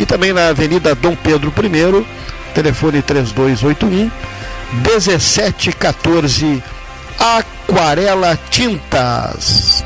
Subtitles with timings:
[0.00, 2.06] e também na Avenida Dom Pedro I,
[2.54, 4.10] telefone 3281
[4.72, 6.62] 1714
[7.18, 9.84] Aquarela Tintas.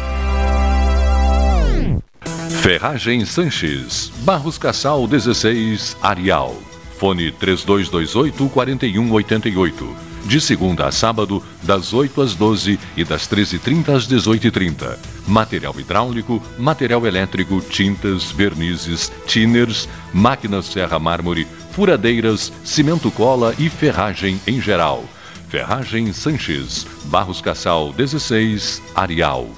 [2.63, 6.57] Ferragem Sanches, Barros Cassal 16, Arial.
[6.97, 14.09] Fone 3228 4188 de segunda a sábado, das 8 às 12 e das 13h30 às
[14.09, 14.97] 18h30.
[15.27, 24.41] Material hidráulico, material elétrico, tintas, vernizes, tinners, máquinas serra mármore, furadeiras, cimento cola e ferragem
[24.47, 25.05] em geral.
[25.49, 29.49] Ferragem Sanches, Barros Cassal 16, Arial.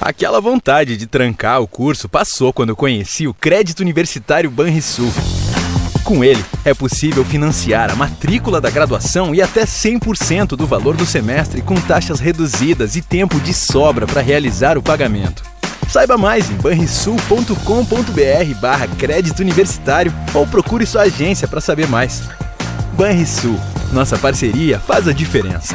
[0.00, 5.10] Aquela vontade de trancar o curso passou quando conheci o Crédito Universitário Banrisul.
[6.06, 11.04] Com ele, é possível financiar a matrícula da graduação e até 100% do valor do
[11.04, 15.42] semestre com taxas reduzidas e tempo de sobra para realizar o pagamento.
[15.88, 22.22] Saiba mais em banrisul.com.br barra crédito universitário ou procure sua agência para saber mais.
[22.92, 23.58] Banrisul,
[23.92, 25.74] nossa parceria faz a diferença.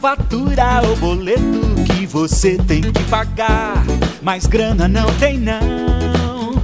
[0.00, 3.84] Fatura ou boleto que você tem que pagar,
[4.22, 6.54] mas grana não tem não.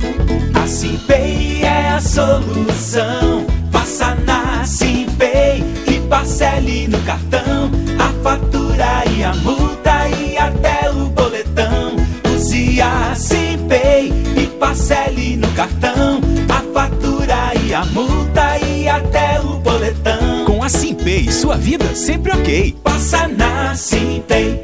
[0.54, 3.46] A Simpay é a solução.
[3.72, 11.06] Faça na Simpay e parcele no cartão a fatura e a multa e até o
[11.06, 11.96] boletão.
[12.34, 18.23] Use a Simpay e parcele no cartão a fatura e a multa
[20.64, 22.74] a Simpay, sua vida sempre ok.
[22.82, 24.62] Passa na Simpay.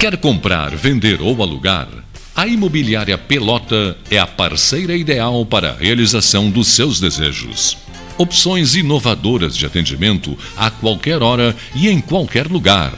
[0.00, 1.86] Quer comprar, vender ou alugar?
[2.34, 7.76] A Imobiliária Pelota é a parceira ideal para a realização dos seus desejos.
[8.16, 12.94] Opções inovadoras de atendimento a qualquer hora e em qualquer lugar.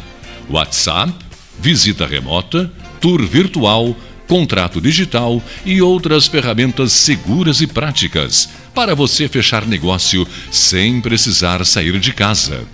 [0.49, 1.12] WhatsApp,
[1.59, 2.71] visita remota,
[3.01, 3.97] tour virtual,
[4.28, 11.99] contrato digital e outras ferramentas seguras e práticas para você fechar negócio sem precisar sair
[11.99, 12.65] de casa.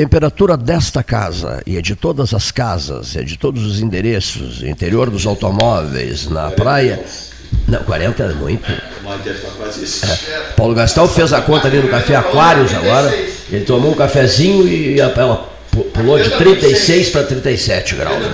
[0.00, 5.10] Temperatura desta casa e é de todas as casas, é de todos os endereços, interior
[5.10, 7.04] dos automóveis, na praia.
[7.68, 8.72] Não, 40 é muito.
[8.72, 8.80] É.
[10.56, 13.14] Paulo Gastão fez a conta ali no Café Aquários agora.
[13.52, 15.50] Ele tomou um cafezinho e ela
[15.92, 18.24] pulou de 36 para 37 graus.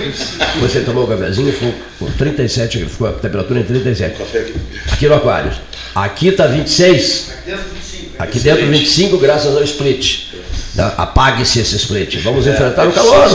[0.53, 4.15] Depois ele tomou o cafezinho e ficou com 37, ficou a temperatura em 37.
[4.93, 5.57] Aqui no Aquários.
[5.93, 7.31] Aqui está 26.
[8.17, 10.26] Aqui dentro 25 graças ao split.
[10.77, 12.17] Apague-se esse split.
[12.21, 13.29] Vamos é, enfrentar o calor.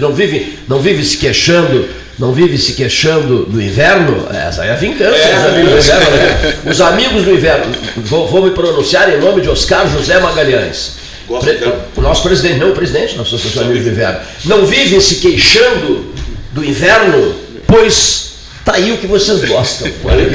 [0.00, 1.88] Não vive, não vive se queixando,
[2.18, 4.26] não vive se queixando do inverno.
[4.32, 5.16] Essa é a vingança.
[5.16, 6.54] É, os, amigos inverno, né?
[6.70, 7.74] os amigos do inverno.
[7.96, 10.92] Vou, vou, me pronunciar em nome de Oscar José Magalhães.
[11.40, 11.58] Pre,
[11.96, 14.20] o nosso presidente, não o presidente, nossos amigos do inverno.
[14.44, 16.14] Não vive se queixando
[16.52, 17.34] do inverno,
[17.66, 18.35] pois
[18.66, 19.88] Tá aí o que vocês gostam.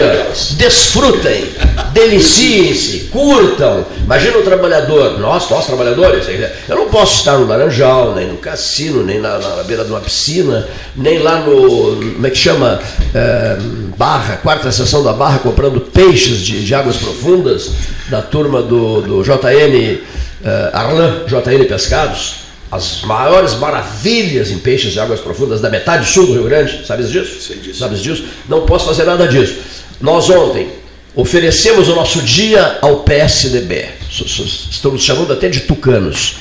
[0.55, 1.49] Desfrutem,
[1.91, 3.85] deliciem-se, curtam.
[4.05, 6.25] Imagina o trabalhador, nós, nós trabalhadores,
[6.69, 9.99] eu não posso estar no Laranjal, nem no cassino, nem na, na beira de uma
[9.99, 12.79] piscina, nem lá no, como é que chama,
[13.13, 13.57] é,
[13.97, 17.71] Barra, quarta sessão da Barra, comprando peixes de, de águas profundas,
[18.09, 19.99] da turma do, do JN,
[20.41, 22.40] é, Arlan, JN Pescados
[22.71, 27.09] as maiores maravilhas em peixes de águas profundas da metade sul do Rio Grande, sabes
[27.09, 27.41] disso?
[27.41, 27.79] Sei disso.
[27.79, 28.23] Sabes disso?
[28.47, 29.57] Não posso fazer nada disso.
[29.99, 30.69] Nós ontem
[31.13, 33.89] oferecemos o nosso dia ao PSDB.
[34.09, 36.37] Estamos chamando até de tucanos.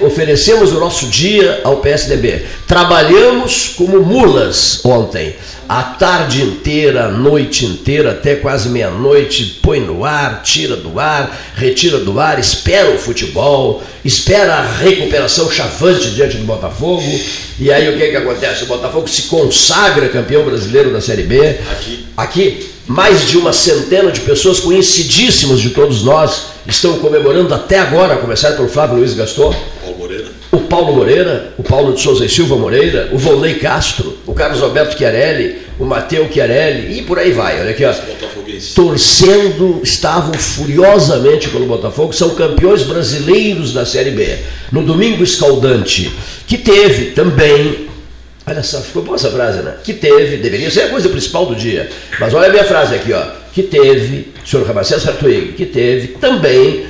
[0.00, 2.44] Oferecemos o nosso dia ao PSDB.
[2.66, 5.34] Trabalhamos como mulas ontem
[5.68, 11.36] a tarde inteira, a noite inteira, até quase meia-noite, põe no ar, tira do ar,
[11.54, 17.02] retira do ar, espera o futebol, espera a recuperação chavante diante do Botafogo.
[17.58, 18.64] E aí o que, que acontece?
[18.64, 21.40] O Botafogo se consagra campeão brasileiro da Série B.
[21.72, 22.06] Aqui.
[22.16, 28.14] Aqui, mais de uma centena de pessoas conhecidíssimas de todos nós estão comemorando até agora,
[28.14, 29.54] a começar pelo Flávio Luiz Gaston.
[30.56, 34.62] O Paulo Moreira, o Paulo de Souza e Silva Moreira, o Volney Castro, o Carlos
[34.62, 37.60] Alberto Chiarelli, o Mateu Chiarelli e por aí vai.
[37.60, 37.92] Olha aqui, ó.
[38.74, 44.34] Torcendo, estavam furiosamente pelo Botafogo, são campeões brasileiros da Série B.
[44.72, 46.10] No domingo escaldante,
[46.46, 47.86] que teve também.
[48.46, 49.74] Olha só, ficou boa essa frase, né?
[49.84, 51.90] Que teve, deveria ser a coisa principal do dia.
[52.18, 53.22] Mas olha a minha frase aqui, ó.
[53.52, 56.86] Que teve, senhor Ramacés Hartwig, que teve também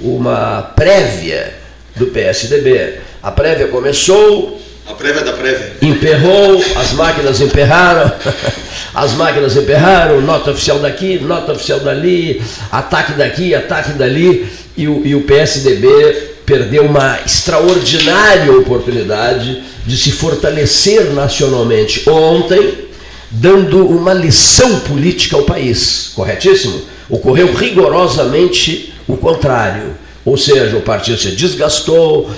[0.00, 1.60] uma prévia
[1.96, 3.09] do PSDB.
[3.22, 4.58] A prévia começou.
[4.86, 5.74] A prévia da prévia.
[5.82, 8.10] Emperrou, as máquinas emperraram,
[8.94, 15.06] as máquinas emperraram, nota oficial daqui, nota oficial dali, ataque daqui, ataque dali, e o,
[15.06, 22.88] e o PSDB perdeu uma extraordinária oportunidade de se fortalecer nacionalmente ontem,
[23.30, 26.82] dando uma lição política ao país, corretíssimo?
[27.08, 32.30] Ocorreu rigorosamente o contrário ou seja, o partido se desgastou,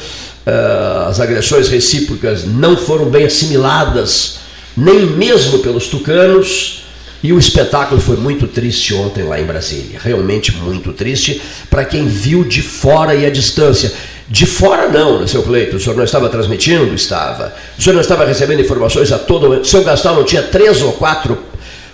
[0.46, 4.38] eh, as agressões recíprocas não foram bem assimiladas,
[4.76, 6.82] nem mesmo pelos tucanos,
[7.24, 12.08] E o espetáculo foi muito triste ontem lá em Brasília, realmente muito triste para quem
[12.08, 13.92] viu de fora e à distância.
[14.28, 15.76] De fora não, né, seu Cleito?
[15.76, 16.92] O senhor não estava transmitindo?
[16.94, 17.54] Estava.
[17.78, 19.64] O senhor não estava recebendo informações a todo momento?
[19.64, 21.38] O seu Gastal não tinha três ou quatro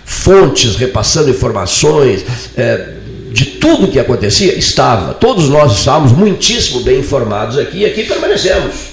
[0.03, 2.25] fontes repassando informações
[2.57, 2.93] é,
[3.31, 4.57] de tudo que acontecia?
[4.57, 5.13] Estava.
[5.13, 8.89] Todos nós estávamos muitíssimo bem informados aqui e aqui permanecemos.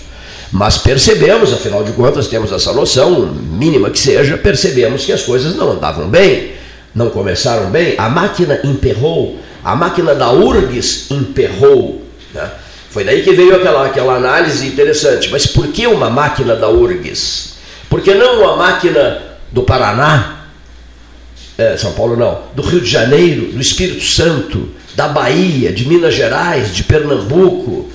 [0.53, 5.57] Mas percebemos, afinal de contas, temos essa noção, mínima que seja, percebemos que as coisas
[5.57, 6.53] não andavam bem,
[6.95, 7.95] não começaram bem.
[7.99, 12.03] A máquina emperrou, a máquina da URGS emperrou.
[12.33, 12.49] Né?
[12.91, 15.29] Foi daí que veio aquela, aquela análise interessante.
[15.31, 17.57] Mas por que uma máquina da URGS?
[17.91, 20.36] Por que não uma máquina do Paraná?
[21.59, 26.15] É, São Paulo não, do Rio de Janeiro, do Espírito Santo, da Bahia, de Minas
[26.15, 27.91] Gerais, de Pernambuco,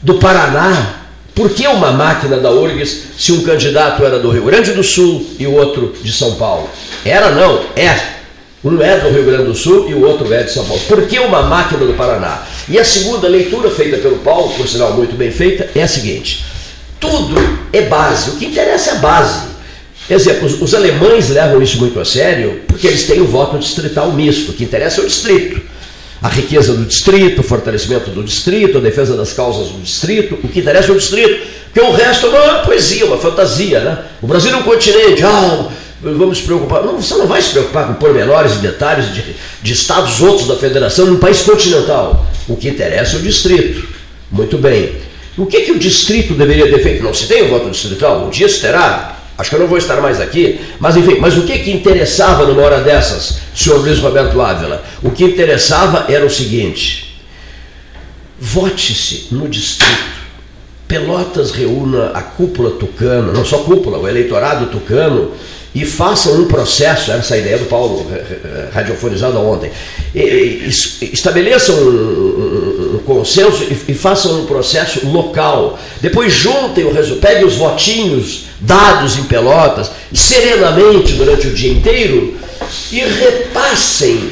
[0.00, 1.00] do Paraná,
[1.34, 5.26] por que uma máquina da URGS se um candidato era do Rio Grande do Sul
[5.38, 6.68] e o outro de São Paulo?
[7.04, 8.20] Era não, é.
[8.62, 10.82] Um é do Rio Grande do Sul e o outro é de São Paulo.
[10.86, 12.42] Por que uma máquina do Paraná?
[12.68, 16.44] E a segunda leitura feita pelo Paulo, por sinal muito bem feita, é a seguinte:
[16.98, 17.36] tudo
[17.72, 19.49] é base, o que interessa é a base.
[20.10, 24.12] Exemplo, os, os alemães levam isso muito a sério porque eles têm o voto distrital
[24.12, 25.60] misto, que interessa é o distrito
[26.22, 30.48] a riqueza do distrito, o fortalecimento do distrito, a defesa das causas do distrito, o
[30.48, 33.80] que interessa é o distrito, porque o resto é uma poesia, uma fantasia.
[33.80, 33.98] Né?
[34.20, 35.68] O Brasil é um continente, ah,
[36.02, 36.84] vamos se preocupar.
[36.84, 39.24] Não, você não vai se preocupar com pormenores e detalhes de,
[39.62, 42.26] de estados outros da federação num país continental.
[42.46, 43.88] O que interessa é o distrito.
[44.30, 44.96] Muito bem.
[45.38, 47.02] O que, que o distrito deveria ter feito?
[47.02, 49.19] Não se tem o voto distrital, um dia se terá.
[49.40, 52.44] Acho que eu não vou estar mais aqui, mas enfim, mas o que, que interessava
[52.44, 54.84] numa hora dessas, senhor Luiz Roberto Ávila?
[55.02, 57.24] O que interessava era o seguinte:
[58.38, 60.20] vote-se no distrito.
[60.86, 65.30] Pelotas reúna a cúpula tucana, não só cúpula, o eleitorado tucano,
[65.74, 68.06] e façam um processo, essa ideia do Paulo
[68.74, 69.70] radiofonizada ontem,
[71.00, 72.59] estabeleçam um, um,
[73.00, 75.78] consenso e, e, façam um processo local.
[76.00, 82.36] Depois juntem o resultado, peguem os votinhos dados em Pelotas, serenamente durante o dia inteiro,
[82.92, 84.30] e repassem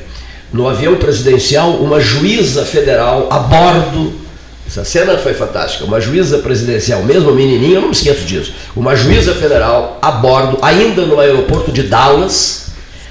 [0.52, 4.28] No avião presidencial, uma juíza federal a bordo
[4.68, 5.86] essa cena foi fantástica.
[5.86, 8.52] Uma juíza presidencial, mesmo menininha, eu não me esqueço disso.
[8.76, 12.66] Uma juíza federal a bordo, ainda no aeroporto de Dallas,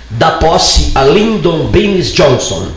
[0.07, 2.67] dá posse a Lyndon Baines Johnson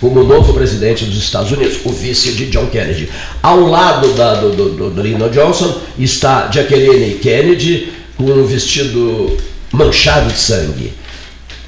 [0.00, 3.08] como novo presidente dos Estados Unidos, o vice de John Kennedy.
[3.42, 9.36] Ao lado da, do, do, do Lyndon Johnson está Jacqueline Kennedy com um vestido
[9.72, 10.92] manchado de sangue,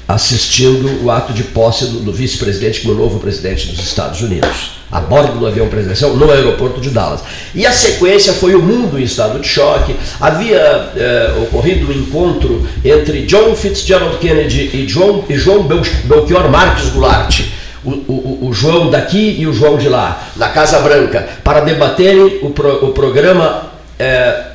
[0.07, 4.99] assistindo o ato de posse do, do vice-presidente como novo presidente dos Estados Unidos a
[4.99, 7.21] bordo do avião presidencial no aeroporto de Dallas.
[7.55, 9.95] E a sequência foi o mundo em estado de choque.
[10.19, 10.59] Havia
[10.95, 17.41] eh, ocorrido um encontro entre John Fitzgerald Kennedy e, John, e João Belchior Marques Goulart.
[17.83, 22.39] O, o, o, João daqui e o João de lá, na Casa Branca, para debaterem
[22.43, 23.71] o, pro, o programa.
[23.97, 24.47] Eh,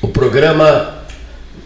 [0.00, 0.95] o programa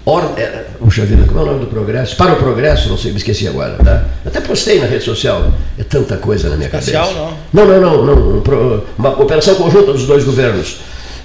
[0.04, 2.16] Or, é, puxa vida, como é o nome do progresso?
[2.16, 3.74] Para o progresso, não sei, me esqueci agora.
[3.84, 4.04] Tá?
[4.24, 5.52] Até postei na rede social.
[5.78, 7.36] É tanta coisa na minha Espacial, cabeça.
[7.52, 8.16] Não, não, não, não.
[8.16, 10.78] não uma operação conjunta dos dois governos.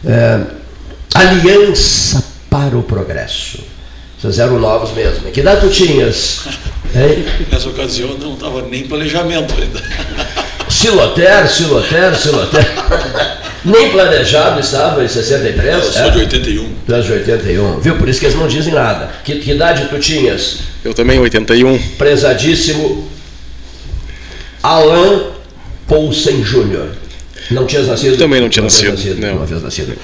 [0.06, 0.42] É,
[1.14, 3.60] Aliança para o Progresso.
[4.20, 5.32] Vocês eram novos mesmo.
[5.32, 6.42] Que idade tu tinhas?
[6.94, 7.26] Hein?
[7.52, 9.82] Nessa ocasião não estava nem planejamento ainda.
[10.70, 12.66] Siloter, Siloter, Siloter.
[13.66, 15.74] Nem planejado estava em 63?
[15.74, 16.10] Eu sou é?
[16.12, 16.70] de 81.
[16.86, 17.80] Tu de 81.
[17.80, 17.98] Viu?
[17.98, 19.10] Por isso que eles não dizem nada.
[19.24, 20.60] Que, que idade tu tinhas?
[20.84, 21.78] Eu também, 81.
[21.98, 23.10] Prezadíssimo
[24.62, 25.32] Alan
[25.88, 26.90] Poulsen Jr.
[27.52, 28.18] Não tinhas nascido?
[28.18, 29.36] Também não tinha havias nascido, não.
[29.36, 29.98] Não havias nascido.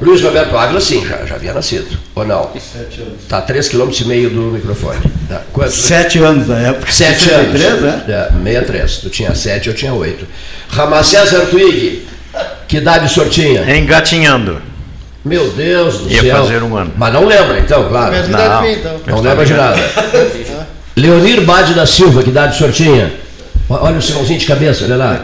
[0.00, 1.98] Luiz Roberto Ávila, sim, já, já havia nascido.
[2.14, 2.50] Ou não?
[2.54, 3.20] Sete anos.
[3.22, 4.98] Está a 3,5 km do microfone.
[5.28, 5.42] Tá.
[5.52, 5.74] Quantos?
[5.74, 6.90] Sete anos na época.
[6.90, 7.82] 7 63, anos.
[7.82, 8.04] né?
[8.08, 8.96] É, 63.
[8.98, 10.26] Tu tinha 7, eu tinha 8.
[10.70, 12.06] Ramacés Artuig,
[12.70, 13.76] que idade o senhor tinha?
[13.76, 14.62] Engatinhando.
[15.24, 16.36] Meu Deus do Ia céu.
[16.36, 16.92] fazer um ano.
[16.96, 18.14] Mas não lembra, então, claro.
[18.28, 18.62] Não.
[18.62, 19.00] minha, então.
[19.08, 19.76] Não lembra de nada.
[20.94, 23.12] Leonir Bade da Silva, que idade o senhor tinha?
[23.68, 25.20] Olha o sinalzinho de cabeça, olha lá.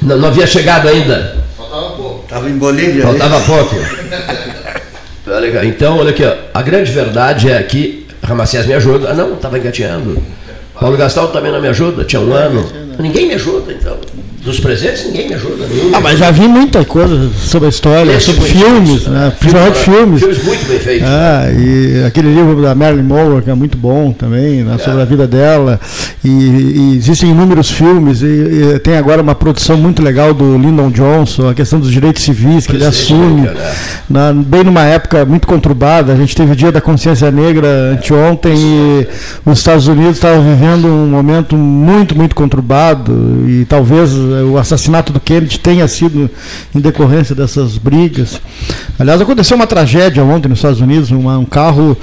[0.00, 1.38] Não, não havia chegado ainda.
[2.22, 3.02] Estava em Bolívia.
[3.02, 3.44] Faltava aí.
[3.44, 3.76] pouco.
[5.64, 6.32] Então, olha aqui, ó.
[6.54, 9.10] a grande verdade é que Ramacés me ajuda.
[9.10, 10.22] Ah, não, estava engateando.
[10.80, 12.64] Paulo Gastão também não me ajuda, tinha um ano.
[12.96, 13.98] Ninguém me ajuda, então.
[14.46, 15.66] Dos presentes, ninguém me ajuda.
[15.68, 19.18] nenhum me Ah, mas já vi muita coisa sobre a história, Esse sobre filmes, né?
[19.26, 19.32] né?
[19.38, 20.20] principalmente Filme, filmes.
[20.20, 21.08] filmes muito bem feitos.
[21.08, 25.04] Ah, e aquele livro da Marilyn Monroe, que é muito bom também, né, sobre a
[25.04, 25.80] vida dela.
[26.24, 30.90] E, e existem inúmeros filmes, e, e tem agora uma produção muito legal do Lyndon
[30.90, 33.40] Johnson, a questão dos direitos civis, que ele Presidente assume.
[33.48, 33.58] americano,
[34.08, 38.54] Na- bem numa época muito conturbada, a gente teve o Dia da Consciência Negra anteontem
[38.56, 39.06] e
[39.44, 44.12] os Estados Unidos estavam vivendo um momento muito, muito conturbado e talvez
[44.44, 46.30] o assassinato do Kennedy tenha sido
[46.74, 48.40] em decorrência dessas brigas.
[48.98, 51.96] Aliás, aconteceu uma tragédia ontem nos Estados Unidos, uma- um carro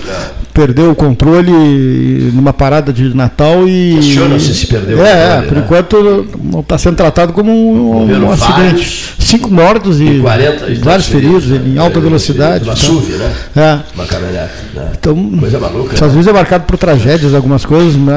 [0.54, 1.52] perdeu o controle
[2.32, 3.96] numa parada de Natal e...
[3.96, 5.64] Questiona-se se perdeu o É, é, controle, por né?
[5.66, 9.16] enquanto está sendo tratado como um, um acidente.
[9.18, 11.82] Cinco mortos e, E 40 e vários feridos, feridos, em né?
[11.82, 12.64] alta É, velocidade.
[12.66, 12.86] Uma então.
[12.86, 13.34] SUV, né?
[13.56, 13.80] É.
[13.96, 14.52] Uma caminhonete.
[14.76, 14.92] Né?
[15.00, 15.88] Então, Coisa maluca.
[15.88, 16.20] Os Estados né?
[16.20, 18.14] Unidos é marcado por tragédias, algumas coisas né,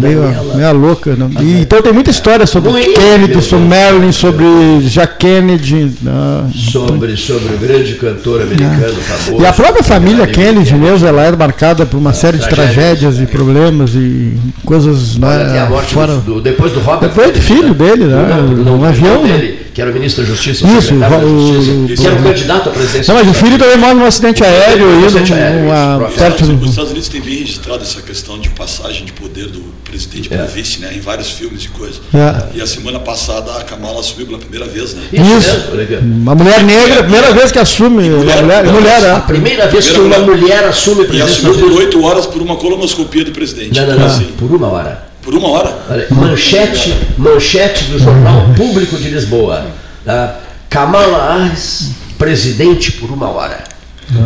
[0.00, 0.22] meio,
[0.56, 1.14] meio louca.
[1.14, 1.28] Né?
[1.42, 3.82] E, então tem muita história sobre Muito, Kennedy, meu sobre Deus.
[3.92, 4.44] Marilyn, sobre
[4.88, 5.92] Jack Kennedy.
[6.02, 6.50] né?
[6.54, 9.42] Sobre, sobre o grande cantor americano famoso.
[9.42, 13.26] E a própria família Kennedy mesmo, ela era marcada por uma série de tragédias, e
[13.26, 15.28] problemas e coisas tem a
[15.64, 16.14] né, morte fora.
[16.14, 17.08] do, do- depois do Robert.
[17.08, 18.26] Depois do filho dele, né?
[18.64, 19.36] Não, Um avião, né?
[19.38, 20.66] dele, que era o ministro da Justiça.
[20.66, 23.14] Isso, o- da Justiça, o- que era um candidato à presidência.
[23.14, 26.66] Não, mas o filho também morre num acidente aéreo, Um acidente aéreo, isso, Os do-
[26.66, 30.48] Estados Unidos têm bem registrado essa questão de passagem de poder do presidente para o
[30.48, 30.92] vice, né?
[30.94, 32.00] Em vários filmes e coisas.
[32.14, 32.56] É.
[32.58, 35.02] E a semana passada a Kamala assumiu pela primeira vez, né?
[35.12, 39.10] Isso, uma mulher negra, primeira vez que assume, mulher, mulher, mulher é.
[39.12, 42.56] A primeira vez que uma mulher assume a E assumiu por oito horas por uma
[42.56, 43.78] colonoscopia do presidente.
[43.80, 45.08] Não, não, não, assim, por uma hora.
[45.22, 45.76] por uma hora.
[45.90, 49.66] Olha, manchete, manchete do Jornal Público de Lisboa.
[50.04, 50.40] Tá?
[50.70, 53.64] Kamala Harris, presidente por uma hora.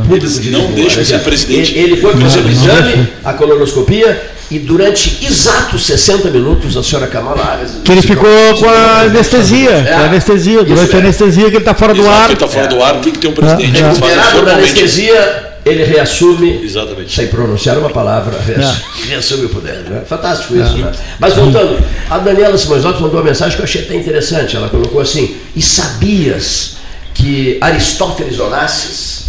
[0.06, 0.76] Público de não Lisboa.
[0.76, 1.72] deixam Olha ser presidente.
[1.72, 6.82] Ele, ele foi fazer o Não, exame, a colonoscopia, e durante exatos 60 minutos a
[6.82, 7.70] senhora Kamala Harris.
[7.84, 9.82] Que ele ficou com a anestesia, É.
[9.84, 11.00] com a anestesia, Isso durante a é.
[11.00, 12.24] anestesia que ele está fora do Exato, ar.
[12.26, 13.76] ele está fora do ar, tem que ter um presidente.
[13.78, 13.86] É, é.
[13.86, 17.14] Eles fazem Liberado da anestesia, ele reassume, Exatamente.
[17.14, 19.06] sem pronunciar uma palavra, reassume, É.
[19.08, 19.78] reassume o poder.
[19.88, 20.02] Né?
[20.06, 20.92] Fantástico isso, né?
[21.18, 24.54] Mas voltando, a Daniela Simões Lopes mandou uma mensagem que eu achei até interessante.
[24.56, 26.72] Ela colocou assim: E sabias
[27.14, 29.22] que Aristóteles Onassis,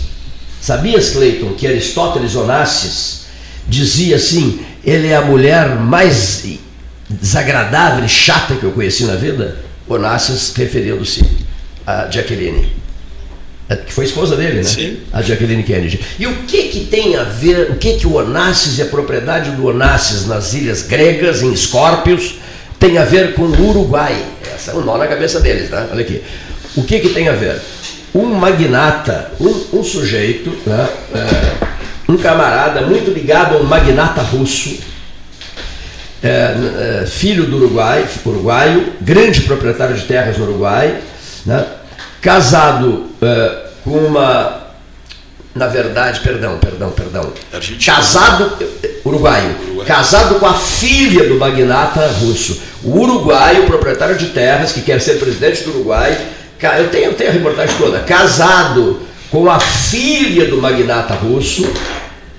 [0.60, 3.24] sabias, Cleiton, que Aristóteles Onassis
[3.68, 6.44] dizia assim: ele é a mulher mais
[7.10, 9.58] desagradável e chata que eu conheci na vida?
[9.88, 11.24] Onassis referindo-se
[11.86, 12.72] a Jacqueline.
[13.70, 14.64] É, Que foi esposa dele, né?
[14.64, 14.98] Sim.
[15.12, 16.00] A Jacqueline Kennedy.
[16.20, 19.52] E o que que tem a ver, o que que o Onassis e a propriedade
[19.52, 22.36] do Onassis nas ilhas gregas, em Escórpios,
[22.80, 24.16] tem a ver com o Uruguai?
[24.54, 25.88] Essa é um nó na cabeça deles, né?
[25.92, 26.22] Olha aqui.
[26.76, 27.62] O que que tem a ver?
[28.14, 30.90] Um magnata, um, um sujeito, né?
[31.16, 31.63] É,
[32.14, 34.78] um camarada muito ligado a um magnata russo,
[36.22, 41.02] é, é, filho do Uruguai, uruguaio, grande proprietário de terras no Uruguai,
[41.46, 41.66] né?
[42.22, 44.68] casado é, com uma,
[45.54, 47.34] na verdade, perdão, perdão, perdão,
[47.86, 48.54] casado,
[49.04, 55.02] uruguaio, casado com a filha do magnata russo, o uruguaio, proprietário de terras, que quer
[55.02, 56.18] ser presidente do Uruguai,
[56.78, 61.68] eu tenho, eu tenho a reportagem toda, casado com a filha do magnata russo,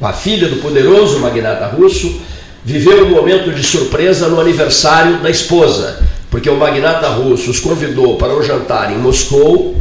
[0.07, 2.21] a filha do poderoso magnata russo,
[2.65, 8.17] viveu um momento de surpresa no aniversário da esposa, porque o magnata russo os convidou
[8.17, 9.77] para um jantar em Moscou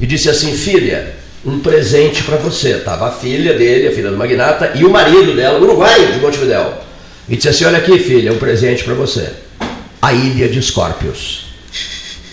[0.00, 2.70] e disse assim: Filha, um presente para você.
[2.70, 6.74] Estava a filha dele, a filha do magnata, e o marido dela, uruguaio de Montevidéu.
[7.28, 9.30] E disse assim: Olha aqui, filha, um presente para você.
[10.00, 11.46] A ilha de Escórpios.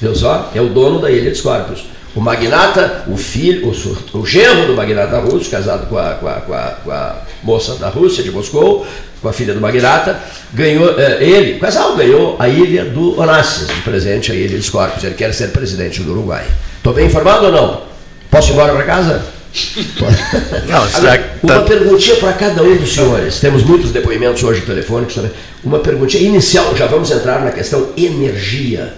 [0.02, 0.52] Viu só?
[0.56, 1.91] É o dono da ilha de Escórpios.
[2.14, 6.34] O magnata, o filho, o, o genro do magnata russo, casado com a, com, a,
[6.34, 8.86] com, a, com a moça da Rússia, de Moscou,
[9.22, 10.20] com a filha do magnata,
[10.54, 14.58] ganhou, eh, ele, o casal ganhou a ilha do Onassis, de presente a ilha de
[14.58, 15.04] Escórpios.
[15.04, 16.46] Ele quer ser presidente do Uruguai.
[16.78, 17.82] Estou bem informado ou não?
[18.30, 19.24] Posso ir embora para casa?
[20.66, 23.40] Não, Agora, uma perguntinha para cada um dos senhores.
[23.42, 25.32] Temos muitos depoimentos hoje telefônicos também.
[25.62, 28.94] Uma perguntinha inicial, já vamos entrar na questão energia.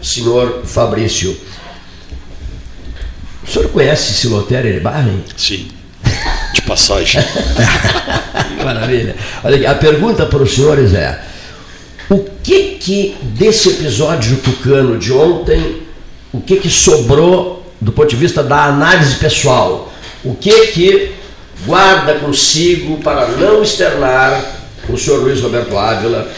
[0.00, 1.36] Senhor Fabrício,
[3.48, 5.24] o senhor conhece Silotério Eribarren?
[5.36, 5.68] Sim.
[6.52, 7.22] De passagem.
[8.62, 9.16] Maravilha.
[9.42, 11.18] Olha aqui, a pergunta para os senhores é:
[12.10, 15.82] o que que desse episódio tucano de ontem,
[16.32, 19.92] o que que sobrou do ponto de vista da análise pessoal?
[20.22, 21.12] O que que
[21.64, 24.42] guarda consigo para não externar
[24.88, 26.30] o senhor Luiz Roberto Ávila,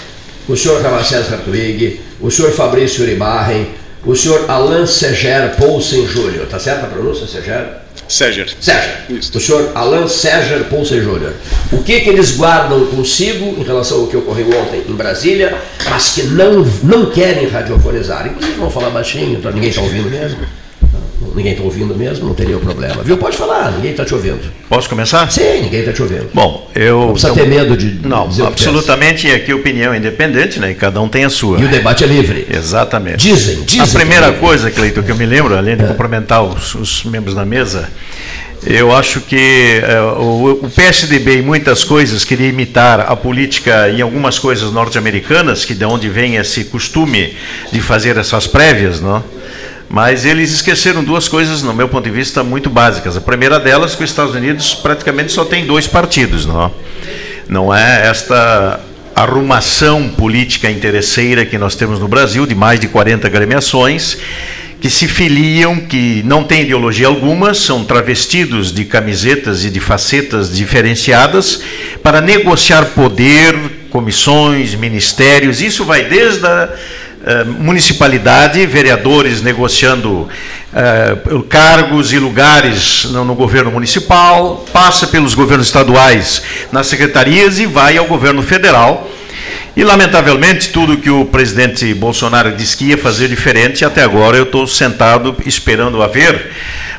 [0.49, 3.67] o senhor Ramacés Hartwig, o senhor Fabrício Uribarren,
[4.05, 7.81] o senhor Alain Seger Poulsen Júnior, tá certa a pronúncia, Seger?
[8.09, 8.49] Seger.
[8.61, 9.05] Seger.
[9.11, 11.33] O senhor Alain Seger Poulsen Júnior.
[11.71, 15.57] O que, que eles guardam consigo em relação ao que ocorreu ontem em Brasília,
[15.89, 18.27] mas que não, não querem radiofonizar?
[18.27, 20.39] Inclusive vão falar baixinho, para ninguém está ouvindo mesmo.
[21.35, 23.03] Ninguém está ouvindo mesmo, não teria problema.
[23.03, 23.17] Viu?
[23.19, 24.41] Pode falar, ninguém está te ouvindo.
[24.69, 25.31] Posso começar?
[25.31, 26.31] Sim, ninguém está te ouvindo.
[26.33, 27.01] Bom, eu.
[27.01, 28.07] Não precisa ter medo de.
[28.07, 30.71] Não, absolutamente e aqui opinião independente, né?
[30.71, 31.61] E cada um tem a sua.
[31.61, 32.47] E o debate é livre.
[32.51, 33.19] Exatamente.
[33.19, 33.83] Dizem, dizem.
[33.83, 37.05] A primeira que é coisa, Cleiton, que eu me lembro, além de cumprimentar os, os
[37.05, 37.91] membros da mesa,
[38.67, 44.03] eu acho que eh, o, o PSDB em muitas coisas queria imitar a política em
[44.03, 47.35] algumas coisas norte-americanas, que de onde vem esse costume
[47.73, 49.23] de fazer essas prévias, não?
[49.93, 53.17] Mas eles esqueceram duas coisas, no meu ponto de vista, muito básicas.
[53.17, 56.73] A primeira delas, que os Estados Unidos praticamente só tem dois partidos, não?
[57.49, 58.79] Não é esta
[59.17, 64.17] arrumação política interesseira que nós temos no Brasil, de mais de 40 gremiações,
[64.81, 70.55] que se filiam, que não têm ideologia alguma, são travestidos de camisetas e de facetas
[70.57, 71.63] diferenciadas
[72.01, 73.57] para negociar poder,
[73.91, 75.61] comissões, ministérios.
[75.61, 76.69] Isso vai desde a
[77.45, 80.29] municipalidade, vereadores negociando
[80.73, 81.17] eh,
[81.49, 87.99] cargos e lugares no, no governo municipal, passa pelos governos estaduais nas secretarias e vai
[87.99, 89.11] ao governo federal.
[89.81, 94.43] E, lamentavelmente, tudo que o presidente Bolsonaro disse que ia fazer diferente, até agora eu
[94.43, 96.51] estou sentado esperando a ver,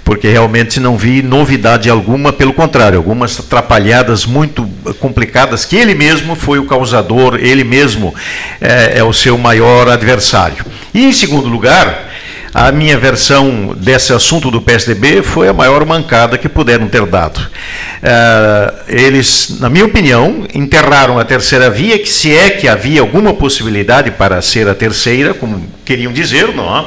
[0.04, 4.68] porque realmente não vi novidade alguma, pelo contrário, algumas atrapalhadas muito
[5.00, 8.16] complicadas, que ele mesmo foi o causador, ele mesmo
[8.60, 10.66] é, é o seu maior adversário.
[10.92, 12.11] E, em segundo lugar,
[12.54, 17.40] a minha versão desse assunto do PSDB foi a maior mancada que puderam ter dado.
[17.40, 23.34] Uh, eles, na minha opinião, enterraram a terceira via, que se é que havia alguma
[23.34, 26.86] possibilidade para ser a terceira, como queriam dizer, não é?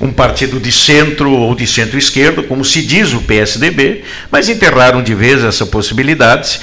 [0.00, 5.14] um partido de centro ou de centro-esquerda, como se diz o PSDB, mas enterraram de
[5.14, 6.60] vez essa possibilidade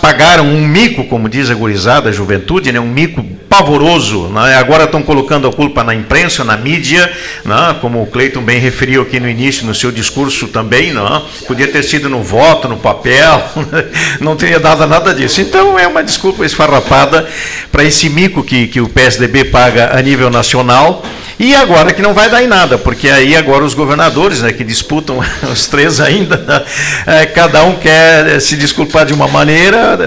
[0.00, 4.28] pagaram um mico, como diz a gurizada, a juventude, né, um mico pavoroso.
[4.28, 7.10] Né, agora estão colocando a culpa na imprensa, na mídia,
[7.44, 10.92] né, como o Cleiton bem referiu aqui no início, no seu discurso também.
[10.92, 13.42] Né, podia ter sido no voto, no papel,
[14.20, 15.40] não teria dado nada disso.
[15.40, 17.28] Então é uma desculpa esfarrapada
[17.70, 21.04] para esse mico que, que o PSDB paga a nível nacional.
[21.38, 24.64] E agora que não vai dar em nada, porque aí agora os governadores, né, que
[24.64, 25.20] disputam
[25.52, 26.64] os três ainda, né,
[27.06, 29.57] é, cada um quer se desculpar de uma maneira,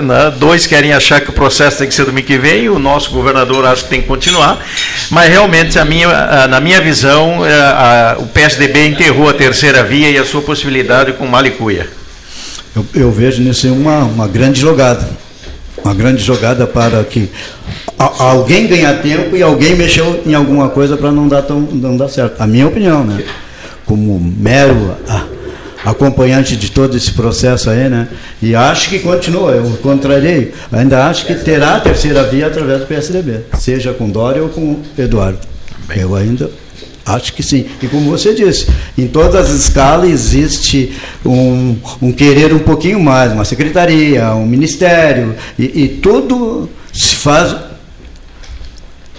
[0.02, 3.12] né, dois querem achar que o processo tem que ser domingo que vem, o nosso
[3.12, 4.64] governador acha que tem que continuar,
[5.10, 10.10] mas realmente a minha, na minha visão, é, a, o PSDB enterrou a terceira via
[10.10, 11.88] e a sua possibilidade com Malicuia.
[12.76, 15.08] Eu, eu vejo nisso uma, uma grande jogada.
[15.84, 17.30] Uma grande jogada para que
[17.98, 21.98] a, alguém ganhar tempo e alguém mexeu em alguma coisa para não dar tão não
[21.98, 22.40] dar certo.
[22.40, 23.24] A minha opinião, né?
[23.86, 25.26] Como mero a,
[25.84, 28.08] acompanhante de todo esse processo aí, né?
[28.42, 30.54] E acho que continua, eu contrarei.
[30.72, 34.80] Ainda acho que terá a terceira via através do PSDB, seja com Dória ou com
[34.98, 35.40] Eduardo.
[35.96, 36.50] Eu ainda
[37.06, 37.66] Acho que sim.
[37.82, 38.68] E como você disse,
[38.98, 40.94] em todas as escalas existe
[41.26, 47.56] um, um querer um pouquinho mais, uma secretaria, um ministério, e, e tudo se faz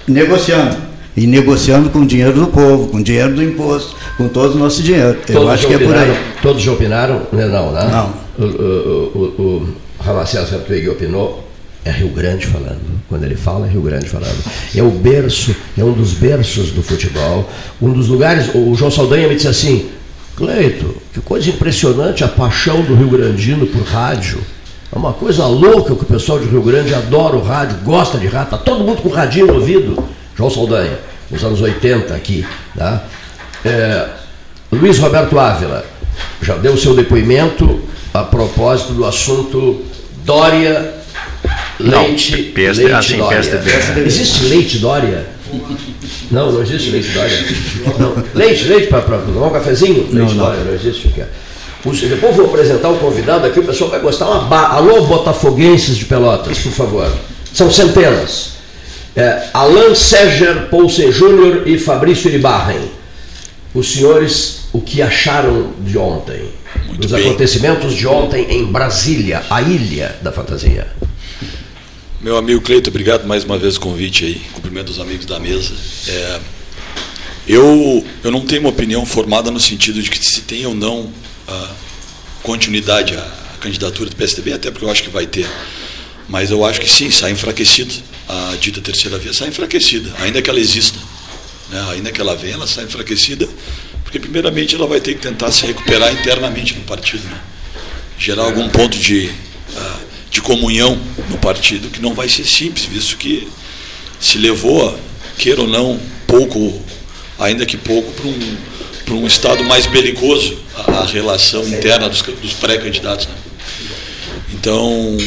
[0.06, 0.76] negociando.
[1.16, 4.58] E negociando com o dinheiro do povo, com o dinheiro do imposto, com todo o
[4.58, 5.18] nosso dinheiro.
[5.28, 6.16] Eu todos acho que é por aí.
[6.40, 7.22] Todos já opinaram?
[7.32, 7.88] Não, né?
[7.90, 8.22] Não.
[8.38, 11.46] O, o, o, o Ramacés Hartwig opinou,
[11.84, 12.80] é Rio Grande falando.
[13.08, 14.38] Quando ele fala, é Rio Grande falando.
[14.74, 17.48] É o berço, é um dos berços do futebol.
[17.80, 18.50] Um dos lugares.
[18.54, 19.90] O João Saldanha me disse assim:
[20.36, 24.40] Cleito, que coisa impressionante a paixão do Rio Grandino por rádio.
[24.94, 28.26] É uma coisa louca que o pessoal de Rio Grande adora o rádio, gosta de
[28.26, 28.54] rádio.
[28.54, 30.04] Está todo mundo com o radinho no ouvido.
[30.42, 30.98] João Saldanha,
[31.30, 32.44] nos anos 80 aqui.
[32.76, 33.04] Tá?
[33.64, 34.08] É,
[34.72, 35.84] Luiz Roberto Ávila
[36.40, 37.80] já deu seu depoimento
[38.12, 39.82] a propósito do assunto
[40.24, 40.94] Dória
[41.78, 43.38] Leite, não, PS, leite assim, Dória.
[43.38, 44.00] PSDB.
[44.06, 45.26] Existe leite Dória?
[46.30, 47.44] Não, não existe leite Dória.
[47.98, 48.24] Não.
[48.34, 50.08] Leite, leite para tomar um cafezinho?
[50.10, 51.28] Leite não, Dória, não existe o que é.
[51.84, 54.26] Depois vou apresentar o convidado aqui, o pessoal vai gostar.
[54.26, 54.68] Uma ba...
[54.68, 57.12] Alô, botafoguenses de Pelotas, por favor.
[57.52, 58.51] São centenas.
[59.14, 62.80] É, Alain Seger Poulsen Júnior e Fabrício Iribarren.
[63.74, 66.50] Os senhores, o que acharam de ontem?
[66.86, 67.26] Muito dos bem.
[67.26, 70.88] acontecimentos de ontem em Brasília, a ilha da fantasia.
[72.20, 74.40] Meu amigo Cleito, obrigado mais uma vez o convite aí.
[74.52, 75.74] Cumprimento os amigos da mesa.
[76.06, 76.40] É,
[77.46, 81.10] eu, eu não tenho uma opinião formada no sentido de que se tem ou não
[81.48, 81.70] a
[82.42, 85.46] continuidade à candidatura do PSDB, até porque eu acho que vai ter.
[86.28, 87.92] Mas eu acho que sim, sai enfraquecido.
[88.28, 90.98] A dita terceira via sai enfraquecida, ainda que ela exista.
[91.70, 91.84] Né?
[91.92, 93.48] Ainda que ela venha, ela sai enfraquecida,
[94.04, 97.24] porque primeiramente ela vai ter que tentar se recuperar internamente no partido.
[97.24, 97.40] Né?
[98.18, 103.16] Gerar algum ponto de, uh, de comunhão no partido, que não vai ser simples, visto
[103.16, 103.48] que
[104.20, 104.98] se levou,
[105.36, 106.80] queira ou não, pouco,
[107.38, 108.56] ainda que pouco, para um
[109.04, 113.26] para um estado mais belicoso a, a relação interna dos, dos pré-candidatos.
[113.26, 113.34] Né?
[114.62, 115.18] Então,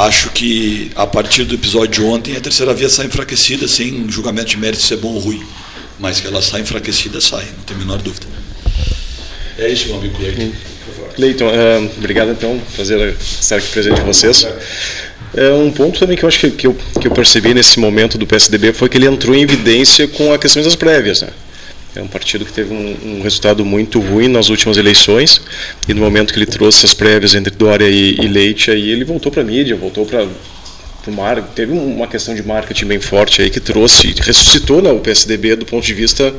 [0.00, 4.48] acho que a partir do episódio de ontem, a terceira via sai enfraquecida, sem julgamento
[4.48, 5.42] de mérito se é bom ou ruim.
[5.98, 8.26] Mas que ela sai enfraquecida, sai, não tem a menor dúvida.
[9.56, 10.52] É isso, meu amigo Cleiton.
[11.14, 14.46] Cleiton, uh, obrigado então, prazer estar aqui presente com vocês.
[15.34, 18.18] É um ponto também que eu acho que, que, eu, que eu percebi nesse momento
[18.18, 21.22] do PSDB foi que ele entrou em evidência com a questão das prévias.
[21.22, 21.30] Né?
[21.96, 25.40] É um partido que teve um, um, resultado muito ruim nas últimas eleições
[25.88, 29.04] e no momento que ele trouxe as prévias entre Dória e, e Leite, aí ele
[29.04, 30.26] voltou para a mídia, voltou para
[31.06, 35.00] o mar, teve uma questão de marketing bem forte aí que trouxe, ressuscitou né, o
[35.00, 36.34] PSDB do ponto de vista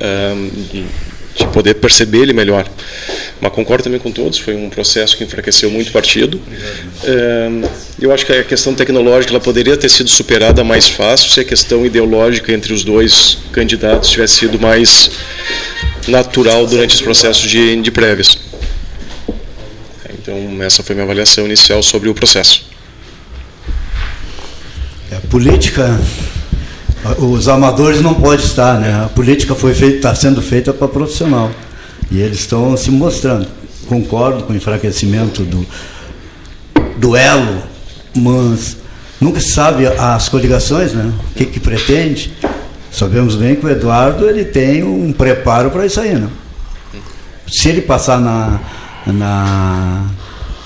[0.00, 0.84] um,
[1.38, 2.68] de poder perceber ele melhor.
[3.40, 6.40] Mas concordo também com todos, foi um processo que enfraqueceu muito o partido.
[8.00, 11.44] Eu acho que a questão tecnológica ela poderia ter sido superada mais fácil se a
[11.44, 15.10] questão ideológica entre os dois candidatos tivesse sido mais
[16.08, 18.38] natural durante os processos de, de prévias.
[20.10, 22.66] Então, essa foi minha avaliação inicial sobre o processo.
[25.10, 25.98] É, a política,
[27.18, 29.04] os amadores não podem estar, né?
[29.04, 31.50] A política foi está sendo feita para profissional.
[32.10, 33.46] E eles estão se mostrando.
[33.86, 35.66] Concordo com o enfraquecimento do
[36.96, 37.62] duelo,
[38.14, 38.76] mas
[39.20, 41.12] nunca se sabe as coligações, né?
[41.30, 42.32] O que, que pretende.
[42.90, 46.28] Sabemos bem que o Eduardo ele tem um preparo para isso aí, né?
[47.46, 48.60] Se ele passar na,
[49.06, 50.06] na,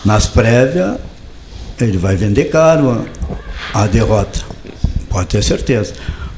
[0.05, 0.97] nas prévias,
[1.81, 3.07] ele vai vender caro
[3.75, 4.41] a derrota.
[5.09, 5.93] Pode ter certeza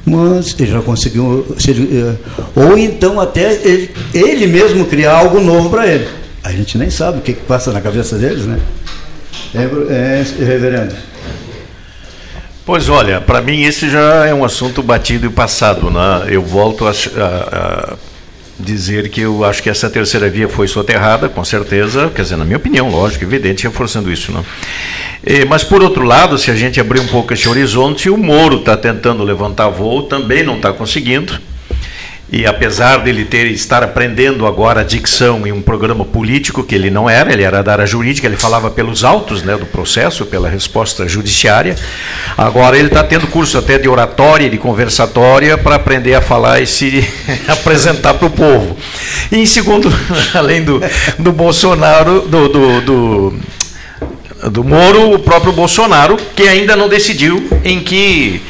[0.05, 1.45] mas ele já conseguiu.
[1.67, 2.15] Ele, eh,
[2.55, 6.07] ou então até ele, ele mesmo criar algo novo para ele.
[6.43, 8.59] A gente nem sabe o que, que passa na cabeça deles, né?
[9.55, 10.93] É, é, reverendo.
[12.65, 15.89] Pois olha, para mim esse já é um assunto batido e passado.
[15.89, 16.27] Né?
[16.29, 17.97] Eu volto a, a, a
[18.59, 22.45] dizer que eu acho que essa terceira via foi soterrada, com certeza, quer dizer, na
[22.45, 24.31] minha opinião, lógico, evidente, reforçando isso.
[24.31, 24.45] Não?
[25.23, 28.59] E, mas, por outro lado, se a gente abrir um pouco esse horizonte, o Moro
[28.59, 31.39] está tentando levantar voo, também não está conseguindo.
[32.31, 36.89] E apesar dele ter estar aprendendo agora a dicção em um programa político que ele
[36.89, 40.49] não era, ele era da área jurídica, ele falava pelos autos né, do processo, pela
[40.49, 41.75] resposta judiciária.
[42.35, 46.65] Agora ele está tendo curso até de oratória, de conversatória, para aprender a falar e
[46.65, 47.07] se
[47.47, 48.75] apresentar para o povo.
[49.31, 49.93] E em segundo,
[50.33, 50.81] além do,
[51.19, 53.39] do Bolsonaro, do, do, do
[54.49, 58.41] do Moro, o próprio Bolsonaro, que ainda não decidiu em que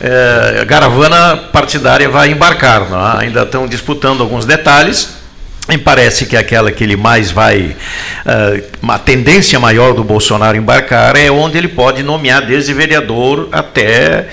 [0.00, 2.82] é, caravana partidária vai embarcar.
[2.82, 3.24] É?
[3.24, 5.20] Ainda estão disputando alguns detalhes.
[5.68, 7.76] E parece que aquela que ele mais vai,
[8.26, 14.26] uh, uma tendência maior do Bolsonaro embarcar é onde ele pode nomear desde vereador até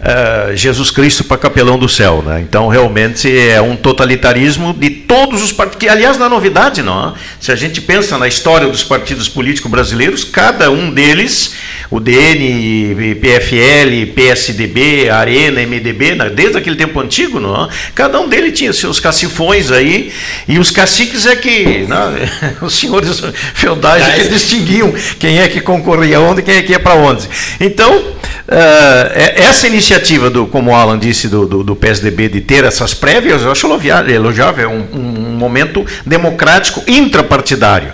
[0.00, 2.22] uh, Jesus Cristo para capelão do céu.
[2.26, 2.40] Né?
[2.40, 7.14] Então, realmente é um totalitarismo de todos os partidos, que aliás é novidade, não.
[7.38, 11.54] Se a gente pensa na história dos partidos políticos brasileiros, cada um deles,
[11.90, 16.30] o DN, PFL, PSDB, Arena, MDB, né?
[16.30, 20.12] desde aquele tempo antigo, não, cada um deles tinha seus cacifões aí,
[20.46, 22.30] e os caciques é que, não, né,
[22.62, 23.22] os senhores
[23.54, 27.28] feudais é que distinguiam quem é que concorria onde, quem é que ia para onde.
[27.58, 28.12] Então, uh,
[29.36, 32.94] essa iniciativa iniciativa, do, como o Alan disse, do, do, do PSDB de ter essas
[32.94, 33.66] prévias, eu acho
[34.12, 37.92] elogiável, é um, um momento democrático intrapartidário.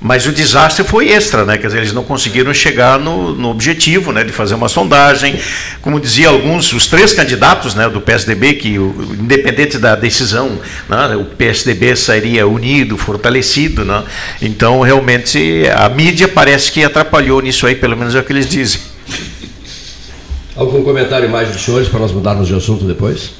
[0.00, 1.56] Mas o desastre foi extra, né?
[1.56, 4.22] Quer dizer, eles não conseguiram chegar no, no objetivo, né?
[4.22, 5.38] De fazer uma sondagem.
[5.80, 7.88] Como dizia alguns, os três candidatos, né?
[7.88, 14.04] Do PSDB, que independente da decisão, né, o PSDB sairia unido, fortalecido, né?
[14.40, 18.48] Então, realmente, a mídia parece que atrapalhou nisso aí, pelo menos é o que eles
[18.48, 18.80] dizem.
[20.54, 23.32] Algum comentário mais dos senhores para nós mudarmos de assunto depois?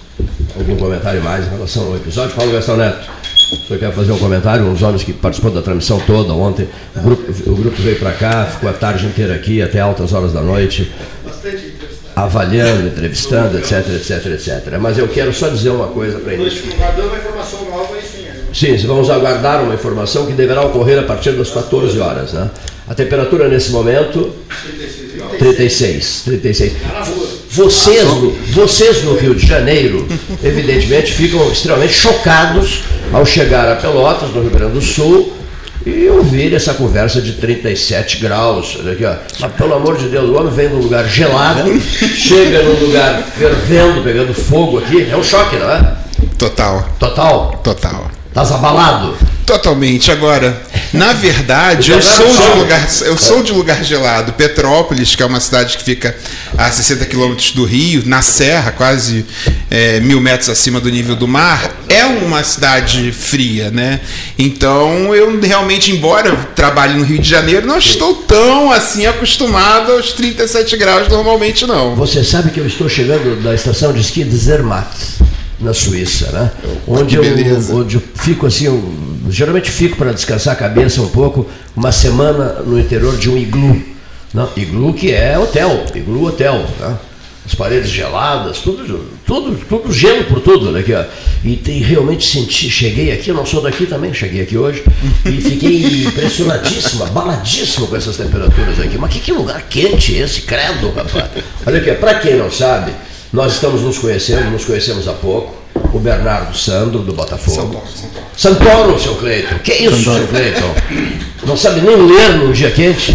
[0.54, 2.34] Algum comentário mais em relação ao episódio?
[2.34, 3.08] Paulo Gastão Neto,
[3.52, 4.64] o senhor quer fazer um comentário?
[4.68, 6.68] Dos homens que participou da transmissão toda ontem.
[6.96, 10.32] O grupo, o grupo veio para cá, ficou a tarde inteira aqui, até altas horas
[10.32, 10.92] da noite.
[12.14, 14.78] Avaliando, entrevistando, etc, etc, etc.
[14.80, 16.64] Mas eu quero só dizer uma coisa para início.
[16.64, 18.76] uma informação nova e sim.
[18.86, 22.32] Vamos aguardar uma informação que deverá ocorrer a partir das 14 horas.
[22.32, 22.50] Né?
[22.88, 24.32] A temperatura nesse momento,
[25.38, 26.22] 36.
[26.24, 26.72] 36.
[27.56, 30.06] Vocês, no, vocês no Rio de Janeiro,
[30.44, 35.32] evidentemente, ficam extremamente chocados ao chegar a Pelotas, no Rio Grande do Sul,
[35.86, 38.76] e ouvir essa conversa de 37 graus.
[38.92, 39.14] Aqui, ó.
[39.40, 44.02] Mas pelo amor de Deus, o homem vem num lugar gelado, chega num lugar fervendo,
[44.02, 45.08] pegando fogo aqui.
[45.10, 45.96] É um choque, não é?
[46.36, 46.86] Total.
[46.98, 47.58] Total?
[47.64, 48.10] Total.
[48.28, 49.14] Estás abalado?
[49.46, 50.10] Totalmente.
[50.10, 50.60] Agora,
[50.92, 54.32] na verdade, eu sou de lugar, eu sou de lugar gelado.
[54.32, 56.16] Petrópolis, que é uma cidade que fica
[56.58, 59.24] a 60 quilômetros do Rio, na Serra, quase
[59.70, 64.00] é, mil metros acima do nível do mar, é uma cidade fria, né?
[64.36, 70.12] Então, eu realmente, embora trabalhe no Rio de Janeiro, não estou tão assim acostumado aos
[70.12, 71.94] 37 graus normalmente, não.
[71.94, 74.88] Você sabe que eu estou chegando da estação de esqui de Zermatt
[75.60, 76.50] na Suíça, né?
[76.86, 77.22] Onde eu,
[77.72, 78.92] onde eu fico assim, eu,
[79.30, 83.80] geralmente fico para descansar a cabeça um pouco, uma semana no interior de um iglu.
[84.34, 86.98] Não, iglu que é hotel, iglu hotel, né?
[87.46, 90.80] As paredes geladas, tudo, tudo, tudo gelo por tudo, né?
[90.80, 91.04] Aqui, ó.
[91.44, 94.82] E tem, realmente senti, cheguei aqui, eu não sou daqui também, cheguei aqui hoje,
[95.24, 98.98] e fiquei impressionadíssimo, abaladíssimo com essas temperaturas aqui.
[98.98, 101.30] Mas que, que lugar quente esse, credo, rapaz.
[101.64, 102.90] Olha aqui, para quem não sabe,
[103.36, 105.54] nós estamos nos conhecendo, nos conhecemos há pouco.
[105.92, 107.82] O Bernardo Sandro, do Botafogo.
[108.34, 109.58] Santoro, seu Cleiton.
[109.58, 110.18] Que isso, Santoro.
[110.20, 110.74] seu Cleiton?
[111.44, 113.12] Não sabe nem ler num dia quente?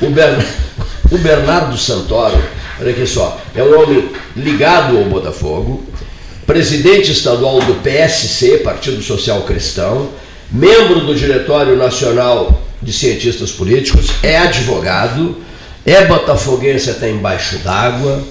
[0.00, 0.44] O, Bern...
[1.10, 2.40] o Bernardo Santoro,
[2.80, 5.82] olha aqui só, é um homem ligado ao Botafogo,
[6.46, 10.10] presidente estadual do PSC, Partido Social Cristão,
[10.52, 15.36] membro do Diretório Nacional de Cientistas Políticos, é advogado,
[15.84, 18.22] é botafoguense até embaixo d'água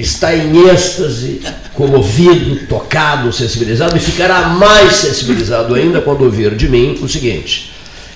[0.00, 1.40] está em êxtase,
[1.74, 7.72] comovido, tocado, sensibilizado e ficará mais sensibilizado ainda quando ouvir de mim o seguinte.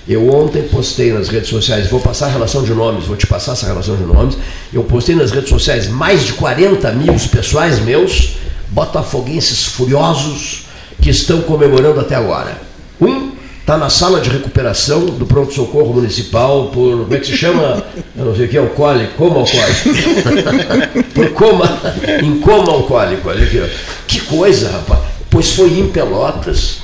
[0.07, 3.53] Eu ontem postei nas redes sociais, vou passar a relação de nomes, vou te passar
[3.53, 4.37] essa relação de nomes.
[4.73, 8.37] Eu postei nas redes sociais mais de 40 mil pessoais meus,
[8.69, 10.67] botafoguenses furiosos,
[11.01, 12.61] que estão comemorando até agora.
[13.01, 13.34] Um
[13.65, 17.83] está na sala de recuperação do pronto-socorro municipal por, como é que se chama?
[18.15, 21.09] Eu não sei o que, alcoólico, coma alcoólico.
[21.15, 21.81] por coma,
[22.23, 23.59] em coma alcoólico, olha aqui.
[23.61, 23.67] Ó.
[24.07, 25.01] Que coisa, rapaz.
[25.31, 26.81] Pois foi em Pelotas,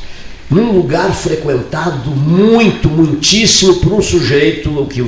[0.51, 5.05] num lugar frequentado muito, muitíssimo por um sujeito que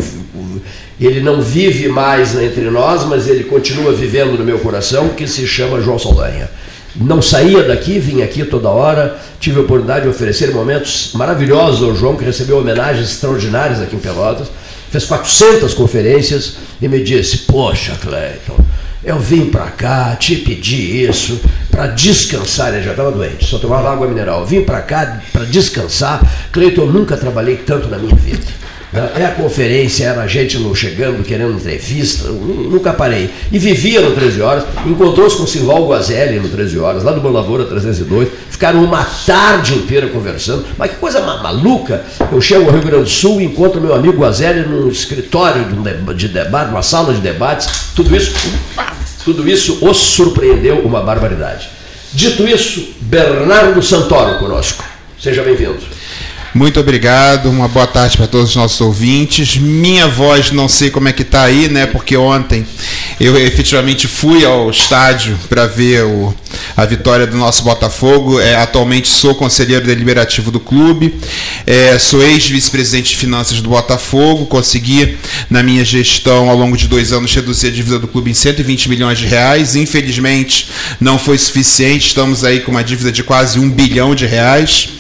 [1.01, 5.47] ele não vive mais entre nós, mas ele continua vivendo no meu coração, que se
[5.47, 6.51] chama João Saldanha
[6.97, 11.95] não saía daqui, vinha aqui toda hora, tive a oportunidade de oferecer momentos maravilhosos ao
[11.95, 14.49] João, que recebeu homenagens extraordinárias aqui em Pelotas,
[14.91, 18.59] fez 400 conferências e me disse, poxa Cleiton,
[19.03, 23.91] eu vim para cá, te pedi isso, para descansar, ele já estava doente, só tomava
[23.91, 26.21] água mineral, vim para cá para descansar,
[26.53, 28.62] Cleiton, eu nunca trabalhei tanto na minha vida.
[28.95, 33.31] É a conferência, era a gente no, chegando, querendo entrevista, nunca parei.
[33.51, 37.27] E vivia no 13 Horas, encontrou-se com o Silval Guazelli no 13 Horas, lá do
[37.27, 40.67] Lavoura 302, ficaram uma tarde inteira conversando.
[40.77, 42.05] Mas que coisa maluca!
[42.31, 45.65] Eu chego ao Rio Grande do Sul e encontro meu amigo Guazelli no escritório
[46.15, 48.35] de debate, uma sala de debates, tudo isso,
[49.25, 51.71] tudo isso os surpreendeu uma barbaridade.
[52.13, 54.85] Dito isso, Bernardo Santoro conosco.
[55.19, 55.92] Seja bem-vindo.
[56.55, 59.57] Muito obrigado, uma boa tarde para todos os nossos ouvintes.
[59.57, 61.87] Minha voz não sei como é que está aí, né?
[61.87, 62.67] Porque ontem
[63.19, 66.35] eu efetivamente fui ao estádio para ver o,
[66.77, 68.39] a vitória do nosso Botafogo.
[68.39, 71.15] É, atualmente sou conselheiro deliberativo do clube,
[71.67, 74.45] é, sou ex-vice-presidente de finanças do Botafogo.
[74.45, 75.17] Consegui,
[75.49, 78.91] na minha gestão, ao longo de dois anos, reduzir a dívida do clube em 120
[78.91, 79.75] milhões de reais.
[79.75, 80.69] Infelizmente,
[81.01, 82.09] não foi suficiente.
[82.09, 84.91] Estamos aí com uma dívida de quase um bilhão de reais.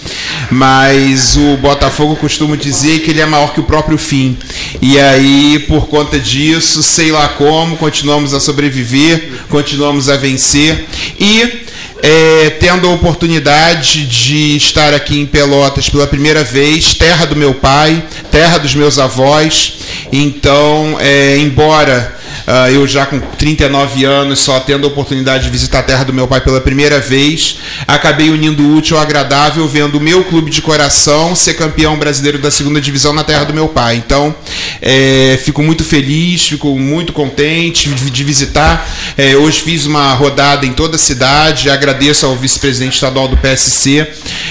[0.51, 4.37] Mas Botafogo costuma dizer que ele é maior que o próprio fim.
[4.81, 10.87] E aí, por conta disso, sei lá como, continuamos a sobreviver, continuamos a vencer.
[11.19, 11.63] E
[12.03, 17.55] é, tendo a oportunidade de estar aqui em Pelotas pela primeira vez, terra do meu
[17.55, 19.75] pai, terra dos meus avós.
[20.13, 25.81] Então, é, embora Uh, eu já com 39 anos, só tendo a oportunidade de visitar
[25.81, 29.97] a terra do meu pai pela primeira vez, acabei unindo o útil ao agradável, vendo
[29.97, 33.69] o meu clube de coração ser campeão brasileiro da segunda divisão na terra do meu
[33.69, 33.97] pai.
[33.97, 34.35] Então,
[34.81, 38.89] é, fico muito feliz, fico muito contente de, visitar.
[39.17, 44.07] É, hoje fiz uma rodada em toda a cidade, agradeço ao vice-presidente estadual do PSC,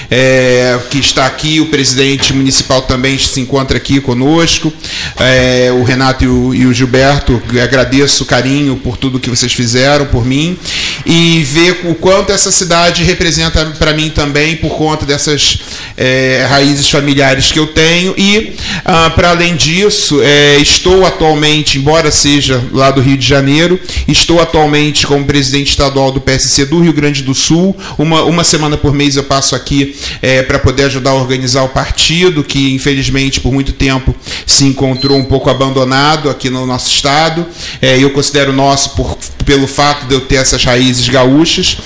[0.09, 4.73] é, que está aqui, o presidente municipal também se encontra aqui conosco,
[5.19, 7.41] é, o Renato e o, e o Gilberto,
[7.71, 10.57] agradeço o carinho por tudo que vocês fizeram por mim
[11.05, 15.59] e ver o quanto essa cidade representa para mim também por conta dessas
[15.95, 22.11] é, raízes familiares que eu tenho e ah, para além disso é, estou atualmente, embora
[22.11, 26.91] seja lá do Rio de Janeiro, estou atualmente como presidente estadual do PSC do Rio
[26.91, 27.75] Grande do Sul.
[27.97, 31.69] Uma, uma semana por mês eu passo aqui é, para poder ajudar a organizar o
[31.69, 34.13] partido, que infelizmente por muito tempo
[34.45, 37.45] se encontrou um pouco abandonado aqui no nosso estado.
[37.81, 41.77] É, eu considero nosso por, pelo fato de eu ter essas raízes gaúchas.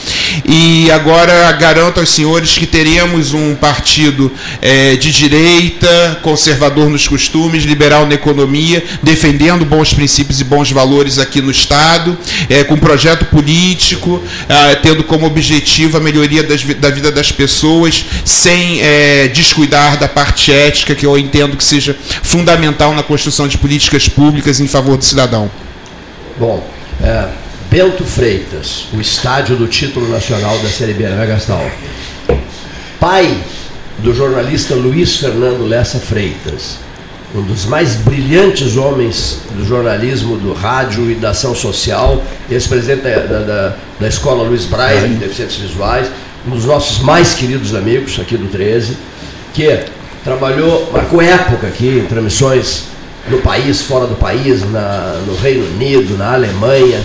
[0.45, 7.63] E agora garanto aos senhores que teremos um partido é, de direita, conservador nos costumes,
[7.63, 12.17] liberal na economia, defendendo bons princípios e bons valores aqui no Estado,
[12.49, 18.05] é, com projeto político, é, tendo como objetivo a melhoria das, da vida das pessoas,
[18.23, 23.57] sem é, descuidar da parte ética, que eu entendo que seja fundamental na construção de
[23.57, 25.49] políticas públicas em favor do cidadão.
[26.37, 26.61] Bom,
[27.01, 27.29] é,
[27.71, 31.61] Bento Freitas, o estádio do título nacional da Série B, né, Gastão?
[32.99, 33.37] Pai
[33.99, 36.79] do jornalista Luiz Fernando Lessa Freitas,
[37.33, 42.21] um dos mais brilhantes homens do jornalismo, do rádio e da ação social,
[42.51, 46.11] ex-presidente da, da, da, Escola Luiz Braille, de Deficientes Visuais,
[46.45, 48.97] um dos nossos mais queridos amigos aqui do 13,
[49.53, 49.85] que
[50.21, 52.94] trabalhou, marcou época aqui em transmissões
[53.27, 57.01] no país, fora do país, na, no Reino Unido, na Alemanha.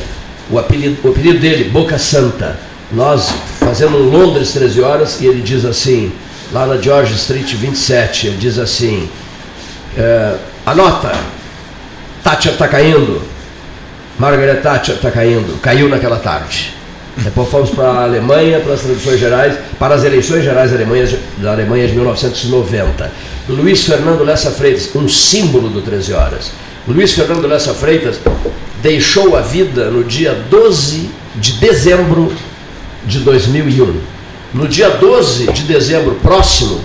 [0.50, 2.58] O apelido, o apelido dele, Boca Santa.
[2.92, 6.12] Nós fazendo um Londres 13 horas e ele diz assim,
[6.52, 9.08] lá na George Street 27, ele diz assim,
[9.96, 10.34] é,
[10.66, 11.12] anota,
[12.24, 13.22] Thatcher está caindo,
[14.18, 16.74] Margaret Thatcher está caindo, caiu naquela tarde.
[17.16, 21.86] Depois fomos para a Alemanha, para as eleições gerais, para as eleições gerais da Alemanha,
[21.86, 23.12] de 1990.
[23.48, 26.52] Luiz Fernando Lessa Freitas, um símbolo do 13 Horas.
[26.86, 28.20] Luiz Fernando Lessa Freitas
[28.82, 32.32] deixou a vida no dia 12 de dezembro
[33.04, 34.00] de 2001.
[34.54, 36.80] No dia 12 de dezembro próximo,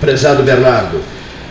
[0.00, 1.00] prezado Bernardo,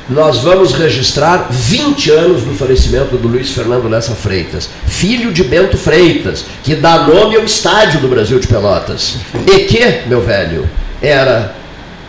[0.09, 5.77] nós vamos registrar 20 anos do falecimento do Luiz Fernando Lessa Freitas, filho de Bento
[5.77, 9.17] Freitas, que dá nome ao estádio do Brasil de Pelotas.
[9.47, 10.69] E que, meu velho,
[11.01, 11.55] era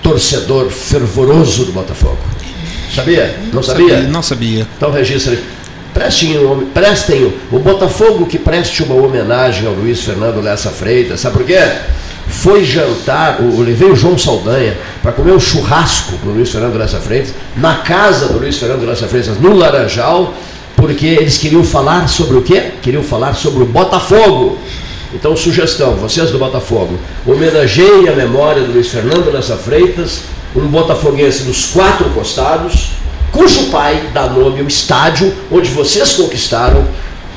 [0.02, 2.18] torcedor fervoroso do Botafogo.
[2.94, 3.38] Sabia?
[3.52, 3.94] Não sabia?
[3.94, 4.66] sabia não sabia.
[4.76, 5.38] Então registre.
[5.92, 6.36] Prestem,
[6.74, 11.20] prestem o Botafogo que preste uma homenagem ao Luiz Fernando Lessa Freitas.
[11.20, 11.58] Sabe por quê?
[12.28, 16.76] Foi jantar, eu levei o João Saldanha para comer um churrasco com o Luiz Fernando
[16.76, 20.34] Lessa Freitas, na casa do Luiz Fernando Lessa Freitas, no Laranjal,
[20.74, 22.72] porque eles queriam falar sobre o quê?
[22.82, 24.58] Queriam falar sobre o Botafogo.
[25.14, 30.22] Então, sugestão, vocês do Botafogo, homenageiem a memória do Luiz Fernando Lessa Freitas,
[30.54, 32.90] um botafoguense dos quatro costados,
[33.30, 36.86] cujo pai dá nome ao estádio onde vocês conquistaram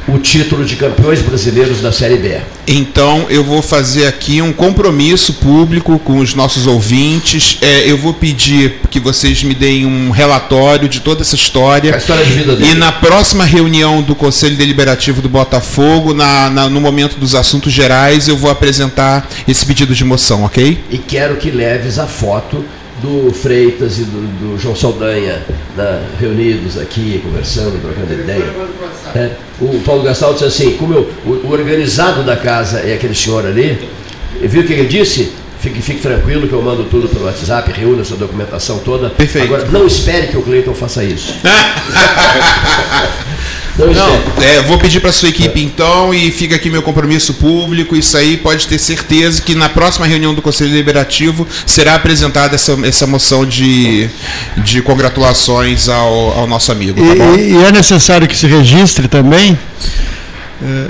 [0.07, 2.39] o título de campeões brasileiros da Série B.
[2.67, 7.57] Então eu vou fazer aqui um compromisso público com os nossos ouvintes.
[7.61, 11.93] É, eu vou pedir que vocês me deem um relatório de toda essa história.
[11.93, 12.71] A história de vida dele.
[12.71, 17.73] E na próxima reunião do Conselho Deliberativo do Botafogo, na, na, no momento dos assuntos
[17.73, 20.83] gerais, eu vou apresentar esse pedido de moção, ok?
[20.89, 22.63] E quero que leves a foto
[23.01, 25.41] do Freitas e do, do João Saldanha
[25.75, 28.53] né, reunidos aqui, conversando, trocando ideia.
[29.15, 33.15] É, o Paulo Gastal disse assim, como eu, o, o, organizado da casa é aquele
[33.15, 33.89] senhor ali,
[34.41, 35.31] viu o que ele disse?
[35.59, 39.09] Fique, fique tranquilo que eu mando tudo pelo WhatsApp, reúna essa documentação toda.
[39.09, 39.53] Perfeito.
[39.53, 41.33] Agora, não espere que o Cleiton faça isso.
[43.85, 47.95] Não, é, vou pedir para sua equipe então e fica aqui meu compromisso público.
[47.95, 52.77] Isso aí pode ter certeza que na próxima reunião do Conselho Deliberativo será apresentada essa,
[52.83, 54.09] essa moção de,
[54.57, 56.99] de congratulações ao, ao nosso amigo.
[56.99, 59.57] Tá e, e, é necessário que se registre também.
[60.61, 60.87] É,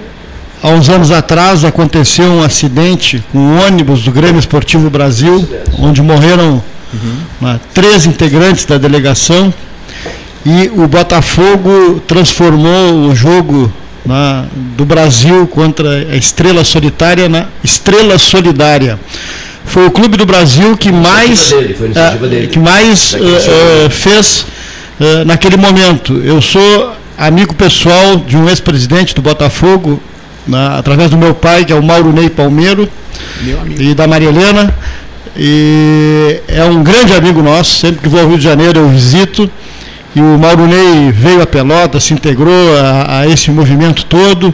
[0.63, 6.01] há uns anos atrás aconteceu um acidente com um ônibus do Grêmio Esportivo Brasil, onde
[6.01, 7.59] morreram uhum.
[7.71, 9.53] três integrantes da delegação
[10.45, 13.71] e o Botafogo transformou o jogo
[14.05, 14.45] na,
[14.77, 18.99] do Brasil contra a Estrela Solitária na Estrela Solidária.
[19.65, 24.45] Foi o clube do Brasil que mais, dele, uh, que mais uh, uh, fez
[25.25, 26.13] naquele momento.
[26.25, 30.01] Eu sou amigo pessoal de um ex-presidente do Botafogo,
[30.45, 32.89] na, através do meu pai, que é o Mauro Ney Palmeiro,
[33.77, 34.73] e da Maria Helena.
[35.37, 39.49] E é um grande amigo nosso, sempre que vou ao Rio de Janeiro eu visito.
[40.15, 44.53] E o Mauro Ney veio a Pelota, se integrou a, a esse movimento todo.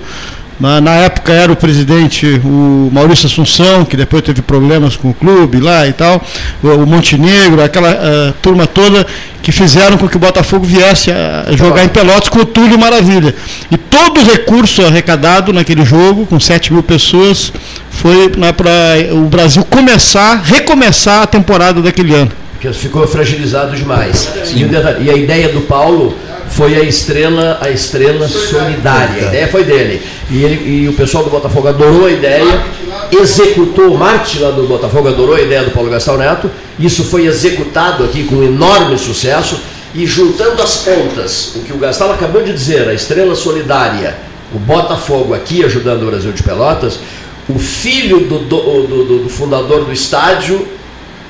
[0.57, 5.59] Na, época era o presidente o Maurício Assunção, que depois teve problemas com o clube
[5.59, 6.23] lá e tal,
[6.63, 9.05] o, Montenegro, aquela uh, turma toda
[9.41, 13.35] que fizeram com que o Botafogo viesse a jogar em Pelotas com o Túlio Maravilha.
[13.69, 17.51] E todo o recurso arrecadado naquele jogo, com 7 mil pessoas,
[17.89, 18.71] foi né, para
[19.11, 22.31] o Brasil começar, recomeçar a temporada daquele ano.
[22.55, 24.29] Porque ficou fragilizado demais.
[24.55, 26.15] E, e a ideia do Paulo
[26.49, 29.25] foi a estrela, a estrela solidária.
[29.25, 30.01] A ideia foi dele.
[30.29, 32.63] E, ele, e o pessoal do Botafogo adorou a ideia,
[33.11, 36.49] executou, o Marte lá do Botafogo adorou a ideia do Paulo Gastão Neto,
[36.79, 39.59] isso foi executado aqui com enorme sucesso,
[39.93, 44.17] e juntando as pontas, o que o Gastão acabou de dizer, a estrela solidária,
[44.53, 46.99] o Botafogo aqui ajudando o Brasil de Pelotas,
[47.47, 50.67] o filho do, do, do, do fundador do estádio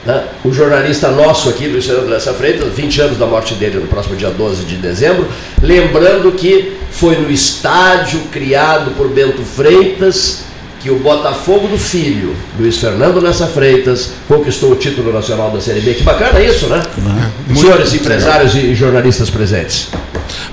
[0.06, 0.24] né?
[0.44, 4.16] O jornalista nosso aqui, Luiz Fernando Lessa Freitas, 20 anos da morte dele no próximo
[4.16, 5.28] dia 12 de dezembro,
[5.62, 10.46] lembrando que foi no estádio criado por Bento Freitas
[10.86, 15.82] que o Botafogo do Filho, Luiz Fernando Lessa Freitas, conquistou o título nacional da Série
[15.82, 15.96] B.
[15.96, 16.80] Que bacana isso, né?
[17.50, 17.56] É.
[17.56, 18.70] Senhores empresários legal.
[18.70, 19.90] e jornalistas presentes.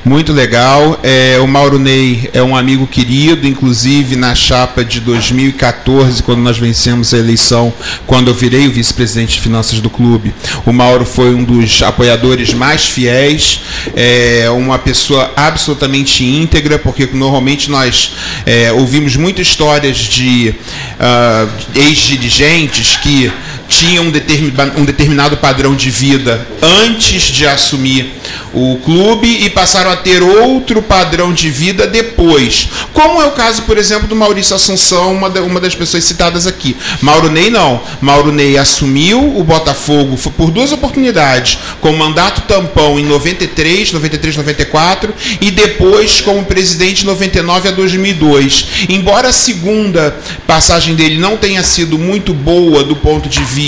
[0.04, 0.98] Muito legal.
[1.02, 6.58] É, o Mauro Ney é um amigo querido, inclusive na chapa de 2014, quando nós
[6.58, 7.72] vencemos a eleição,
[8.06, 10.34] quando eu virei o vice-presidente de finanças do clube.
[10.66, 13.60] O Mauro foi um dos apoiadores mais fiéis,
[13.94, 18.12] é uma pessoa absolutamente íntegra, porque normalmente nós
[18.44, 20.54] é, ouvimos muitas histórias de
[20.98, 23.30] uh, ex-dirigentes que
[23.72, 28.12] tinham um, determinado padrão de vida antes de assumir
[28.52, 32.68] o clube e passaram a ter outro padrão de vida depois.
[32.92, 36.76] Como é o caso, por exemplo, do Maurício Assunção, uma, das pessoas citadas aqui.
[37.00, 37.80] Mauro Ney não.
[38.00, 45.14] Mauro Ney assumiu o Botafogo por duas oportunidades, com mandato tampão em 93, 93, 94
[45.40, 48.66] e depois como presidente de 99 a 2002.
[48.88, 50.14] Embora a segunda
[50.46, 53.61] passagem dele não tenha sido muito boa do ponto de vista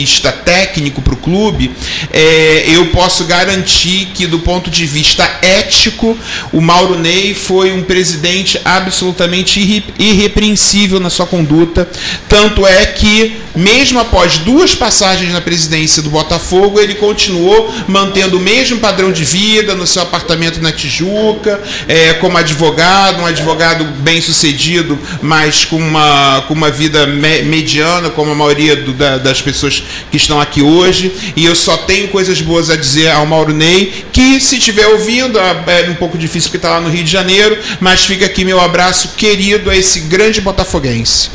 [0.44, 1.70] técnico para o clube,
[2.12, 6.16] é, eu posso garantir que do ponto de vista ético,
[6.52, 11.88] o Mauro Ney foi um presidente absolutamente irrepreensível na sua conduta.
[12.28, 18.40] Tanto é que, mesmo após duas passagens na presidência do Botafogo, ele continuou mantendo o
[18.40, 24.20] mesmo padrão de vida no seu apartamento na Tijuca, é, como advogado, um advogado bem
[24.20, 29.40] sucedido, mas com uma, com uma vida me, mediana, como a maioria do, da, das
[29.40, 31.12] pessoas que estão aqui hoje.
[31.36, 35.38] E eu só tenho coisas boas a dizer ao Mauro Ney, que se estiver ouvindo,
[35.38, 38.60] é um pouco difícil porque está lá no Rio de Janeiro, mas fica aqui meu
[38.60, 41.30] abraço querido a esse grande botafoguense.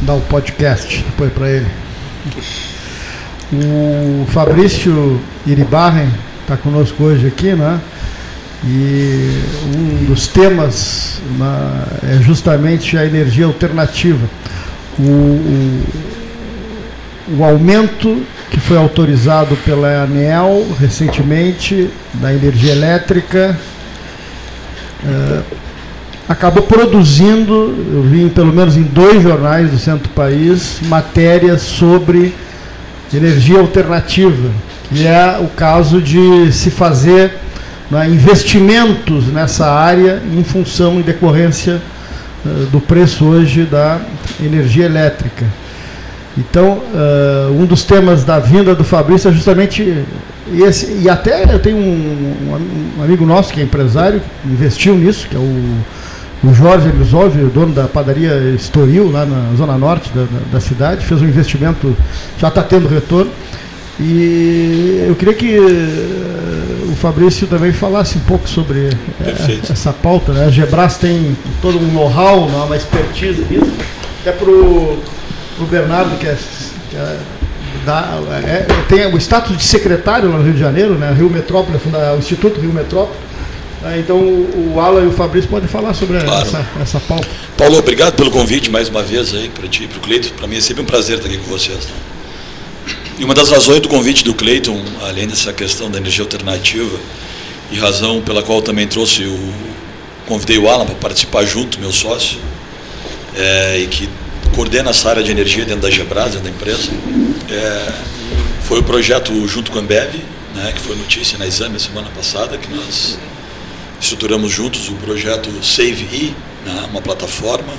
[0.00, 1.66] Dá o um podcast depois para ele.
[3.52, 7.80] O Fabrício Iribarren está conosco hoje aqui, né?
[8.66, 9.42] E
[9.76, 14.26] um dos temas né, é justamente a energia alternativa.
[14.98, 15.84] O, o,
[17.28, 23.58] o aumento que foi autorizado pela ANEL recentemente, da energia elétrica,
[25.02, 25.42] uh,
[26.28, 32.34] acabou produzindo, eu vi pelo menos em dois jornais do centro do país, matérias sobre
[33.12, 34.50] energia alternativa,
[34.88, 37.32] que é o caso de se fazer
[37.90, 41.80] né, investimentos nessa área em função e decorrência
[42.44, 44.00] uh, do preço hoje da
[44.40, 45.63] energia elétrica.
[46.36, 50.04] Então, uh, um dos temas da vinda do Fabrício é justamente
[50.52, 50.98] esse.
[51.00, 52.58] E até eu tenho um,
[52.98, 57.42] um amigo nosso que é empresário, que investiu nisso, que é o, o Jorge Elisove,
[57.42, 61.26] o dono da padaria Estoril, lá na zona norte da, da, da cidade, fez um
[61.26, 61.96] investimento,
[62.36, 63.30] já está tendo retorno.
[64.00, 70.32] E eu queria que uh, o Fabrício também falasse um pouco sobre uh, essa pauta.
[70.32, 70.46] Né?
[70.46, 73.72] A Gebras tem todo um know-how, uma expertise nisso.
[74.20, 74.50] Até para
[75.58, 76.36] o o Bernardo, que é,
[76.90, 77.18] que é,
[77.84, 81.12] da, é, tem o status de secretário lá no Rio de Janeiro, né?
[81.12, 81.78] Rio Metrópole,
[82.14, 83.18] o Instituto Rio Metrópole.
[83.84, 86.46] É, então o Alan e o Fabrício podem falar sobre claro.
[86.46, 87.28] essa, essa pauta.
[87.56, 90.30] Paulo, obrigado pelo convite mais uma vez aí para ti e para o Cleiton.
[90.36, 91.76] Para mim é sempre um prazer estar aqui com vocês.
[91.76, 91.92] Né?
[93.18, 96.98] E uma das razões do convite do Cleiton, além dessa questão da energia alternativa,
[97.70, 99.52] e razão pela qual também trouxe o.
[100.26, 102.38] convidei o Alan para participar junto, meu sócio,
[103.36, 104.08] é, e que
[104.54, 106.90] coordena essa área de energia dentro da Gebras, da empresa.
[107.50, 107.92] É,
[108.62, 110.14] foi o projeto junto com a Ambev,
[110.54, 113.18] né, que foi notícia na Exame semana passada, que nós
[114.00, 116.34] estruturamos juntos o projeto Save E,
[116.64, 117.72] né, uma plataforma,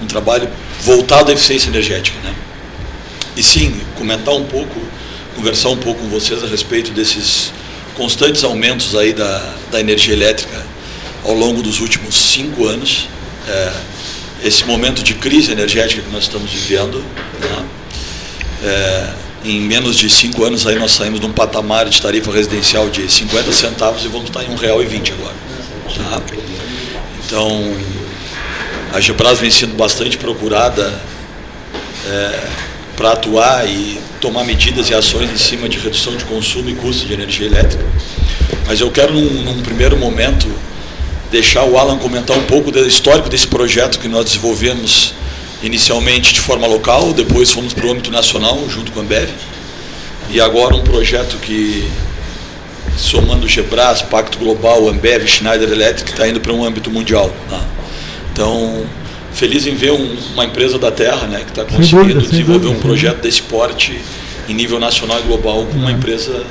[0.00, 0.48] um trabalho
[0.82, 2.18] voltado à eficiência energética.
[2.22, 2.34] Né?
[3.36, 4.80] E sim, comentar um pouco,
[5.34, 7.52] conversar um pouco com vocês a respeito desses
[7.96, 10.64] constantes aumentos aí da, da energia elétrica
[11.24, 13.08] ao longo dos últimos cinco anos.
[13.48, 13.93] É,
[14.44, 16.98] esse momento de crise energética que nós estamos vivendo.
[17.40, 17.64] Né?
[18.62, 22.88] É, em menos de cinco anos aí nós saímos de um patamar de tarifa residencial
[22.88, 25.34] de 50 centavos e vamos estar em R$ 1,20 agora.
[25.96, 26.22] Tá?
[27.26, 27.76] Então,
[28.92, 31.00] a Gebras vem sendo bastante procurada
[32.06, 32.48] é,
[32.96, 37.06] para atuar e tomar medidas e ações em cima de redução de consumo e custo
[37.06, 37.84] de energia elétrica.
[38.66, 40.48] Mas eu quero, num, num primeiro momento,
[41.30, 45.14] deixar o Alan comentar um pouco do histórico desse projeto que nós desenvolvemos
[45.62, 49.30] inicialmente de forma local, depois fomos para o âmbito nacional, junto com a Ambev,
[50.30, 51.88] e agora um projeto que,
[52.96, 57.34] somando o Gebras, Pacto Global, Ambev, Schneider Electric, está indo para um âmbito mundial.
[57.50, 57.60] Né?
[58.32, 58.84] Então,
[59.32, 63.22] feliz em ver um, uma empresa da Terra né, que está conseguindo desenvolver um projeto
[63.22, 63.98] desse porte
[64.48, 66.44] em nível nacional e global com uma empresa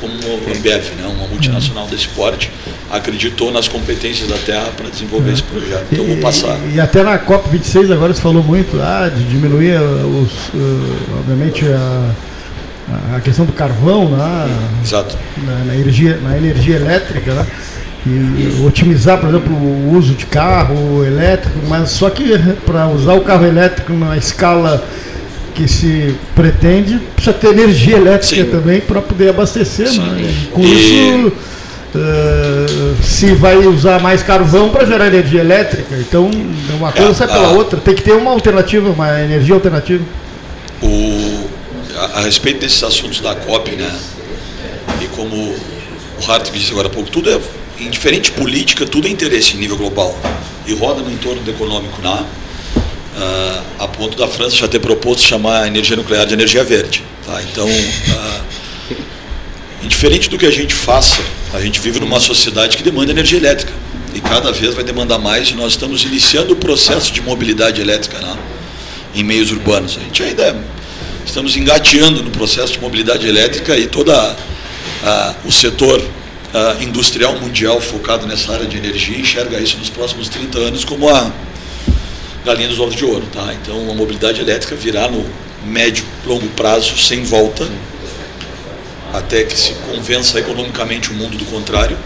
[0.00, 2.50] como a Ambev, né, uma multinacional desse porte,
[2.90, 5.32] acreditou nas competências da Terra para desenvolver é.
[5.32, 5.86] esse projeto.
[5.92, 6.58] Então, vou passar.
[6.70, 11.64] E, e, até na COP26 agora se falou muito ah, de diminuir os, uh, obviamente,
[11.66, 14.48] a, a questão do carvão né,
[14.82, 15.16] Exato.
[15.38, 17.46] Na, na, energia, na energia elétrica, né?
[18.08, 23.22] E otimizar, por exemplo, o uso de carro elétrico, mas só que para usar o
[23.22, 24.84] carro elétrico na escala
[25.56, 28.50] que se pretende, precisa ter energia elétrica Sim.
[28.50, 29.90] também para poder abastecer.
[29.90, 30.48] Né?
[30.52, 30.66] Com e...
[30.66, 31.32] isso,
[31.94, 36.30] uh, se vai usar mais carvão para gerar energia elétrica, então
[36.78, 37.52] uma coisa é, sai pela a...
[37.52, 37.80] outra.
[37.80, 40.04] Tem que ter uma alternativa, uma energia alternativa.
[40.82, 41.48] O,
[41.96, 43.90] a, a respeito desses assuntos da COP, né?
[45.00, 47.40] E como o Hartwig disse agora há pouco, tudo é,
[47.80, 50.14] em diferente política, tudo é interesse em nível global.
[50.66, 52.26] E roda no entorno do econômico, né?
[53.16, 57.02] Uh, a ponto da França já ter proposto chamar a energia nuclear de energia verde.
[57.24, 57.42] Tá?
[57.42, 58.94] Então, uh,
[59.82, 61.20] indiferente do que a gente faça,
[61.52, 63.72] a gente vive numa sociedade que demanda energia elétrica
[64.14, 65.48] e cada vez vai demandar mais.
[65.48, 68.36] E nós estamos iniciando o processo de mobilidade elétrica né,
[69.14, 69.96] em meios urbanos.
[69.96, 70.56] A gente ainda
[71.24, 74.12] estamos engateando no processo de mobilidade elétrica e todo
[75.44, 76.02] o setor
[76.80, 81.30] industrial mundial focado nessa área de energia enxerga isso nos próximos 30 anos como a
[82.46, 83.26] galinha dos ovos de ouro.
[83.32, 83.52] Tá?
[83.60, 85.26] Então a mobilidade elétrica virá no
[85.66, 87.68] médio, longo prazo, sem volta,
[89.12, 91.98] até que se convença economicamente o mundo do contrário.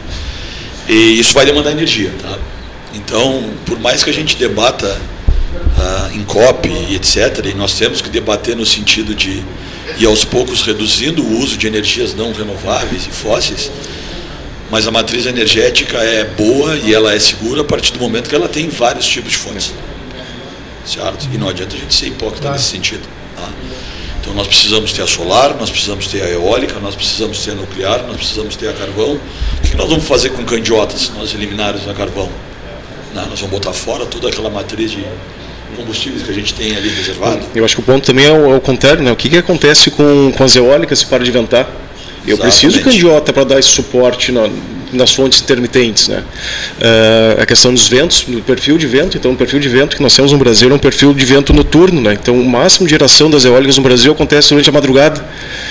[0.89, 2.11] E isso vai demandar energia.
[2.21, 2.39] Tá?
[2.95, 5.01] Então, por mais que a gente debata
[5.79, 9.43] ah, em COP e etc., e nós temos que debater no sentido de
[9.99, 13.71] ir aos poucos reduzindo o uso de energias não renováveis e fósseis,
[14.71, 18.35] mas a matriz energética é boa e ela é segura a partir do momento que
[18.35, 19.73] ela tem vários tipos de fontes
[20.85, 21.29] certo?
[21.33, 22.57] E não adianta a gente ser hipócrita claro.
[22.57, 23.03] nesse sentido.
[23.37, 23.49] Tá?
[24.21, 27.55] Então nós precisamos ter a solar, nós precisamos ter a eólica, nós precisamos ter a
[27.55, 29.15] nuclear, nós precisamos ter a carvão.
[29.15, 32.29] O que nós vamos fazer com candiotas se nós eliminarmos a carvão?
[33.15, 35.05] Não, nós vamos botar fora toda aquela matriz de
[35.77, 37.41] combustíveis que a gente tem ali reservado.
[37.55, 39.11] Eu acho que o ponto também é o, é o contrário, né?
[39.11, 41.63] O que, que acontece com, com as eólicas se para de ventar?
[42.27, 42.41] Eu Exatamente.
[42.41, 44.43] preciso de candiota para dar esse suporte na,
[44.93, 46.09] nas fontes intermitentes.
[46.09, 46.23] Né?
[46.79, 50.03] Uh, a questão dos ventos, do perfil de vento, então o perfil de vento que
[50.03, 52.15] nós temos no Brasil é um perfil de vento noturno, né?
[52.21, 55.25] então o máximo de geração das eólicas no Brasil acontece durante a madrugada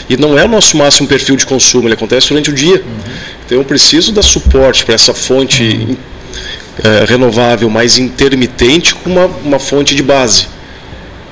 [0.09, 2.75] e não é o nosso máximo perfil de consumo, ele acontece durante o dia.
[2.75, 3.13] Uhum.
[3.45, 5.93] Então eu preciso dar suporte para essa fonte uhum.
[5.93, 10.47] uh, renovável mais intermitente com uma, uma fonte de base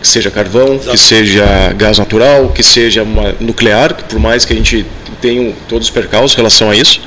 [0.01, 0.91] que seja carvão, Exato.
[0.91, 3.05] que seja gás natural, que seja
[3.39, 4.85] nuclear, que por mais que a gente
[5.21, 7.01] tenho todos os percalços em relação a isso,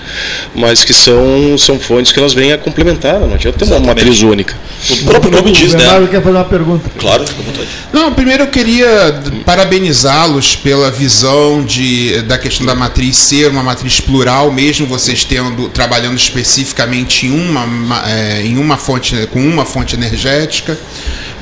[0.55, 4.23] mas que são, são fontes que elas vêm a complementar, não adianta ter uma matriz
[4.23, 4.55] única.
[4.91, 5.85] O próprio nome diz, né?
[6.11, 6.91] quer fazer uma pergunta.
[6.99, 7.69] Claro, fica à vontade.
[7.93, 14.01] Não, primeiro eu queria parabenizá-los pela visão de, da questão da matriz ser uma matriz
[14.01, 19.95] plural, mesmo vocês tendo trabalhando especificamente em uma, é, em uma fonte, com uma fonte
[19.95, 20.79] energética.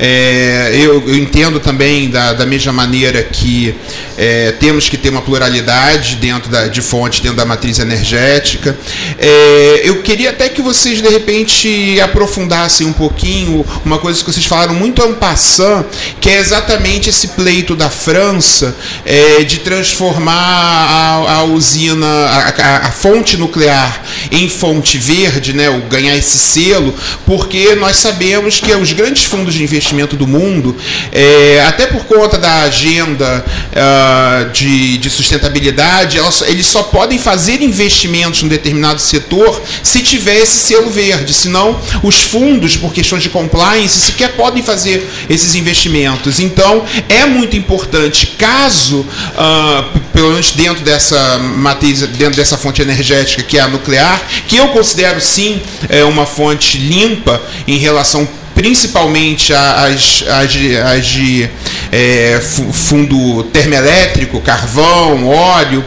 [0.01, 3.75] É, eu, eu, entendo também da, da mesma maneira que
[4.17, 8.77] é, temos que ter uma pluralidade dentro da, de fontes dentro da matriz energética.
[9.17, 14.45] É, eu queria até que vocês de repente aprofundassem um pouquinho uma coisa que vocês
[14.45, 15.85] falaram muito en passant,
[16.21, 18.73] que é exatamente esse pleito da França
[19.05, 25.69] é, de transformar a, a usina, a, a, a, fonte nuclear em fonte verde, né,
[25.69, 26.95] o ganhar esse selo,
[27.25, 30.75] porque nós sabemos que os grandes fundos de investimento do mundo,
[31.11, 37.61] é, até por conta da agenda uh, de, de, sustentabilidade, elas, eles só podem fazer
[37.61, 43.29] investimentos em determinado setor se tiver esse selo verde, senão os fundos, por questões de
[43.29, 46.39] compliance, sequer podem fazer esses investimentos.
[46.39, 53.43] Então, é muito importante, caso, uh, pelo menos dentro dessa matriz, dentro dessa fonte energética
[53.43, 58.27] que é a nuclear, que eu considero sim é, uma fonte limpa em relação
[58.59, 60.53] principalmente as, as,
[60.93, 61.49] as de
[61.91, 65.83] é, fundo termoelétrico, carvão, óleo.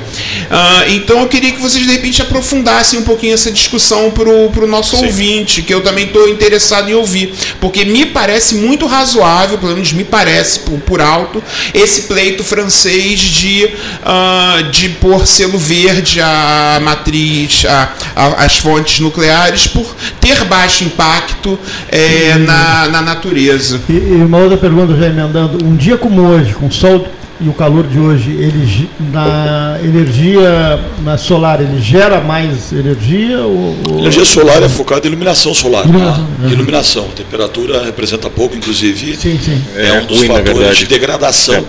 [0.51, 4.67] Ah, então eu queria que vocês de repente aprofundassem um pouquinho essa discussão para o
[4.67, 5.07] nosso Sim.
[5.07, 9.93] ouvinte, que eu também estou interessado em ouvir, porque me parece muito razoável, pelo menos
[9.93, 11.43] me parece por, por alto,
[11.73, 19.01] esse pleito francês de, uh, de pôr selo verde a matriz, a, a, as fontes
[19.01, 23.81] nucleares, por ter baixo impacto é, na na, natureza.
[23.89, 27.07] E, e, uma outra pergunta, já emendando: um dia como hoje, com o sol
[27.41, 33.41] e o calor de hoje, ele, na energia na solar, ele gera mais energia?
[33.41, 33.99] Ou, ou...
[33.99, 35.85] Energia solar é focada em iluminação solar.
[35.85, 36.27] Iluminação.
[36.41, 36.49] Tá?
[36.49, 37.05] iluminação.
[37.11, 39.17] A temperatura representa pouco, inclusive.
[39.17, 39.61] Sim, sim.
[39.75, 41.65] É, é um dos ruim, fatores de degradação é.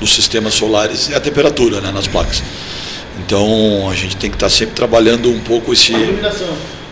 [0.00, 2.42] dos sistemas solares é a temperatura né, nas placas.
[3.24, 5.94] Então a gente tem que estar sempre trabalhando um pouco esse.
[5.94, 6.48] A iluminação.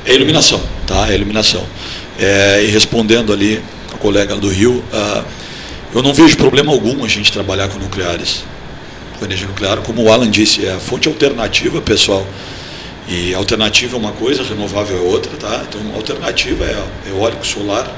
[0.06, 1.10] É iluminação, tá?
[1.10, 1.64] É iluminação.
[2.18, 3.60] É, e respondendo ali
[3.92, 5.24] a colega do Rio, uh,
[5.94, 8.44] eu não vejo problema algum a gente trabalhar com nucleares,
[9.18, 12.26] com energia nuclear, como o Alan disse, é a fonte alternativa, pessoal.
[13.08, 15.64] E alternativa é uma coisa, renovável é outra, tá?
[15.66, 17.90] Então, alternativa é eólico, solar,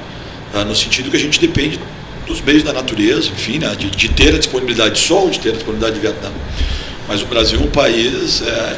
[0.55, 1.80] uh, no sentido que a gente depende
[2.28, 3.74] dos meios da natureza, enfim, né?
[3.76, 6.32] de, de, ter a disponibilidade de sol, de ter a disponibilidade de vento.
[7.09, 8.76] Mas o Brasil é um país, é,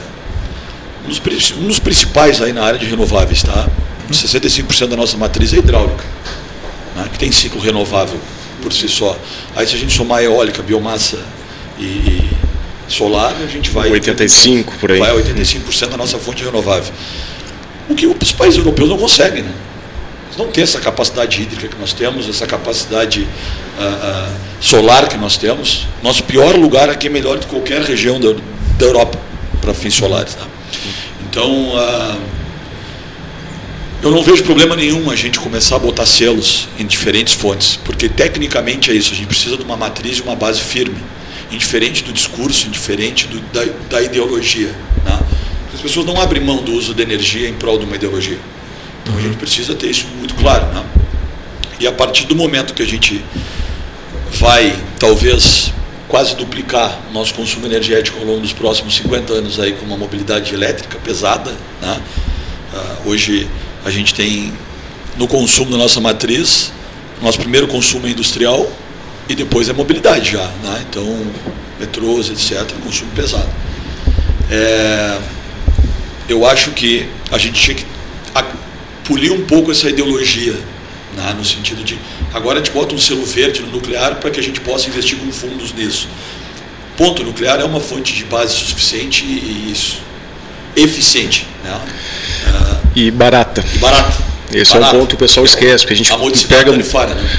[1.04, 1.20] um, dos,
[1.58, 3.68] um dos principais aí na área de renováveis, tá?
[4.10, 6.04] 65% da nossa matriz é hidráulica,
[6.96, 8.18] né, que tem ciclo renovável
[8.62, 9.18] por si só.
[9.54, 11.18] Aí se a gente somar eólica, biomassa
[11.78, 12.30] e, e
[12.88, 14.98] solar, a gente vai 85 por aí.
[14.98, 16.92] Vai a 85% da nossa fonte renovável.
[17.88, 19.52] O que os países europeus não conseguem, né?
[20.26, 25.18] Eles não têm essa capacidade hídrica que nós temos, essa capacidade uh, uh, solar que
[25.18, 25.86] nós temos.
[26.02, 28.32] Nosso pior lugar aqui é melhor do que qualquer região da,
[28.78, 29.18] da Europa
[29.60, 30.34] para fins solares.
[30.36, 30.46] Né?
[31.28, 32.18] Então, uh,
[34.02, 38.08] eu não vejo problema nenhum a gente começar a botar selos em diferentes fontes, porque
[38.08, 40.96] tecnicamente é isso, a gente precisa de uma matriz e uma base firme,
[41.52, 44.74] indiferente do discurso, indiferente do, da, da, ideologia.
[45.04, 45.20] Né?
[45.72, 48.38] As pessoas não abrem mão do uso da energia em prol de uma ideologia.
[49.02, 50.66] Então a gente precisa ter isso muito claro.
[50.74, 50.84] Né?
[51.78, 53.24] E a partir do momento que a gente
[54.32, 55.72] vai, talvez,
[56.08, 59.96] quase duplicar o nosso consumo energético ao longo dos próximos 50 anos aí com uma
[59.96, 62.00] mobilidade elétrica pesada, né?
[62.72, 63.48] Uh, hoje
[63.84, 64.52] a gente tem
[65.16, 66.72] no consumo da nossa matriz,
[67.20, 68.70] nosso primeiro consumo é industrial
[69.28, 70.84] e depois é mobilidade já, né?
[70.88, 71.26] então
[71.78, 73.48] metrôs, etc., consumo pesado.
[74.50, 75.18] É,
[76.28, 77.86] eu acho que a gente tinha que
[79.04, 80.52] polir um pouco essa ideologia,
[81.14, 81.34] né?
[81.36, 81.98] no sentido de
[82.32, 85.18] agora a gente bota um selo verde no nuclear para que a gente possa investir
[85.18, 86.08] com fundos nisso.
[86.96, 90.00] Ponto nuclear é uma fonte de base suficiente e isso
[90.76, 91.46] eficiente.
[91.62, 91.80] Né?
[92.94, 93.64] E barata.
[93.74, 94.32] E barata.
[94.54, 94.94] Esse Barato.
[94.94, 96.18] é um ponto que o pessoal esquece, porque a gente, a
[96.48, 96.84] pega, né?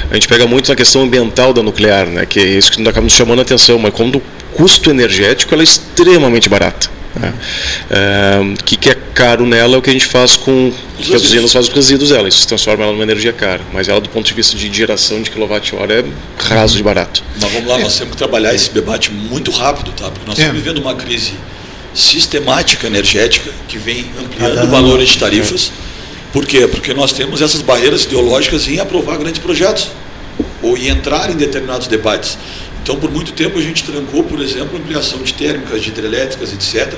[0.10, 3.01] a gente pega muito na questão ambiental da nuclear, né, que é isso que acaba
[3.01, 4.22] nos chamando a atenção, mas quando o
[4.54, 6.89] custo energético ela é extremamente barata.
[7.16, 7.32] Né?
[7.91, 11.08] É, o que, que é caro nela é o que a gente faz com os
[11.08, 13.62] que as usinas fazem com os resíduos dela, isso se transforma ela numa energia cara,
[13.72, 16.06] mas ela do ponto de vista de geração de quilowatt-hora é
[16.39, 17.24] raso de barato.
[17.39, 20.10] Mas vamos lá, nós temos que trabalhar esse debate muito rápido, tá?
[20.10, 20.41] porque nós é.
[20.41, 21.34] estamos vivendo uma crise
[21.94, 25.72] sistemática energética que vem ampliando valores de tarifas.
[26.32, 26.68] Por quê?
[26.68, 29.91] Porque nós temos essas barreiras ideológicas em aprovar grandes projetos
[30.62, 32.38] ou em entrar em determinados debates.
[32.82, 36.52] Então, por muito tempo, a gente trancou, por exemplo, a ampliação de térmicas, de hidrelétricas,
[36.52, 36.98] etc.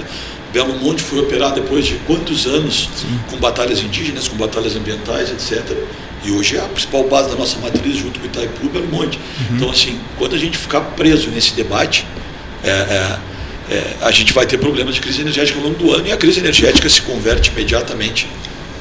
[0.52, 3.20] Belo Monte foi operado depois de quantos anos Sim.
[3.30, 5.78] com batalhas indígenas, com batalhas ambientais, etc.
[6.24, 9.18] E hoje é a principal base da nossa matriz, junto com Itaipu, Belo Monte.
[9.18, 9.58] Uhum.
[9.58, 12.08] Então, assim, quando a gente ficar preso nesse debate,
[12.64, 13.20] é, é,
[13.70, 16.18] é, a gente vai ter problemas de crise energética ao longo do ano e a
[16.18, 18.28] crise energética se converte imediatamente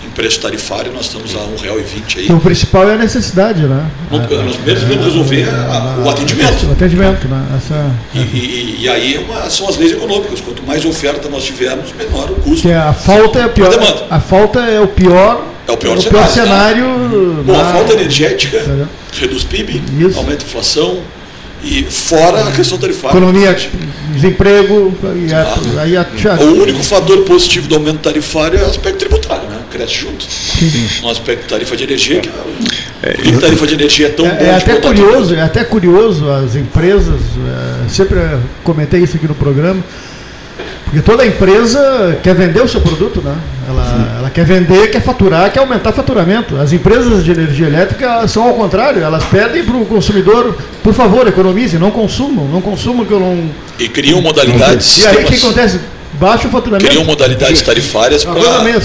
[0.04, 2.24] em preço tarifário, nós estamos a R$ 1,20 aí.
[2.24, 3.90] Então, o principal é a necessidade, né?
[4.10, 6.66] Bom, nós primeiro devemos resolver a, o atendimento.
[6.66, 7.46] O atendimento, né?
[7.56, 7.90] Essa...
[8.14, 10.40] E, e, e aí é uma, são as leis econômicas.
[10.40, 12.68] Quanto mais oferta nós tivermos, menor o custo.
[12.68, 13.72] Que a falta é a pior.
[14.10, 15.46] A, a falta é o pior.
[15.66, 16.10] É o pior é o cenário.
[16.10, 17.42] Pior cenário né?
[17.46, 20.18] Bom, a falta energética reduz PIB, Isso.
[20.18, 20.98] aumenta a inflação,
[21.64, 23.16] E fora a questão tarifária.
[23.16, 23.56] Economia,
[24.12, 24.94] desemprego,
[25.26, 25.80] e a, Ah.
[25.80, 26.06] aí a,
[26.40, 29.60] O único fator positivo do aumento tarifário é o aspecto tributário, né?
[29.70, 30.26] Cresce junto.
[31.02, 32.28] No aspecto de tarifa de energia, que
[33.02, 36.30] é, e tarifa de energia é tão bom É, é até curioso, é até curioso
[36.30, 38.18] as empresas, é, sempre
[38.62, 39.82] comentei isso aqui no programa,
[40.94, 43.36] porque toda empresa quer vender o seu produto, né?
[43.68, 46.56] Ela, ela quer vender, quer faturar, quer aumentar o faturamento.
[46.56, 51.26] As empresas de energia elétrica são ao contrário, elas pedem para o consumidor, por favor,
[51.26, 53.50] economize, não consumam, não consumam que eu não.
[53.76, 54.98] E criam modalidades.
[54.98, 55.80] E aí o que acontece?
[56.12, 56.86] Baixa o faturamento.
[56.88, 58.80] Criam modalidades tarifárias coisa para meio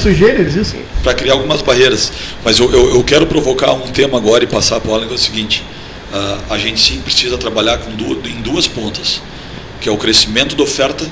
[0.57, 0.75] isso.
[1.03, 2.11] para criar algumas barreiras.
[2.43, 5.11] Mas eu, eu, eu quero provocar um tema agora e passar para o Alan, que
[5.11, 5.63] é o seguinte:
[6.11, 9.21] ah, a gente sim precisa trabalhar com du- em duas pontas,
[9.79, 11.05] que é o crescimento da oferta,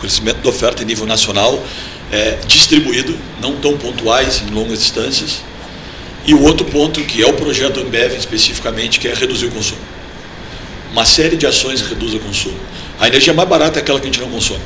[0.00, 1.62] crescimento da oferta em nível nacional,
[2.10, 5.42] é, distribuído, não tão pontuais em longas distâncias,
[6.26, 9.80] e o outro ponto, que é o projeto Ambev especificamente, que é reduzir o consumo.
[10.92, 12.58] Uma série de ações reduz o consumo.
[12.98, 14.60] A energia mais barata é aquela que a gente não consome.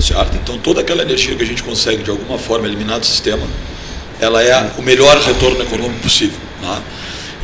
[0.00, 0.36] Certo?
[0.36, 3.46] Então, toda aquela energia que a gente consegue, de alguma forma, eliminar do sistema,
[4.20, 6.38] ela é o melhor retorno econômico possível.
[6.60, 6.82] tá?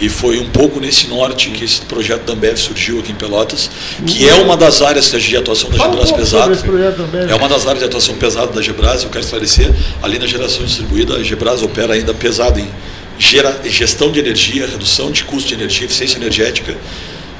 [0.01, 3.69] E foi um pouco nesse norte que esse projeto da Ambev surgiu aqui em Pelotas,
[4.07, 6.47] que é uma das áreas de atuação da Fala Gebras pesada.
[7.33, 9.69] É uma das áreas de atuação pesada da Gebras, eu quero esclarecer,
[10.01, 12.69] além da geração distribuída, a Gebras opera ainda pesado em
[13.19, 16.77] gera- gestão de energia, redução de custo de energia, eficiência energética,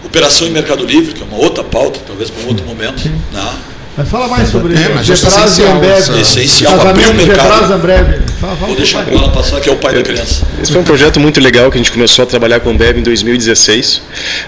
[0.05, 3.09] operação em mercado livre, que é uma outra pauta, talvez para um outro momento.
[3.33, 3.53] Né?
[3.99, 5.91] Mas fala mais sobre É, isso é Gebras e essencial, Ambev.
[5.91, 7.51] é essencial, Casamento abrir o mercado.
[7.51, 8.29] Gebras Ambev.
[8.61, 10.47] Vou deixar a bola passar, que é o pai da criança.
[10.63, 12.97] Esse foi um projeto muito legal que a gente começou a trabalhar com o Ambev
[12.97, 14.01] em 2016,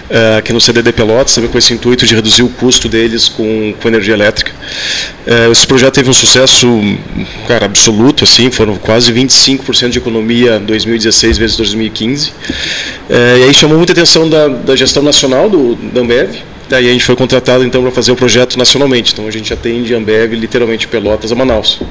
[0.09, 3.73] eh, aqui no CDD Pelotas, também com esse intuito de reduzir o custo deles com,
[3.81, 4.53] com energia elétrica.
[5.27, 6.81] Eh, esse projeto teve um sucesso,
[7.45, 12.31] cara, absoluto, assim, foram quase 25% de economia em 2016 vezes 2015.
[13.09, 16.37] Eh, e aí chamou muita atenção da, da gestão nacional do, da Ambev,
[16.71, 19.11] Daí a gente foi contratado então para fazer o projeto nacionalmente.
[19.11, 21.81] Então a gente atende Ambev literalmente Pelotas a Manaus.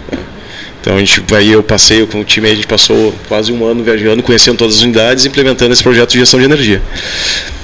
[0.80, 3.84] Então a gente aí eu passei com o time, a gente passou quase um ano
[3.84, 6.80] viajando, conhecendo todas as unidades, implementando esse projeto de gestão de energia.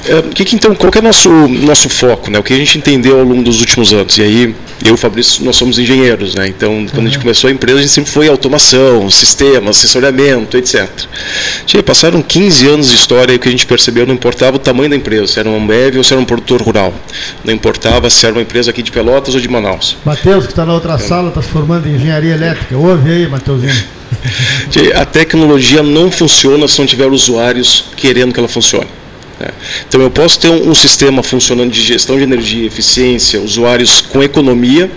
[0.09, 2.39] É, o que que, então, qual que é o nosso nosso foco, né?
[2.39, 4.17] O que a gente entendeu ao longo dos últimos anos?
[4.19, 4.55] E aí
[4.85, 6.47] eu e o Fabrício nós somos engenheiros, né?
[6.49, 10.89] Então quando a gente começou a empresa a gente sempre foi automação, sistemas, assessoramento, etc.
[11.65, 14.59] Tinha passaram 15 anos de história e o que a gente percebeu não importava o
[14.59, 16.95] tamanho da empresa, se era um Ambev ou se era um produtor rural.
[17.45, 19.97] Não importava se era uma empresa aqui de Pelotas ou de Manaus.
[20.05, 22.77] Matheus, que está na outra sala, está se formando em engenharia elétrica.
[22.77, 23.97] Ouve aí, Matheusinho.
[24.95, 28.89] A tecnologia não funciona se não tiver usuários querendo que ela funcione.
[29.39, 29.49] Né?
[29.89, 34.23] Então eu posso ter um, um sistema funcionando de gestão de energia, eficiência, usuários com
[34.23, 34.91] economia,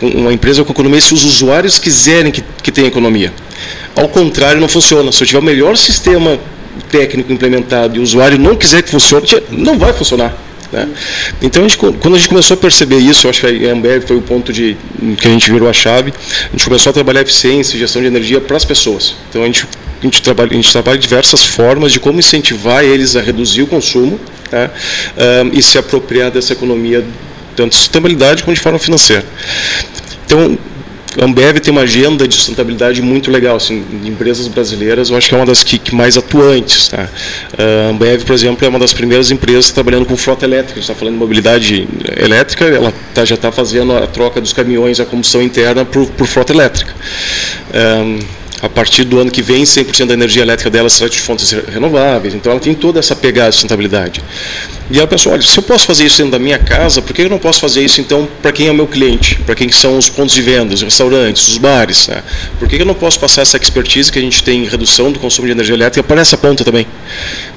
[0.00, 3.32] uma empresa com economia se os usuários quiserem que, que tenha economia.
[3.96, 5.10] Ao contrário, não funciona.
[5.10, 6.38] Se eu tiver o melhor sistema
[6.90, 10.36] técnico implementado e o usuário não quiser que funcione, não vai funcionar.
[10.70, 10.88] né?
[11.42, 14.06] Então, a gente, quando a gente começou a perceber isso, eu acho que a Ambev
[14.06, 14.76] foi o ponto de,
[15.18, 16.12] que a gente virou a chave,
[16.46, 19.14] a gente começou a trabalhar eficiência e gestão de energia para as pessoas.
[19.28, 19.66] Então, a gente,
[20.00, 23.66] a, gente trabalha, a gente trabalha diversas formas de como incentivar eles a reduzir o
[23.66, 24.18] consumo
[24.50, 24.70] tá?
[25.16, 27.04] Ah, e se apropriar dessa economia,
[27.54, 29.24] tanto de sustentabilidade como de forma financeira.
[30.26, 30.58] Então,
[31.20, 35.28] a Ambev tem uma agenda de sustentabilidade muito legal, assim, de empresas brasileiras, eu acho
[35.28, 36.88] que é uma das que, que mais atuantes.
[36.88, 37.08] Tá?
[37.58, 40.84] A Ambev, por exemplo, é uma das primeiras empresas trabalhando com frota elétrica, a gente
[40.84, 45.06] está falando de mobilidade elétrica, ela tá, já está fazendo a troca dos caminhões a
[45.06, 46.94] combustão interna por, por frota elétrica.
[47.74, 48.20] Ahn,
[48.60, 52.34] a partir do ano que vem, 100% da energia elétrica dela será de fontes renováveis,
[52.34, 54.22] então ela tem toda essa pegada de sustentabilidade.
[54.90, 57.22] E ela pensou, olha, se eu posso fazer isso dentro da minha casa, por que
[57.22, 59.98] eu não posso fazer isso então para quem é o meu cliente, para quem são
[59.98, 62.08] os pontos de venda, os restaurantes, os bares?
[62.08, 62.22] Né?
[62.58, 65.18] Por que eu não posso passar essa expertise que a gente tem em redução do
[65.18, 66.86] consumo de energia elétrica para essa ponta também?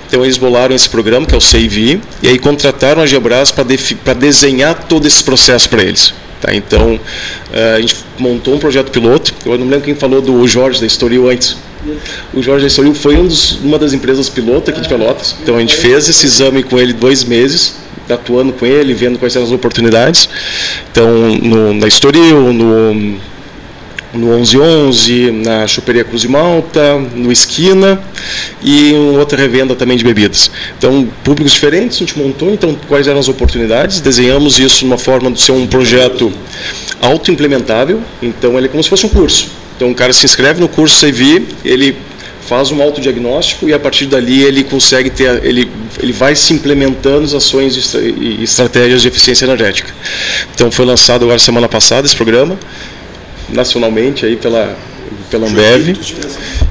[0.07, 4.13] Então eles bolaram esse programa, que é o CIV, e aí contrataram a Gebras para
[4.13, 6.13] desenhar todo esse processo para eles.
[6.41, 6.53] Tá?
[6.53, 6.99] Então
[7.53, 10.87] eh, a gente montou um projeto piloto, eu não lembro quem falou do Jorge da
[10.87, 11.55] Estoril antes.
[12.33, 15.55] O Jorge da Estoril foi um dos, uma das empresas piloto aqui de Pelotas, então
[15.55, 17.75] a gente fez esse exame com ele dois meses,
[18.09, 20.27] atuando com ele, vendo quais eram as oportunidades.
[20.91, 23.19] Então, no, na Estoril, no,
[24.13, 28.01] no 1111, na Choperia Cruz de Malta, no Esquina
[28.61, 30.51] e outra revenda também de bebidas.
[30.77, 35.31] Então, públicos diferentes, a gente montou então quais eram as oportunidades, desenhamos isso numa forma
[35.31, 36.31] de ser um projeto
[37.01, 39.49] auto-implementável, então ele é como se fosse um curso.
[39.75, 41.97] Então, o cara se inscreve no curso CV, ele
[42.47, 47.23] faz um autodiagnóstico e a partir dali ele consegue ter, ele, ele vai se implementando
[47.23, 49.89] as ações e estratégias de eficiência energética.
[50.53, 52.59] Então, foi lançado agora semana passada esse programa,
[53.53, 54.75] nacionalmente aí pela
[55.29, 55.97] pela Ambev.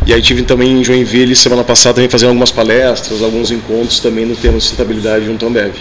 [0.07, 4.26] E aí tive também em Joinville, semana passada, também fazendo algumas palestras, alguns encontros também
[4.26, 5.74] no tema de sustentabilidade junto à Ambev.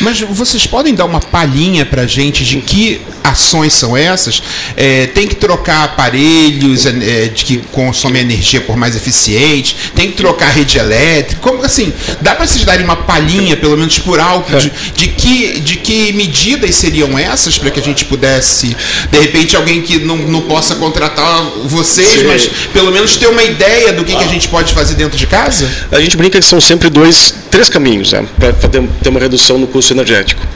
[0.00, 4.42] Mas vocês podem dar uma palhinha para gente de que ações são essas?
[4.76, 9.76] É, tem que trocar aparelhos é, de que consomem energia por mais eficiente?
[9.94, 11.40] Tem que trocar rede elétrica?
[11.40, 11.92] Como assim?
[12.20, 16.12] Dá para vocês darem uma palhinha, pelo menos por alto, de, de que, de que
[16.12, 18.76] medidas seriam essas para que a gente pudesse,
[19.10, 22.26] de repente, alguém que não, não possa contratar vocês, Sim.
[22.26, 24.18] mas pelo menos ter uma ideia do que, ah.
[24.18, 25.70] que a gente pode fazer dentro de casa?
[25.90, 29.66] A gente brinca que são sempre dois, três caminhos né, para ter uma redução no
[29.66, 30.46] custo energético.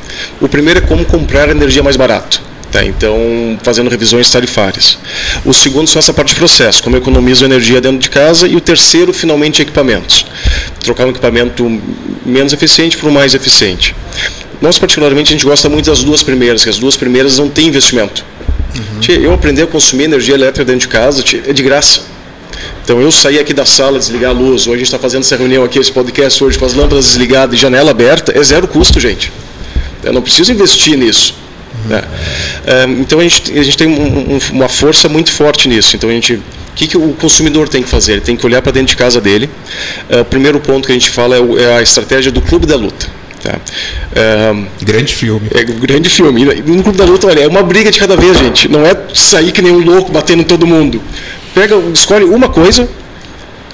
[0.40, 2.42] O primeiro é como comprar energia mais barato.
[2.70, 4.98] Tá, então, fazendo revisões tarifárias.
[5.44, 8.48] O segundo são essa parte de processo, como eu economizo energia dentro de casa.
[8.48, 10.26] E o terceiro, finalmente, equipamentos.
[10.80, 11.80] Trocar um equipamento
[12.26, 13.94] menos eficiente por um mais eficiente.
[14.60, 17.68] Nós, particularmente, a gente gosta muito das duas primeiras, que as duas primeiras não têm
[17.68, 18.24] investimento.
[18.74, 19.22] Uhum.
[19.22, 22.13] eu aprender a consumir energia elétrica dentro de casa é de graça.
[22.84, 25.34] Então eu saí aqui da sala, desligar a luz, hoje a gente está fazendo essa
[25.36, 29.00] reunião aqui, esse podcast hoje com as lâmpadas desligadas e janela aberta, é zero custo,
[29.00, 29.32] gente.
[30.02, 31.34] Eu não preciso investir nisso.
[31.86, 32.02] Né?
[32.66, 35.96] É, então a gente, a gente tem um, um, uma força muito forte nisso.
[35.96, 36.42] Então a gente, o
[36.76, 38.12] que, que o consumidor tem que fazer?
[38.12, 39.48] Ele tem que olhar para dentro de casa dele.
[40.10, 42.66] É, o primeiro ponto que a gente fala é, o, é a estratégia do clube
[42.66, 43.06] da luta.
[43.42, 43.58] Tá?
[44.82, 45.48] Grande filme.
[45.54, 46.44] É grande filme.
[46.44, 48.68] No Clube da Luta, olha, é uma briga de cada vez, gente.
[48.68, 50.98] Não é sair que nem um louco batendo em todo mundo
[51.54, 52.88] pega, escolhe uma coisa,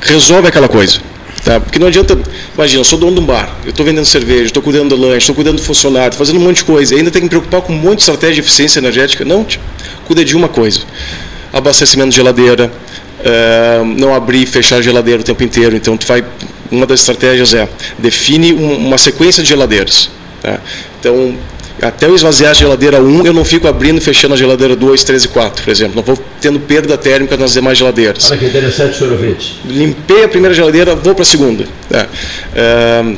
[0.01, 1.01] resolve aquela coisa.
[1.45, 1.59] Tá?
[1.59, 2.19] Porque não adianta,
[2.55, 5.19] imagina, eu sou dono de um bar, eu estou vendendo cerveja, estou cuidando do lanche,
[5.19, 7.73] estou cuidando do funcionário, fazendo um monte de coisa, ainda tem que me preocupar com
[7.73, 9.25] um monte de estratégia de eficiência energética.
[9.25, 9.47] Não,
[10.07, 10.81] cuida de uma coisa:
[11.51, 12.71] abastecimento de geladeira,
[13.25, 15.75] é, não abrir e fechar a geladeira o tempo inteiro.
[15.75, 16.23] Então, tu vai,
[16.71, 17.67] uma das estratégias é
[17.99, 20.11] define um, uma sequência de geladeiras.
[20.43, 20.61] Tá?
[20.99, 21.35] Então,
[21.83, 25.05] até eu esvaziar a geladeira 1, eu não fico abrindo e fechando a geladeira 2,
[25.05, 25.97] 3 e 4, por exemplo.
[25.97, 28.31] Não vou tendo perda térmica nas demais geladeiras.
[28.31, 29.61] Olha que interessante, ouvinte.
[29.65, 31.65] Limpei a primeira geladeira, vou para a segunda.
[31.91, 32.07] É.
[32.55, 33.17] É,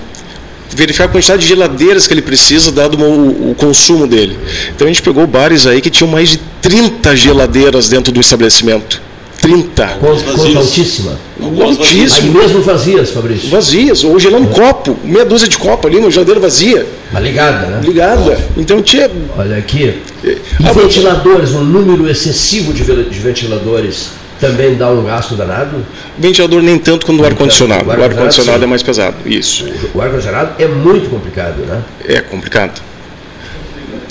[0.70, 4.38] verificar a quantidade de geladeiras que ele precisa, dado o, o, consumo dele.
[4.74, 9.00] Então a gente pegou bares aí que tinham mais de 30 geladeiras dentro do estabelecimento.
[9.42, 9.86] 30.
[10.00, 11.18] Conta altíssima.
[11.40, 12.28] Altíssima.
[12.28, 13.50] Aí mesmo vazias, Fabrício?
[13.50, 14.04] Vazias.
[14.04, 14.54] Ou gelando é.
[14.54, 16.86] copo, meia dúzia de copo ali, uma geladeira vazia.
[17.12, 17.80] Mas ligada, né?
[17.82, 18.38] Ligada.
[18.56, 19.10] Então tinha.
[19.36, 20.00] Olha aqui.
[20.22, 25.84] E ah, ventiladores, um número excessivo de ventiladores também dá um gasto danado?
[26.16, 27.88] Ventilador nem tanto quanto o ar-condicionado.
[27.88, 29.16] O ar-condicionado ar é mais pesado.
[29.26, 29.64] Isso.
[29.92, 31.82] O ar-condicionado é muito complicado, né?
[32.04, 32.80] É complicado.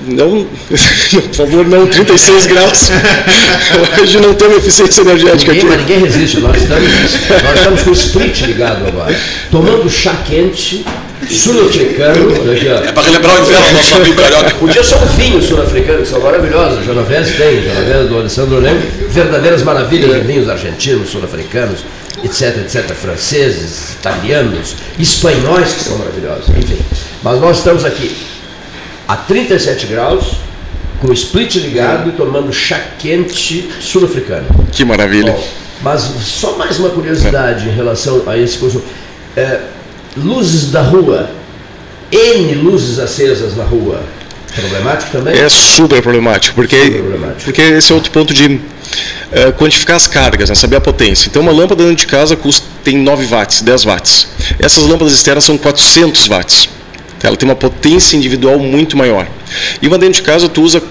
[0.08, 2.89] Não, por favor, não 36 graus.
[4.02, 5.78] Hoje não tem eficiência energética ninguém, aqui.
[5.78, 6.39] Mas ninguém resiste.
[6.39, 6.89] Nós estamos,
[7.43, 9.16] nós estamos com o split ligado agora.
[9.52, 10.84] Tomando chá quente,
[11.30, 12.32] sul-africano.
[12.88, 14.52] É para relembrar o inverno, nosso amigo carioca.
[14.56, 16.84] Podia ser um vinho sul-africano, que são maravilhosos.
[16.84, 21.86] Genovese tem, Genovese do Alessandro Leme, verdadeiras maravilhas de vinhos argentinos, sul-africanos,
[22.24, 26.49] etc, etc, franceses, italianos, espanhóis, que são maravilhosos.
[26.49, 26.80] Enfim,
[27.22, 28.31] mas nós estamos aqui
[29.12, 30.24] a 37 graus,
[31.01, 34.47] com o split ligado e tomando chá quente sul-africano.
[34.72, 35.34] Que maravilha.
[35.34, 35.47] Bom,
[35.82, 37.72] mas só mais uma curiosidade é.
[37.74, 38.86] em relação a esse consumo.
[39.36, 39.59] É,
[40.16, 41.30] luzes da rua,
[42.09, 44.01] N luzes acesas na rua.
[44.55, 45.38] Problemático também?
[45.38, 47.43] É super problemático, porque, super problemático.
[47.43, 48.62] porque esse é outro ponto de
[49.34, 51.28] é, quantificar as cargas, né, saber a potência.
[51.28, 54.28] Então, uma lâmpada dentro de casa custa, tem 9 watts, 10 watts.
[54.57, 56.81] Essas lâmpadas externas são 400 watts.
[57.24, 59.28] Ela tem uma potência individual muito maior.
[59.82, 60.82] E uma dentro de casa tu usa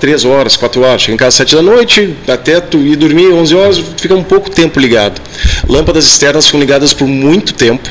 [0.00, 1.02] 3 horas, 4 horas.
[1.02, 4.24] Chega em casa às 7 da noite, até tu ir dormir 11 horas, fica um
[4.24, 5.20] pouco tempo ligado.
[5.68, 7.90] Lâmpadas externas ficam ligadas por muito tempo.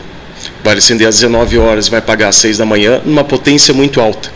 [0.63, 4.29] Vai acender às 19 horas, vai apagar às 6 da manhã, numa potência muito alta.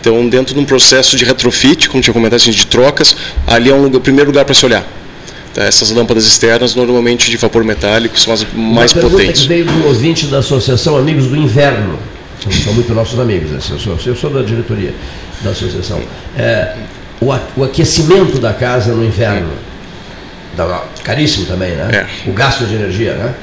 [0.00, 3.14] Então, dentro de um processo de retrofit, como tinha comentado, assim, de trocas,
[3.46, 4.84] ali é um lugar, o primeiro lugar para se olhar.
[5.54, 9.42] Tá, essas lâmpadas externas, normalmente de vapor metálico, são as mais Uma potentes.
[9.42, 11.98] Que veio do ouvinte da Associação Amigos do Inverno
[12.42, 13.58] são, são muito nossos amigos, né?
[13.70, 14.94] eu, sou, eu sou da diretoria
[15.42, 16.00] da associação.
[16.36, 16.74] É,
[17.20, 17.26] o,
[17.56, 19.52] o, aquecimento da casa no inverno,
[20.56, 22.06] da, caríssimo também, né?
[22.26, 22.30] É.
[22.30, 23.34] O gasto de energia, né?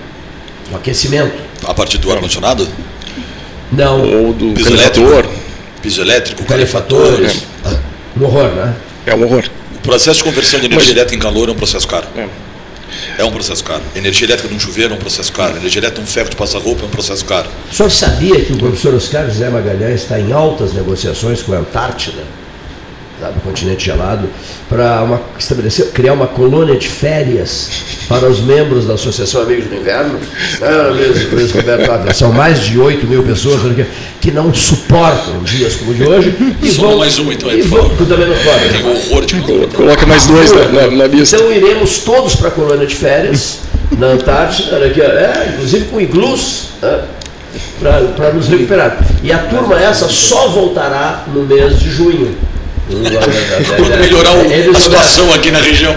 [0.71, 1.37] O aquecimento.
[1.65, 2.67] A partir do ar-condicionado?
[3.71, 4.01] Não.
[4.01, 5.29] Ou do piso elétrico.
[5.81, 7.45] Piso elétrico, calefatores.
[7.65, 7.77] É.
[8.19, 8.75] Um horror, né?
[9.05, 9.43] É um horror.
[9.75, 10.97] O processo de conversão de energia Mas...
[10.97, 12.07] elétrica em calor é um processo caro.
[12.17, 12.27] É.
[13.17, 13.81] É um processo caro.
[13.95, 15.57] Energia elétrica de um chuveiro é um processo caro.
[15.57, 17.49] Energia elétrica de um ferro de passar-roupa é um processo caro.
[17.71, 21.57] O senhor sabia que o professor Oscar José Magalhães está em altas negociações com a
[21.57, 22.23] Antártida?
[23.19, 24.29] Do continente gelado,
[24.69, 27.69] para estabelecer, criar uma colônia de férias
[28.07, 30.19] para os membros da Associação Amigos do Inverno.
[30.61, 33.61] Não, mesmo, mesmo, Roberto, são mais de 8 mil pessoas
[34.21, 36.35] que não suportam dias como o de hoje.
[36.61, 38.69] E Só vão, mais uma, então, aí, vão, tu também não pode.
[38.69, 41.37] Tem horror de Coloca mais dois na, na, na lista.
[41.37, 43.61] Então iremos todos para a colônia de férias
[43.97, 47.03] Na Antártida, aqui, é, inclusive com iglus, né,
[47.79, 48.99] para nos recuperar.
[49.23, 52.35] E a turma essa só voltará no mês de junho.
[52.89, 55.95] Quando melhorar o- a situação aqui na região.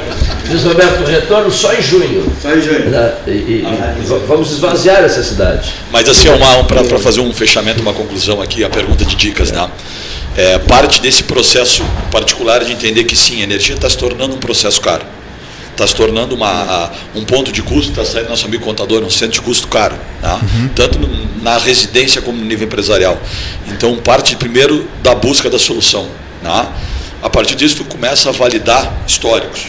[0.48, 2.32] Diz Roberto, retorno só em junho.
[2.42, 2.90] Só em junho.
[3.26, 3.64] E, e-
[4.02, 5.70] e va- vamos esvaziar essa cidade.
[5.92, 6.28] Mas assim,
[6.66, 9.68] para fazer um fechamento, uma conclusão aqui, a pergunta de dicas, né?
[10.36, 14.38] É, parte desse processo particular de entender que sim, a energia está se tornando um
[14.38, 15.04] processo caro.
[15.72, 19.34] Está se tornando uma, um ponto de custo, está saindo nosso amigo contador, um centro
[19.34, 19.94] de custo caro.
[20.20, 20.40] Tá?
[20.74, 23.18] Tanto no- na residência como no nível empresarial.
[23.68, 26.06] Então, parte primeiro da busca da solução.
[26.42, 26.72] Tá?
[27.22, 29.66] A partir disso, tu começa a validar históricos,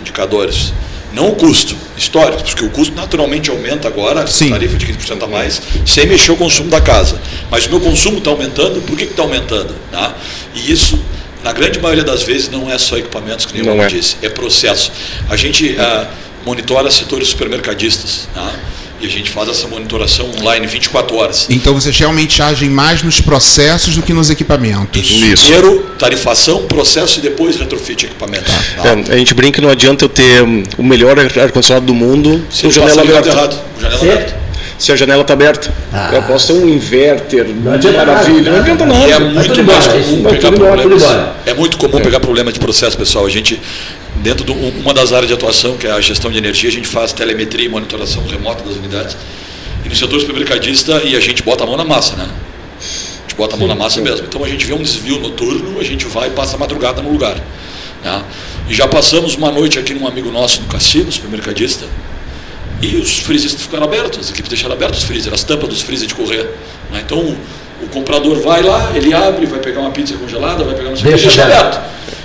[0.00, 0.72] indicadores.
[1.12, 5.26] Não o custo, históricos, porque o custo naturalmente aumenta agora, com tarifa de 15% a
[5.26, 7.20] mais, sem mexer o consumo da casa.
[7.50, 9.74] Mas o meu consumo está aumentando, por que está aumentando?
[9.90, 10.14] Tá?
[10.54, 11.02] E isso,
[11.42, 13.88] na grande maioria das vezes, não é só equipamentos, que nem Não eu é.
[13.88, 14.92] disse, é processo.
[15.28, 16.08] A gente ah,
[16.44, 18.52] monitora setores supermercadistas, tá?
[19.00, 21.46] E a gente faz essa monitoração online 24 horas.
[21.48, 25.08] Então vocês realmente agem mais nos processos do que nos equipamentos.
[25.08, 28.44] Primeiro, tarifação, processo e depois retrofit equipamento.
[28.44, 28.88] tá?
[28.88, 32.44] É, a gente brinca que não adianta eu ter hum, o melhor ar-condicionado do mundo
[32.50, 33.28] se a ele janela aberta.
[33.28, 34.40] errado, janela Se- aberta.
[34.78, 35.70] Se a janela está aberta.
[36.10, 39.10] eu posso ter um inverter, adianta maravilha, nada, não adianta nada.
[39.10, 41.02] É muito mais comum pegar problemas.
[41.44, 43.26] É muito comum pegar problema de processo, pessoal.
[43.26, 43.60] A gente,
[44.22, 46.72] dentro de um- uma das áreas de atuação, que é a gestão de energia, a
[46.72, 49.16] gente faz telemetria e monitoração remota das unidades.
[49.84, 52.28] E no setor supermercadista, e a gente bota a mão na massa, né?
[52.28, 54.26] A gente bota a mão na massa mesmo.
[54.26, 57.10] Então a gente vê um desvio noturno, a gente vai e passa a madrugada no
[57.10, 57.36] lugar.
[58.04, 58.22] né?
[58.68, 61.84] E já passamos uma noite aqui num amigo nosso no cassino, supermercadista,
[62.80, 66.08] e os freezers ficaram abertos, as equipes deixaram abertos os freezers, as tampas dos freezers
[66.08, 66.44] de correr.
[66.90, 67.02] né?
[67.04, 67.18] Então
[67.82, 71.24] o, comprador vai lá, ele abre, vai pegar uma pizza congelada, vai pegar que, Deixa
[71.24, 71.80] deixa aberto.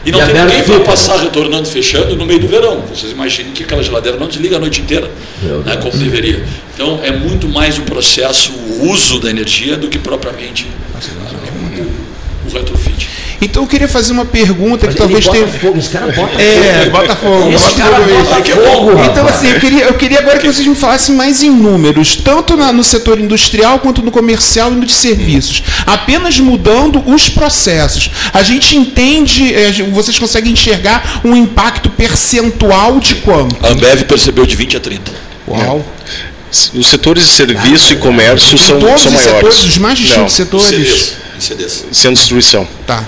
[0.05, 2.81] E não E tem ninguém para passar retornando, fechando no meio do verão.
[2.81, 5.09] Vocês imaginem que aquela geladeira não desliga a noite inteira,
[5.65, 6.45] né, como deveria.
[6.73, 10.67] Então é muito mais o processo, o uso da energia do que propriamente
[12.45, 13.09] o, o retrofit.
[13.41, 15.45] Então eu queria fazer uma pergunta que Mas talvez ele tenha.
[15.45, 16.91] bota fogo, esse cara bota É, fogo.
[16.91, 17.51] bota fogo.
[17.53, 19.35] Esse bota cara fogo bota fogo, Então, rapaz.
[19.35, 22.71] assim, eu queria, eu queria agora que vocês me falassem mais em números, tanto na-
[22.71, 25.63] no setor industrial quanto no comercial e no de serviços.
[25.85, 28.09] Apenas mudando os processos.
[28.33, 33.55] A gente entende, eh, vocês conseguem enxergar um impacto percentual de quanto?
[33.65, 35.11] A Ambev percebeu de 20 a 30.
[35.47, 35.85] Uau.
[36.73, 39.35] Os setores de serviço e comércio Em são, todos são os maiores.
[39.55, 40.29] setores, os mais distintos Não.
[40.29, 40.67] setores.
[40.67, 41.85] CDs, em CDs.
[41.91, 42.67] Centro de distribuição.
[42.85, 43.03] Tá.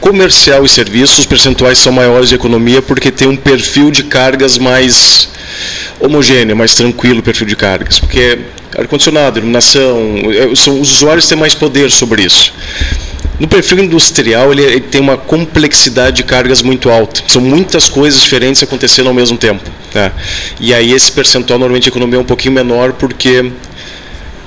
[0.00, 4.56] Comercial e serviços, os percentuais são maiores de economia porque tem um perfil de cargas
[4.56, 5.28] mais
[6.00, 7.98] homogêneo, mais tranquilo o perfil de cargas.
[7.98, 8.38] Porque
[8.76, 10.22] ar-condicionado, iluminação,
[10.54, 12.52] são, os usuários têm mais poder sobre isso.
[13.38, 17.22] No perfil industrial, ele, ele tem uma complexidade de cargas muito alta.
[17.28, 19.62] São muitas coisas diferentes acontecendo ao mesmo tempo.
[19.94, 20.12] né?
[20.58, 23.52] E aí esse percentual, normalmente, de economia é um pouquinho menor porque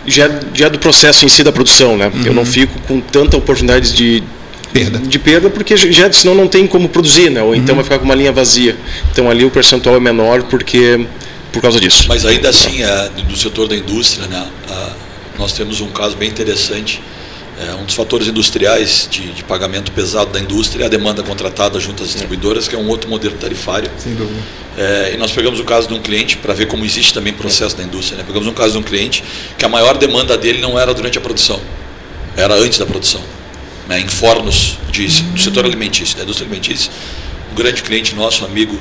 [0.05, 1.97] já, já é do processo em si da produção.
[1.97, 2.11] Né?
[2.25, 4.23] Eu não fico com tanta oportunidade de
[4.73, 7.41] perda, de perda porque já, senão não tem como produzir, né?
[7.41, 8.75] ou então vai ficar com uma linha vazia.
[9.11, 11.05] Então ali o percentual é menor porque
[11.51, 12.05] por causa disso.
[12.07, 14.47] Mas ainda assim, é, do setor da indústria, né,
[15.37, 17.01] nós temos um caso bem interessante.
[17.61, 21.79] É, um dos fatores industriais de, de pagamento pesado da indústria é a demanda contratada
[21.79, 23.91] junto às distribuidoras, que é um outro modelo tarifário.
[23.99, 24.39] Sem dúvida.
[24.75, 27.77] É, e nós pegamos o caso de um cliente, para ver como existe também processo
[27.77, 28.17] da indústria.
[28.17, 28.23] Né?
[28.25, 29.23] Pegamos um caso de um cliente
[29.59, 31.61] que a maior demanda dele não era durante a produção,
[32.35, 33.21] era antes da produção.
[33.87, 33.99] Né?
[33.99, 36.91] Em fornos de, do setor alimentício, da indústria alimentícia.
[37.51, 38.79] Um grande cliente nosso, amigo,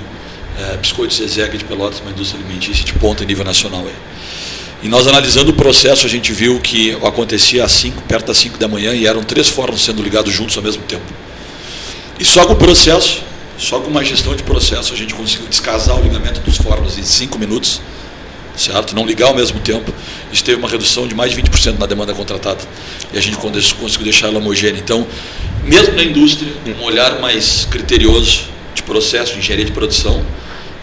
[0.58, 3.84] é, Biscoitos Zezega de Pelotas, uma indústria alimentícia de ponta em nível nacional.
[3.86, 3.92] Aí.
[4.82, 8.58] E nós analisando o processo, a gente viu que acontecia às 5, perto das 5
[8.58, 11.04] da manhã, e eram três fornos sendo ligados juntos ao mesmo tempo.
[12.18, 13.22] E só com o processo,
[13.58, 17.02] só com uma gestão de processo, a gente conseguiu descasar o ligamento dos fornos em
[17.02, 17.82] 5 minutos,
[18.56, 18.94] certo?
[18.94, 19.92] Não ligar ao mesmo tempo.
[20.32, 22.60] Isso teve uma redução de mais de 20% na demanda contratada.
[23.12, 24.80] E a gente conseguiu deixar ela homogênea.
[24.80, 25.06] Então,
[25.62, 30.24] mesmo na indústria, um olhar mais criterioso de processo, de engenharia de produção,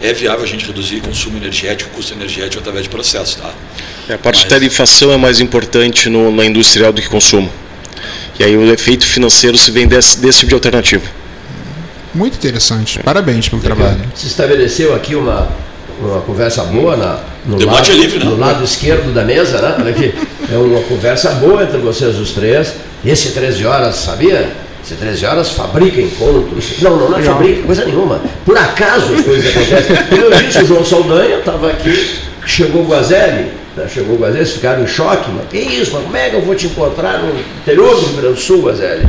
[0.01, 3.39] é viável a gente reduzir consumo energético, custo energético através de processo.
[3.39, 3.51] Tá?
[4.09, 7.51] É, A parte de tarifação é mais importante no, na industrial do que consumo.
[8.39, 11.03] E aí o efeito financeiro se vem desse, desse tipo de alternativa.
[12.13, 12.99] Muito interessante.
[12.99, 13.99] Parabéns pelo trabalho.
[14.13, 15.49] Se estabeleceu aqui uma,
[15.99, 18.25] uma conversa boa na, no, Debate lado, é livre, né?
[18.25, 19.75] no lado esquerdo da mesa, né?
[19.79, 20.13] Olha aqui.
[20.51, 22.73] É uma conversa boa entre vocês os três.
[23.03, 24.51] Esse 13 horas, sabia?
[24.87, 26.81] Esse 13 horas fabrica encontros.
[26.81, 28.21] Não, não, não é fabrica coisa nenhuma.
[28.45, 29.95] Por acaso as coisas acontecem.
[30.07, 33.85] Como eu disse, o João Saldanha estava aqui, chegou o Guazelli, né?
[33.93, 36.55] chegou o Guazelli, ficaram em choque, mas que isso, mas como é que eu vou
[36.55, 39.05] te encontrar no interior do Rio Grande do Sul, Guazelli?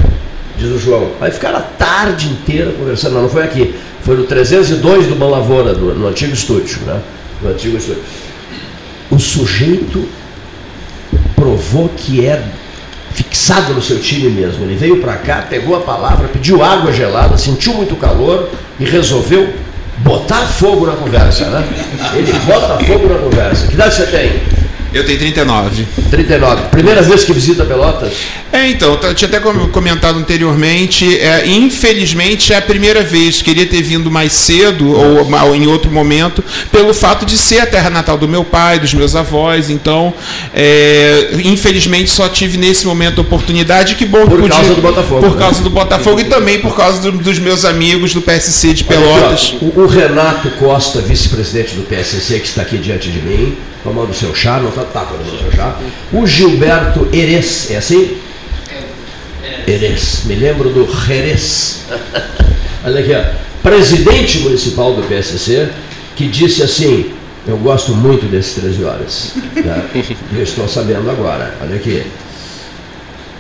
[0.57, 1.13] Diz o João.
[1.21, 3.73] Aí ficaram a tarde inteira conversando, mas não foi aqui,
[4.03, 7.01] foi no 302 do Bom Lavoura, do- no antigo estúdio, né?
[7.41, 8.03] no antigo estúdio.
[9.13, 10.09] O sujeito
[11.37, 12.43] provou que é
[13.19, 14.65] fixado no seu time mesmo.
[14.65, 19.53] Ele veio para cá, pegou a palavra, pediu água gelada, sentiu muito calor e resolveu
[19.99, 21.65] botar fogo na conversa, né?
[22.15, 23.67] Ele bota fogo na conversa.
[23.67, 24.58] Que idade você tem?
[24.93, 25.87] Eu tenho 39.
[26.11, 26.69] 39.
[26.69, 28.13] Primeira vez que visita Pelotas?
[28.51, 33.83] É, então, eu tinha até comentado anteriormente, é, infelizmente é a primeira vez, queria ter
[33.83, 36.43] vindo mais cedo ou, ou, em outro momento,
[36.73, 40.15] pelo fato de ser a terra natal do meu pai, dos meus avós, então,
[40.55, 45.21] é, infelizmente só tive nesse momento a oportunidade, que bom Por que causa do Botafogo.
[45.21, 45.39] Por né?
[45.39, 49.55] causa do Botafogo e também por causa do, dos meus amigos do PSC de Pelotas.
[49.61, 53.57] Olha o, o Renato Costa, vice-presidente do PSC, que está aqui diante de mim,
[53.89, 55.77] tomando seu chá, não está tá tomando seu chá.
[56.13, 58.19] O Gilberto Eres, é assim?
[59.67, 61.85] Eres, me lembro do Jerez.
[62.85, 63.23] Olha aqui, ó.
[63.63, 65.69] presidente municipal do PSC,
[66.17, 67.13] que disse assim:
[67.47, 69.33] Eu gosto muito desses 13 horas.
[69.55, 69.89] Né?
[70.37, 71.55] Eu estou sabendo agora.
[71.63, 72.03] Olha aqui.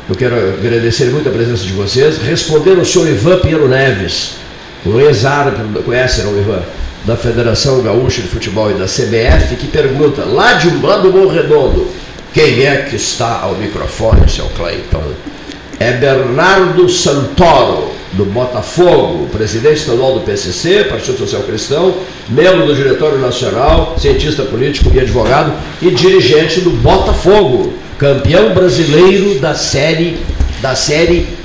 [0.08, 2.16] Eu quero agradecer muito a presença de vocês.
[2.18, 4.36] Respondendo o senhor Ivan Pinheiro Neves,
[4.86, 6.62] um ex-árabe, conhece não, Ivan?
[7.08, 11.26] Da Federação Gaúcha de Futebol e da CBF, que pergunta, lá de lá do Bom
[11.26, 11.88] Redondo,
[12.34, 15.02] quem é que está ao microfone, seu Cleiton?
[15.80, 21.94] É Bernardo Santoro, do Botafogo, presidente estadual do PCC, Partido Social Cristão,
[22.28, 29.54] membro do Diretório Nacional, cientista político e advogado, e dirigente do Botafogo, campeão brasileiro da
[29.54, 30.18] série
[30.60, 31.37] da série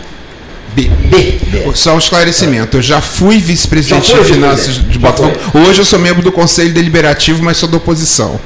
[0.76, 0.90] B.
[1.10, 1.40] B.
[1.76, 2.78] Só um esclarecimento.
[2.78, 5.38] Eu já fui vice-presidente de finanças de Botafogo.
[5.68, 8.40] Hoje eu sou membro do Conselho Deliberativo, mas sou da oposição.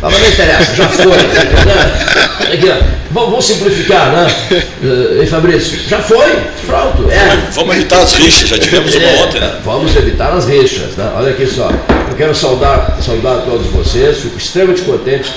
[0.00, 1.16] Mas não interessa, já foi.
[1.16, 2.52] né?
[2.52, 2.84] Aqui.
[3.10, 4.26] Vamos, vamos simplificar, né?
[4.50, 5.78] Eh, Ei, Fabrício?
[5.88, 6.30] Já foi,
[6.66, 7.08] pronto.
[7.10, 7.38] É.
[7.52, 9.60] Vamos evitar as rixas, já tivemos uma É, ontem, né?
[9.64, 10.96] Vamos evitar as rixas.
[10.96, 11.10] Né?
[11.16, 11.70] Olha aqui só.
[12.10, 14.18] Eu quero saudar, saudar todos vocês.
[14.18, 15.32] Fico extremamente contente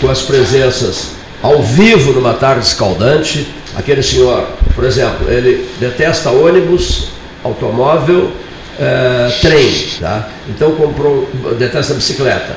[0.00, 1.08] com as presenças
[1.42, 3.48] ao vivo numa tarde escaldante.
[3.76, 7.08] Aquele senhor, por exemplo, ele detesta ônibus,
[7.42, 8.32] automóvel,
[8.78, 9.86] eh, trem.
[10.00, 10.28] Tá?
[10.48, 11.28] Então comprou,
[11.58, 12.56] detesta bicicleta.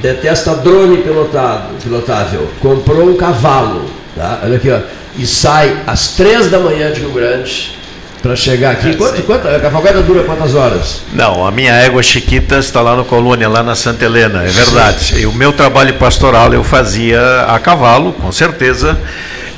[0.00, 2.48] Detesta drone pilotado, pilotável.
[2.60, 3.86] Comprou um cavalo.
[4.16, 4.40] Tá?
[4.42, 4.80] Olha aqui, ó.
[5.16, 7.76] E sai às três da manhã de Rio Grande
[8.22, 8.94] para chegar aqui.
[8.96, 11.02] Quanto, quanto, a cavalgada dura quantas horas?
[11.12, 15.18] Não, a minha égua Chiquita está lá no Colônia, lá na Santa Helena, é verdade.
[15.18, 18.98] E o meu trabalho pastoral eu fazia a cavalo, com certeza,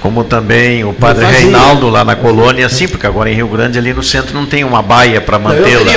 [0.04, 1.24] como também o padre.
[1.24, 4.62] Reinaldo lá na Colônia, sim, porque agora em Rio Grande, ali no centro, não tem
[4.62, 5.90] uma baia para mantê-la.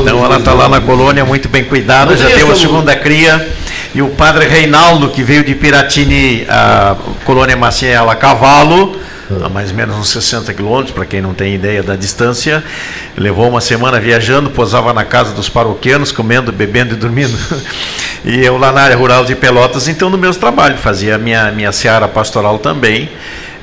[0.00, 3.48] Então ela está lá na Colônia, muito bem cuidada, já uma como- segunda cria.
[3.92, 6.94] E o padre Reinaldo, que veio de Piratini, a
[7.24, 8.96] Colônia Maciela a cavalo,
[9.44, 12.62] a mais ou menos uns 60 quilômetros, para quem não tem ideia da distância.
[13.16, 17.36] Levou uma semana viajando, posava na casa dos paroquianos, comendo, bebendo e dormindo.
[18.24, 21.50] E eu lá na área rural de Pelotas, então no meu trabalho, fazia a minha,
[21.52, 23.08] minha seara pastoral também.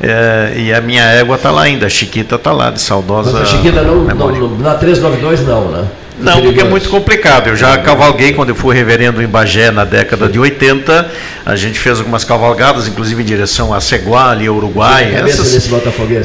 [0.01, 3.31] eh, e a minha égua está lá ainda, a Chiquita está lá, de saudosa.
[3.33, 4.39] Mas a Chiquita não, não, memória.
[4.39, 5.85] não- na 392 não, né?
[6.19, 7.47] Não, porque é muito complicado.
[7.47, 11.11] Eu já cavalguei quando eu fui reverendo em Bagé na década de 80.
[11.45, 15.11] A gente fez algumas cavalgadas, inclusive em direção a Ceguá, ali Uruguai.
[15.29, 15.53] Essas-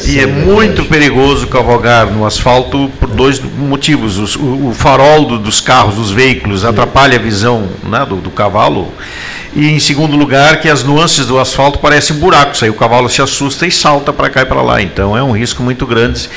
[0.08, 0.44] E é né?
[0.44, 4.18] muito perigoso cavalgar no asfalto por dois motivos.
[4.18, 8.30] Os- O, o farol do- dos carros, dos veículos, atrapalha a visão né, do, do
[8.30, 8.92] cavalo.
[9.54, 12.62] E em segundo lugar, que as nuances do asfalto parecem buracos.
[12.62, 14.80] Aí o cavalo se assusta e salta para cá e para lá.
[14.80, 16.30] Então é um risco muito grande.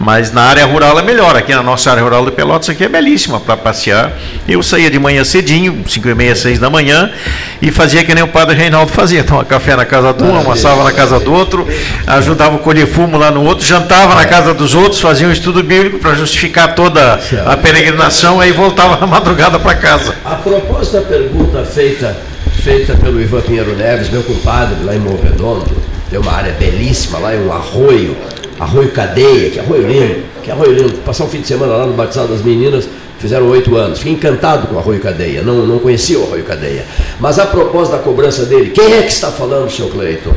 [0.00, 1.36] Mas na área rural é melhor.
[1.36, 4.10] Aqui na nossa área rural de Pelotas aqui é belíssima para passear.
[4.48, 7.12] Eu saía de manhã cedinho, 5 e meia, 6 da manhã,
[7.60, 9.22] e fazia que nem o padre Reinaldo fazia.
[9.22, 11.68] Tomava café na casa de um, almoçava na casa do outro,
[12.06, 15.62] ajudava a colher fumo lá no outro, jantava na casa dos outros, fazia um estudo
[15.62, 20.14] bíblico para justificar toda a peregrinação, aí voltava na madrugada para casa.
[20.24, 22.16] A propósito da pergunta feita,
[22.62, 25.70] feita pelo Ivan Pinheiro Neves, meu compadre lá em Morro Redondo,
[26.08, 28.16] tem uma área belíssima lá, é um arroio,
[28.60, 30.92] arroio cadeia, que é arroio lindo, que é arroio lindo.
[30.98, 32.86] Passar um fim de semana lá no batizado das meninas,
[33.18, 33.98] fizeram oito anos.
[33.98, 36.84] Fiquei encantado com o arroio cadeia, não, não conhecia o arroio cadeia.
[37.18, 40.34] Mas a propósito da cobrança dele, quem é que está falando, seu Cleiton?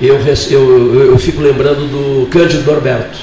[0.00, 0.18] Eu,
[0.50, 3.18] eu, eu, fico lembrando do Cândido Norberto,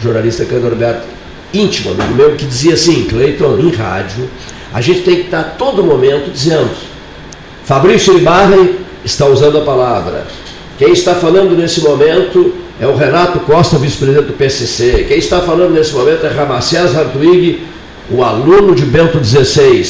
[0.00, 1.04] jornalista Cândido Norberto,
[1.52, 4.30] íntimo amigo meu, que dizia assim, Cleiton, em rádio,
[4.72, 6.70] a gente tem que estar todo momento dizendo,
[7.64, 8.68] Fabrício Ibarra
[9.04, 10.24] está usando a palavra.
[10.78, 15.06] Quem está falando nesse momento é o Renato Costa, vice-presidente do PCC.
[15.08, 17.62] Quem está falando nesse momento é Ramacés Hartwig,
[18.10, 19.82] o aluno de Bento XVI,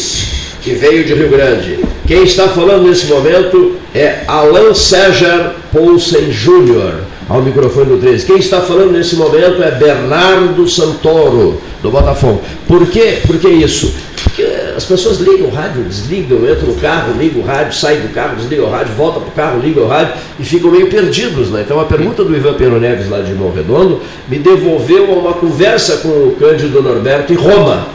[0.62, 1.80] que veio de Rio Grande.
[2.06, 8.24] Quem está falando nesse momento é Alan César Poulsen Júnior, ao microfone do 13.
[8.24, 12.40] Quem está falando nesse momento é Bernardo Santoro, do Botafogo.
[12.68, 13.18] Por quê?
[13.26, 13.92] Por que isso?
[14.22, 14.46] Porque
[14.76, 18.36] as pessoas ligam o rádio, desligam, entram no carro, ligam o rádio, saem do carro,
[18.36, 21.48] desligam o rádio, voltam para o carro, ligam o rádio e ficam meio perdidos.
[21.48, 21.62] Né?
[21.64, 25.32] Então a pergunta do Ivan Pedro Neves lá de Irmão Redondo me devolveu a uma
[25.32, 27.86] conversa com o Cândido Norberto em Roma,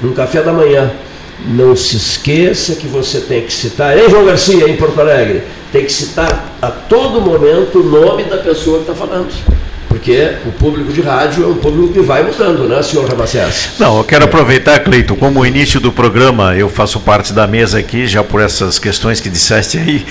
[0.00, 0.92] num café da manhã.
[1.44, 5.42] Não se esqueça que você tem que citar, hein, João Garcia, em Porto Alegre,
[5.72, 9.26] tem que citar a todo momento o nome da pessoa que está falando
[9.92, 13.72] porque o público de rádio é um público que vai mudando, né, senhor Ramacés?
[13.78, 17.78] Não, eu quero aproveitar, Cleito, como o início do programa, eu faço parte da mesa
[17.78, 20.06] aqui, já por essas questões que disseste aí,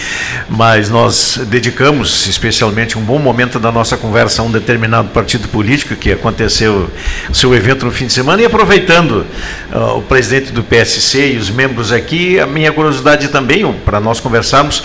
[0.48, 5.96] mas nós dedicamos especialmente um bom momento da nossa conversa a um determinado partido político
[5.96, 6.88] que aconteceu
[7.34, 9.26] seu evento no fim de semana e aproveitando
[9.74, 14.20] uh, o presidente do PSC e os membros aqui, a minha curiosidade também, para nós
[14.20, 14.84] conversarmos,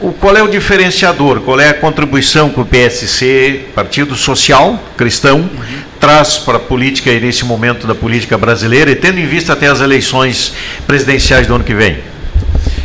[0.00, 5.40] o, qual é o diferenciador, qual é a contribuição que o PSC, Partido Social Cristão,
[5.40, 5.48] uhum.
[6.00, 9.66] traz para a política e nesse momento da política brasileira, e tendo em vista até
[9.66, 10.54] as eleições
[10.86, 12.09] presidenciais do ano que vem?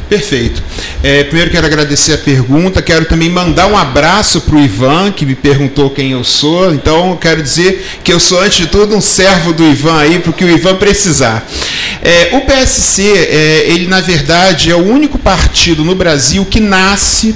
[0.10, 0.61] Perfeito.
[1.02, 5.26] É, primeiro quero agradecer a pergunta, quero também mandar um abraço para o Ivan, que
[5.26, 6.73] me perguntou quem eu sou.
[6.73, 10.32] Então, quero dizer que eu sou, antes de tudo, um servo do Ivan aí, para
[10.32, 11.48] o Ivan precisar.
[12.03, 17.36] É, o PSC, é, ele na verdade é o único partido no Brasil que nasce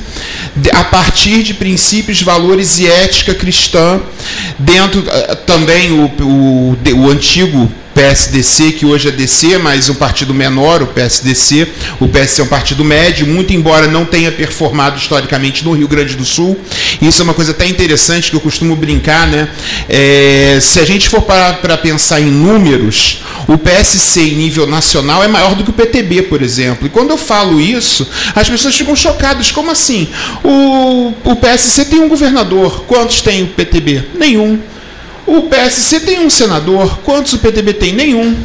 [0.74, 4.00] a partir de princípios, valores e ética cristã,
[4.58, 10.34] dentro eh, também o, o, o antigo PSDC, que hoje é DC, mas um partido
[10.34, 11.68] menor, o PSDC.
[12.00, 16.16] O PSC é um partido médio, muito embora não tenha performado historicamente no Rio Grande
[16.16, 16.58] do Sul.
[17.02, 19.50] Isso é uma coisa até interessante que eu costumo brincar, né?
[19.90, 25.28] É, se a gente for para pensar em números, o PSC em nível nacional é
[25.28, 26.88] maior do que o PTB, por exemplo.
[26.88, 29.52] E quando eu falo isso, as pessoas ficam chocadas.
[29.52, 30.08] Como assim?
[30.42, 32.86] O, o PSC tem um governador.
[32.88, 34.06] Quantos tem o PTB?
[34.18, 34.58] Nenhum.
[35.30, 37.94] O PSC tem um senador, quantos o PTB tem?
[37.94, 38.36] Nenhum.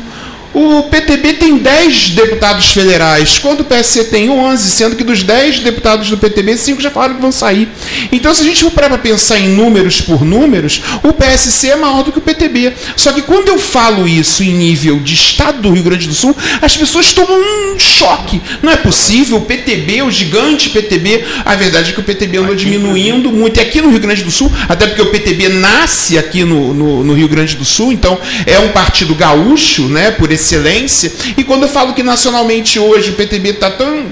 [0.55, 5.59] O PTB tem 10 deputados federais, quando o PSC tem 11, sendo que dos 10
[5.59, 7.69] deputados do PTB, 5 já falaram que vão sair.
[8.13, 12.05] Então, se a gente for para pensar em números por números, o PSC é maior
[12.05, 12.73] do que o PTB.
[12.97, 16.37] Só que quando eu falo isso em nível de estado do Rio Grande do Sul,
[16.63, 18.41] as pessoas tomam um choque.
[18.63, 22.55] Não é possível, o PTB, o gigante PTB, a verdade é que o PTB andou
[22.55, 23.59] diminuindo muito.
[23.59, 27.03] E aqui no Rio Grande do Sul, até porque o PTB nasce aqui no, no,
[27.03, 31.11] no Rio Grande do Sul, então é um partido gaúcho, né, por esse excelência.
[31.37, 34.07] E quando eu falo que nacionalmente hoje o PTB está tão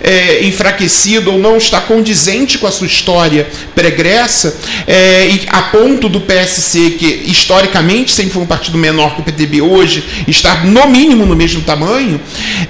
[0.00, 4.56] é, enfraquecido ou não está condizente com a sua história pregressa,
[4.86, 9.60] é, a ponto do PSC, que historicamente sempre foi um partido menor que o PTB
[9.62, 12.20] hoje, estar no mínimo no mesmo tamanho,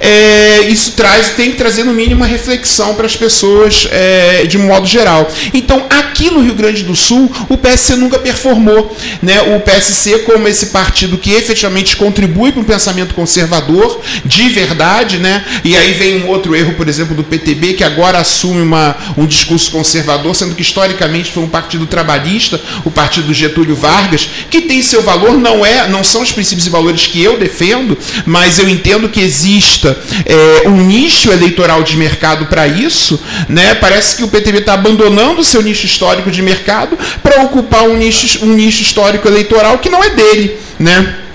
[0.00, 4.58] é, isso traz, tem que trazer no mínimo uma reflexão para as pessoas é, de
[4.58, 5.30] modo geral.
[5.54, 8.96] Então, aqui no Rio Grande do Sul, o PSC nunca performou.
[9.22, 9.40] Né?
[9.56, 15.44] O PSC, como esse partido que efetivamente contribui para um pensamento conservador, de verdade, né?
[15.64, 19.26] e aí vem um outro erro, por exemplo, do PTB, que agora assume uma, um
[19.26, 24.80] discurso conservador, sendo que historicamente foi um partido trabalhista, o partido Getúlio Vargas, que tem
[24.80, 28.68] seu valor, não é, não são os princípios e valores que eu defendo, mas eu
[28.68, 33.20] entendo que exista é, um nicho eleitoral de mercado para isso.
[33.48, 33.74] Né?
[33.74, 37.96] Parece que o PTB está abandonando o seu nicho histórico de mercado para ocupar um
[37.96, 40.56] nicho, um nicho histórico eleitoral que não é dele.
[40.78, 41.27] Né?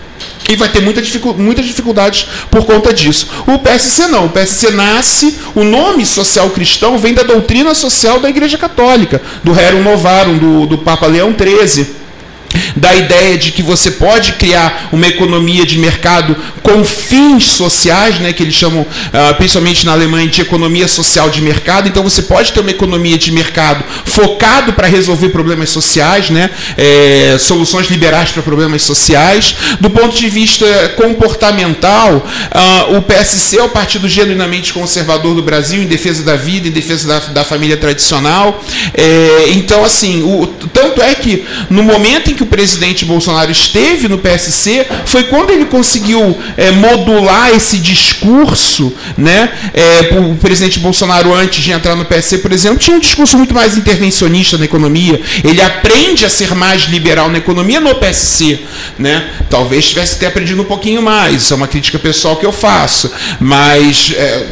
[0.49, 3.27] E vai ter muita dificu muitas dificuldades por conta disso.
[3.47, 4.25] O PSC não.
[4.25, 9.51] O PSC nasce, o nome social cristão vem da doutrina social da Igreja Católica, do
[9.51, 12.02] Rerum Novarum, do, do Papa Leão XIII
[12.75, 18.33] da ideia de que você pode criar uma economia de mercado com fins sociais, né,
[18.33, 21.87] que eles chamam, uh, principalmente na Alemanha, de economia social de mercado.
[21.87, 27.37] Então você pode ter uma economia de mercado focado para resolver problemas sociais, né, é,
[27.39, 29.55] soluções liberais para problemas sociais.
[29.79, 30.65] Do ponto de vista
[30.95, 36.67] comportamental, uh, o PSC é o partido genuinamente conservador do Brasil, em defesa da vida,
[36.67, 38.63] em defesa da, da família tradicional.
[38.93, 43.51] É, então, assim, o, tanto é que no momento em que que o presidente Bolsonaro
[43.51, 49.49] esteve no PSC foi quando ele conseguiu é, modular esse discurso, né?
[49.73, 53.53] É, o presidente Bolsonaro, antes de entrar no PSC, por exemplo, tinha um discurso muito
[53.53, 55.19] mais intervencionista na economia.
[55.43, 58.59] Ele aprende a ser mais liberal na economia no PSC,
[58.99, 59.29] né?
[59.49, 61.43] Talvez tivesse até aprendido um pouquinho mais.
[61.43, 63.11] Isso é uma crítica pessoal que eu faço.
[63.39, 64.47] Mas é,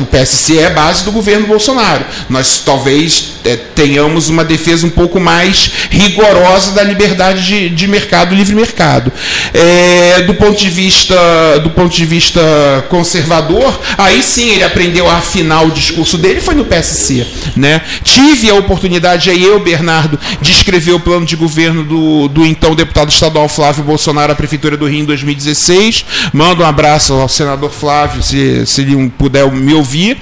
[0.00, 2.04] o PSC é a base do governo Bolsonaro.
[2.28, 3.34] Nós talvez
[3.74, 9.12] tenhamos uma defesa um pouco mais rigorosa da liberdade de, de mercado, livre mercado.
[9.52, 11.14] É, do ponto de vista
[11.62, 12.40] do ponto de vista
[12.88, 17.26] conservador, aí sim ele aprendeu a afinar o discurso dele, foi no PSC.
[17.56, 17.82] Né?
[18.02, 22.74] Tive a oportunidade, aí eu, Bernardo, de escrever o plano de governo do, do então
[22.74, 26.04] deputado estadual Flávio Bolsonaro à Prefeitura do Rio em 2016.
[26.32, 30.16] Mando um abraço ao senador Flávio, se, se ele puder me ouvir.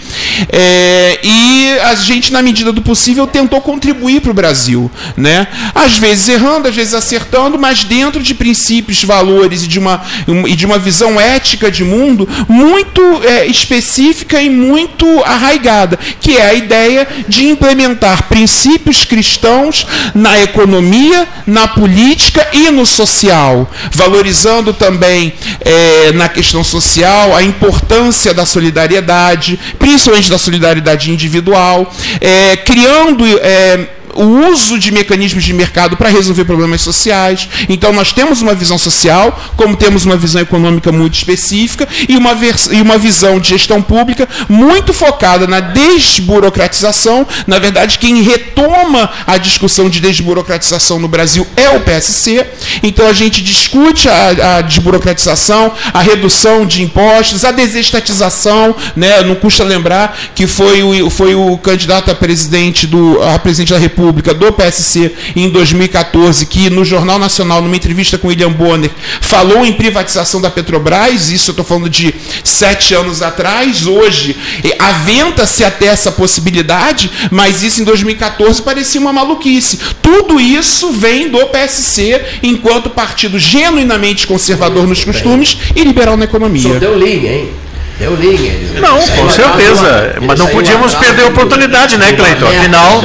[0.51, 4.91] É, e a gente, na medida do possível, tentou contribuir para o Brasil.
[5.17, 5.47] Né?
[5.75, 10.01] Às vezes errando, às vezes acertando, mas dentro de princípios, valores e de uma,
[10.47, 16.47] e de uma visão ética de mundo muito é, específica e muito arraigada, que é
[16.47, 25.33] a ideia de implementar princípios cristãos na economia, na política e no social, valorizando também
[25.61, 33.98] é, na questão social a importância da solidariedade, principalmente da solidariedade individual, é, criando é,
[34.19, 37.49] o uso de mecanismos de mercado para resolver problemas sociais.
[37.69, 42.37] Então, nós temos uma visão social, como temos uma visão econômica muito específica, e uma,
[42.73, 47.27] e uma visão de gestão pública muito focada na desburocratização.
[47.47, 52.45] Na verdade, quem retoma a discussão de desburocratização no Brasil é o PSC.
[52.83, 58.75] Então, a gente discute a, a desburocratização, a redução de impostos, a desestatização.
[58.97, 59.23] Né?
[59.23, 63.79] Não custa lembrar que foi o, foi o candidato a presidente, do, a presidente da
[63.79, 68.91] República República do PSC em 2014, que no Jornal Nacional, numa entrevista com William Bonner,
[69.21, 74.35] falou em privatização da Petrobras, isso eu estou falando de sete anos atrás, hoje
[74.79, 79.79] aventa-se até essa possibilidade, mas isso em 2014 parecia uma maluquice.
[80.01, 86.63] Tudo isso vem do PSC enquanto partido genuinamente conservador nos costumes e liberal na economia.
[86.63, 87.51] Só deu linha, hein?
[87.99, 88.55] Deu linha.
[88.81, 90.15] Não, com certeza.
[90.23, 92.47] Mas não podíamos perder a oportunidade, né, Cleiton?
[92.47, 93.03] Afinal.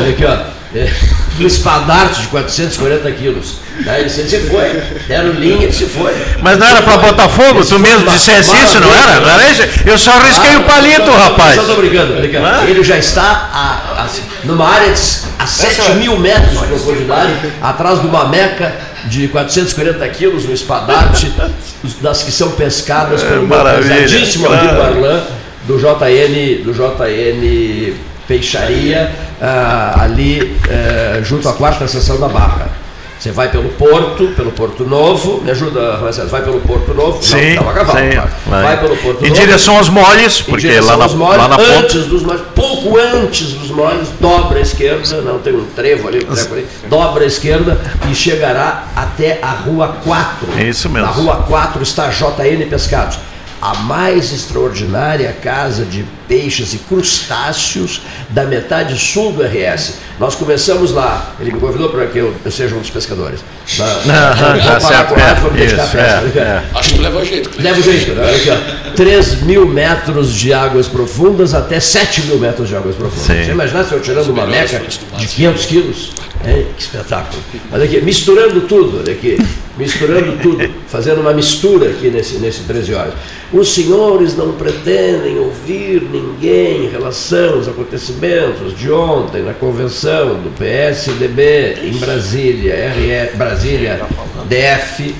[0.75, 0.91] É,
[1.37, 3.59] do espadarte de 440 quilos.
[3.85, 6.13] Daí você se foi, deram linha e se foi.
[6.41, 7.63] Mas não era para Botafogo?
[7.63, 9.19] Tu mesmo dissesse isso, não era?
[9.19, 9.61] Não era isso?
[9.85, 11.57] Eu só arrisquei ah, o palito, rapaz.
[11.57, 12.47] Eu estou brincando, brincando.
[12.47, 12.63] Ah?
[12.67, 14.07] Ele já está a, a,
[14.43, 15.01] numa área de,
[15.37, 18.75] a 7 mil metros de profundidade, atrás de uma meca
[19.05, 21.31] de 440 quilos, no espadarte,
[22.01, 25.23] das que são pescadas pelo é, pesadíssimo amigo Arlan,
[25.67, 27.93] do JN, do JN
[28.27, 32.83] Peixaria, ah, ali eh, junto à quarta seção da Barra.
[33.23, 37.55] Você vai pelo Porto, pelo Porto Novo, me ajuda, Marcelo, vai pelo Porto Novo, sim,
[37.55, 38.17] não, cavalo, sim,
[38.47, 38.63] vai.
[38.63, 38.79] vai.
[38.81, 39.41] pelo Porto em Novo.
[39.41, 42.09] Em direção aos moles, porque lá na, moles, lá na antes ponta...
[42.09, 46.35] dos moles, pouco antes dos moles, dobra a esquerda, não tem um trevo ali, um
[46.35, 47.79] trevo ali, dobra a esquerda
[48.11, 50.61] e chegará até a Rua 4.
[50.61, 51.07] Isso mesmo.
[51.07, 53.19] Na Rua 4 está JN Pescados
[53.63, 59.99] a mais extraordinária casa de peixes e crustáceos da metade sul do RS.
[60.19, 63.39] Nós começamos lá, ele me convidou para que eu, eu seja um dos pescadores.
[64.05, 66.63] Na, na, certo, é, isso, pesca, é, é.
[66.75, 67.49] Acho que leva jeito.
[67.57, 68.11] Leva jeito.
[68.11, 68.35] Né?
[68.35, 73.25] Aqui, ó, 3 mil metros de águas profundas até 7 mil metros de águas profundas.
[73.25, 73.45] Sim.
[73.45, 74.81] Você imagina se eu tirando uma meca
[75.17, 76.11] de 500 quilos?
[76.45, 77.41] É, que espetáculo.
[77.71, 79.37] Olha aqui, misturando tudo, olha aqui,
[79.77, 83.13] misturando tudo, fazendo uma mistura aqui nesse, nesse 13 horas.
[83.53, 90.49] Os senhores não pretendem ouvir ninguém em relação aos acontecimentos de ontem na convenção do
[90.57, 94.01] PSDB em Brasília, RE, Brasília,
[94.49, 95.15] DF,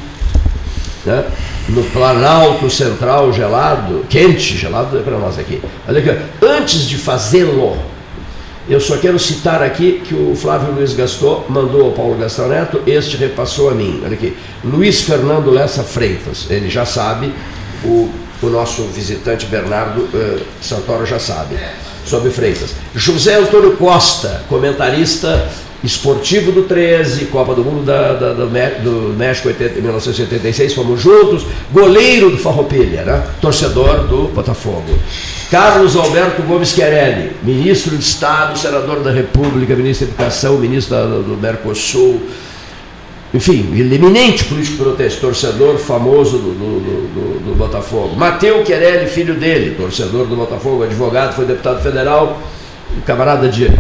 [1.06, 1.26] né?
[1.70, 5.62] no Planalto Central gelado, quente, gelado é para nós aqui.
[5.88, 7.78] Olha aqui, antes de fazê-lo,
[8.68, 12.82] eu só quero citar aqui que o Flávio Luiz Gastou mandou ao Paulo Gastão Neto,
[12.88, 14.02] este repassou a mim.
[14.04, 14.36] Olha aqui.
[14.64, 17.32] Luiz Fernando Lessa Freitas, ele já sabe,
[17.84, 18.10] o,
[18.48, 21.58] o nosso visitante Bernardo uh, Santoro já sabe,
[22.06, 22.76] sobre Freitas.
[22.96, 25.50] José Antônio Costa, comentarista
[25.84, 31.46] esportivo do 13, Copa do Mundo da, da, do, do México 80, 1986, fomos juntos,
[31.72, 33.24] goleiro do Farroupilha, né?
[33.42, 34.98] torcedor do Botafogo.
[35.52, 41.04] Carlos Alberto Gomes Querelli, ministro de Estado, senador da República, ministro da Educação, ministro da,
[41.04, 42.22] do Mercosul,
[43.34, 48.16] enfim, eminente político proteste, torcedor famoso do, do, do, do Botafogo.
[48.16, 52.40] Mateu Querelli, filho dele, torcedor do Botafogo, advogado, foi deputado federal,
[53.08, 53.72] camarada de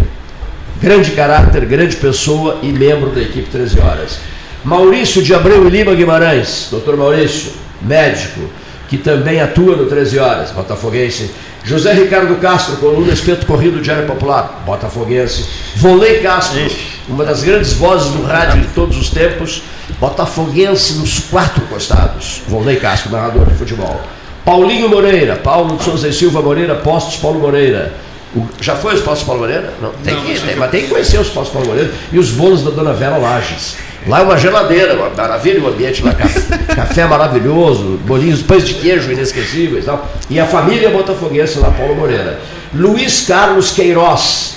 [0.81, 4.19] grande caráter, grande pessoa e membro da equipe 13 Horas.
[4.63, 8.41] Maurício de Abreu e Lima Guimarães, doutor Maurício, médico,
[8.89, 11.29] que também atua no 13 Horas, botafoguense.
[11.63, 15.45] José Ricardo Castro, coluna Espeto Corrido Diário Popular, botafoguense.
[15.75, 16.59] Volei Castro,
[17.07, 19.63] uma das grandes vozes do rádio de todos os tempos,
[19.99, 22.41] botafoguense nos quatro costados.
[22.47, 24.01] Volei Castro, narrador de futebol.
[24.45, 27.93] Paulinho Moreira, Paulo de Souza e Silva Moreira, Postos Paulo Moreira.
[28.35, 29.73] O, já foi os Postos Paulo Moreira?
[29.81, 32.31] Não, tem, não, que, tem, mas tem que conhecer os Postos Paulo Moreira e os
[32.31, 33.75] bolos da Dona Vera Lages.
[34.05, 38.73] Lá é uma geladeira, uma maravilha o ambiente lá, café, café maravilhoso, bolinhos, pães de
[38.73, 40.09] queijo inesquecíveis e tal.
[40.29, 42.39] E a família botafoguense lá, Paulo Moreira.
[42.73, 44.55] Luiz Carlos Queiroz,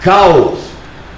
[0.00, 0.56] Cal,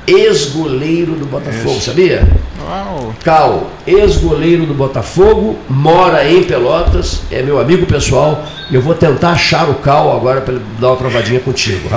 [0.07, 2.23] ex-goleiro do Botafogo, sabia?
[2.66, 3.14] Uau.
[3.22, 9.30] Cal, ex-goleiro do Botafogo, mora em Pelotas, é meu amigo pessoal, e eu vou tentar
[9.30, 11.88] achar o Cal agora para ele dar uma provadinha contigo.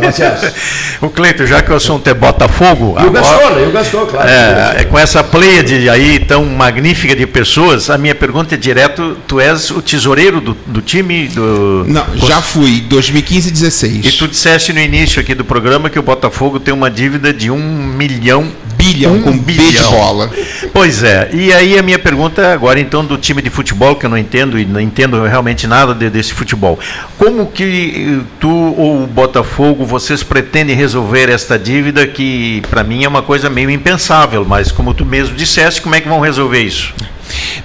[1.02, 2.96] O Cleito, já que o assunto é Botafogo.
[3.00, 3.64] E o Gaston, né?
[3.64, 4.28] E o Gaston, claro.
[4.28, 9.18] É, é, com essa pleiade aí tão magnífica de pessoas, a minha pergunta é direto:
[9.26, 11.28] tu és o tesoureiro do, do time?
[11.30, 11.86] Do...
[11.88, 14.06] Não, já fui, 2015 e 16.
[14.06, 17.50] E tu disseste no início aqui do programa que o Botafogo tem uma dívida de
[17.50, 19.66] um milhão bilhão um com bilhão.
[19.66, 20.32] B de bola.
[20.74, 21.30] Pois é.
[21.34, 24.58] E aí a minha pergunta agora então do time de futebol que eu não entendo
[24.58, 26.80] e não entendo realmente nada de, desse futebol.
[27.18, 33.08] Como que tu ou o Botafogo vocês pretendem resolver esta dívida que para mim é
[33.08, 36.94] uma coisa meio impensável, mas como tu mesmo disseste, como é que vão resolver isso?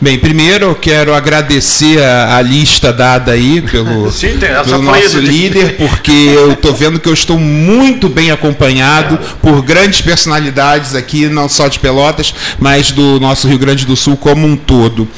[0.01, 5.77] Bem, primeiro eu quero agradecer a, a lista dada aí pelo, Sim, pelo nosso líder,
[5.77, 11.49] porque eu estou vendo que eu estou muito bem acompanhado por grandes personalidades aqui, não
[11.49, 15.09] só de Pelotas, mas do nosso Rio Grande do Sul como um todo.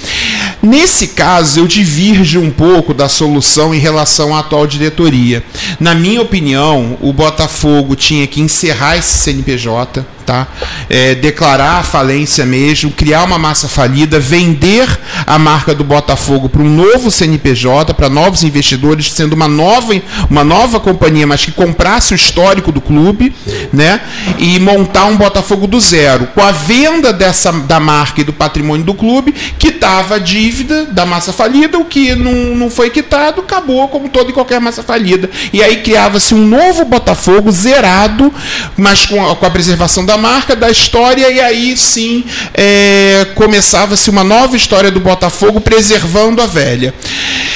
[0.62, 5.44] Nesse caso, eu divirjo um pouco da solução em relação à atual diretoria.
[5.78, 10.48] Na minha opinião, o Botafogo tinha que encerrar esse CNPJ, tá?
[10.90, 14.88] É, declarar a falência mesmo, criar uma massa falida, vender
[15.24, 19.94] a marca do Botafogo para um novo CNPJ, para novos investidores, sendo uma nova,
[20.28, 23.34] uma nova companhia, mas que comprasse o histórico do clube,
[23.72, 24.00] né?
[24.38, 28.84] E montar um Botafogo do zero, com a venda dessa da marca e do patrimônio
[28.84, 33.88] do clube, quitava a dívida da massa falida, o que não, não foi quitado, acabou
[33.88, 35.30] como toda e qualquer massa falida.
[35.52, 38.32] E aí criava-se um novo Botafogo zerado,
[38.76, 42.24] mas com a, com a preservação da marca, da história, e aí sim
[42.54, 46.94] é, começava-se uma nova história do Botafogo, preservando a velha.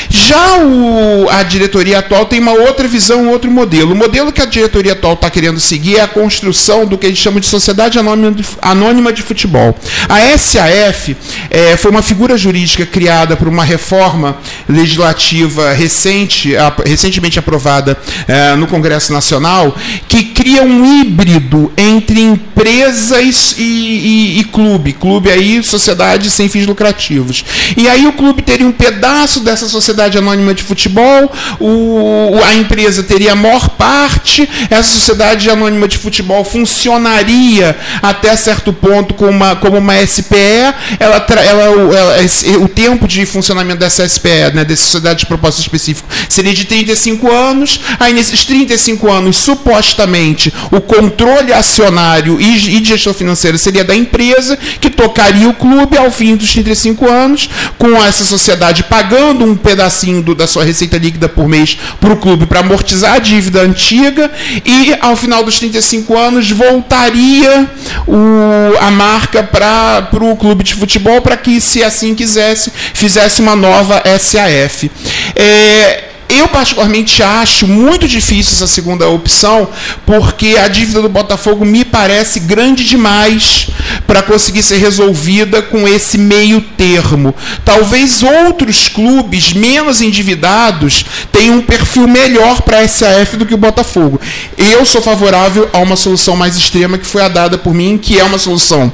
[0.09, 3.93] Já o, a diretoria atual tem uma outra visão, um outro modelo.
[3.93, 7.19] O modelo que a diretoria atual está querendo seguir é a construção do que eles
[7.19, 9.77] chamam de Sociedade Anônima de, Anônima de Futebol.
[10.09, 11.17] A SAF
[11.51, 14.37] é, foi uma figura jurídica criada por uma reforma
[14.69, 17.97] legislativa recente, a, recentemente aprovada
[18.27, 19.77] é, no Congresso Nacional,
[20.09, 24.93] que cria um híbrido entre empresas e, e, e, clube.
[24.93, 27.45] Clube aí, sociedade sem fins lucrativos.
[27.77, 33.03] E aí o clube teria um pedaço dessa sociedade anônima de futebol, o, a empresa
[33.03, 39.57] teria a maior parte, essa sociedade anônima de futebol funcionaria até certo ponto como uma,
[39.57, 42.17] como uma SPE, ela, ela, ela
[42.61, 47.31] o tempo de funcionamento dessa SPE, né, dessa sociedade de propósito específico, seria de 35
[47.31, 53.95] anos, aí nesses 35 anos, supostamente, o controle acionário e, de gestão financeira seria da
[53.95, 59.57] empresa, que tocaria o clube ao fim dos 35 anos, com essa sociedade pagando um
[59.57, 63.61] pedacinho do, da sua receita líquida por mês para o clube para amortizar a dívida
[63.61, 64.31] antiga,
[64.65, 67.71] e ao final dos 35 anos voltaria
[68.07, 73.55] o, a marca para o clube de futebol para que, se assim quisesse, fizesse uma
[73.55, 74.91] nova SAF.
[75.37, 79.69] É, eu, particularmente, acho muito difícil essa segunda opção,
[80.07, 83.69] porque a dívida do Botafogo me parece grande demais
[84.07, 87.35] para conseguir ser resolvida com esse meio termo.
[87.65, 93.59] Talvez outros clubes menos endividados tenham um perfil melhor para a SAF do que o
[93.59, 94.21] Botafogo.
[94.57, 98.19] Eu sou favorável a uma solução mais extrema que foi a dada por mim, que
[98.19, 98.93] é uma solução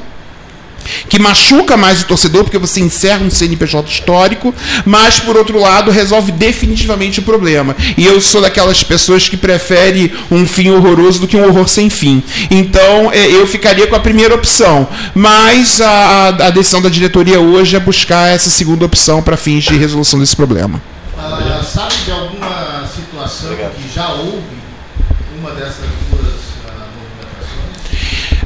[1.08, 4.54] que machuca mais o torcedor, porque você encerra um CNPJ histórico,
[4.84, 7.76] mas, por outro lado, resolve definitivamente o problema.
[7.96, 11.90] E eu sou daquelas pessoas que prefere um fim horroroso do que um horror sem
[11.90, 12.22] fim.
[12.50, 17.76] Então, é, eu ficaria com a primeira opção, mas a, a decisão da diretoria hoje
[17.76, 20.80] é buscar essa segunda opção para fins de resolução desse problema.
[21.16, 24.56] Uh, sabe de alguma situação que já houve
[25.38, 25.86] uma dessas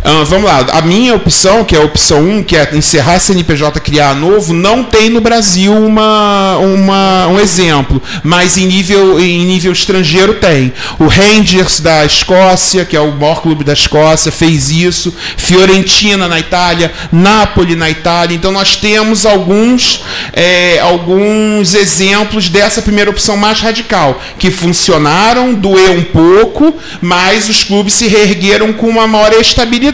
[0.02, 3.78] Uh, vamos lá, a minha opção, que é a opção 1, que é encerrar CNPJ
[3.81, 9.72] criar novo, não tem no Brasil uma, uma, um exemplo, mas em nível, em nível
[9.72, 10.72] estrangeiro tem.
[10.98, 16.40] O Rangers da Escócia, que é o maior clube da Escócia, fez isso, Fiorentina na
[16.40, 20.02] Itália, Napoli na Itália, então nós temos alguns,
[20.32, 27.62] é, alguns exemplos dessa primeira opção mais radical, que funcionaram, doeu um pouco, mas os
[27.62, 29.89] clubes se reergueram com uma maior estabilidade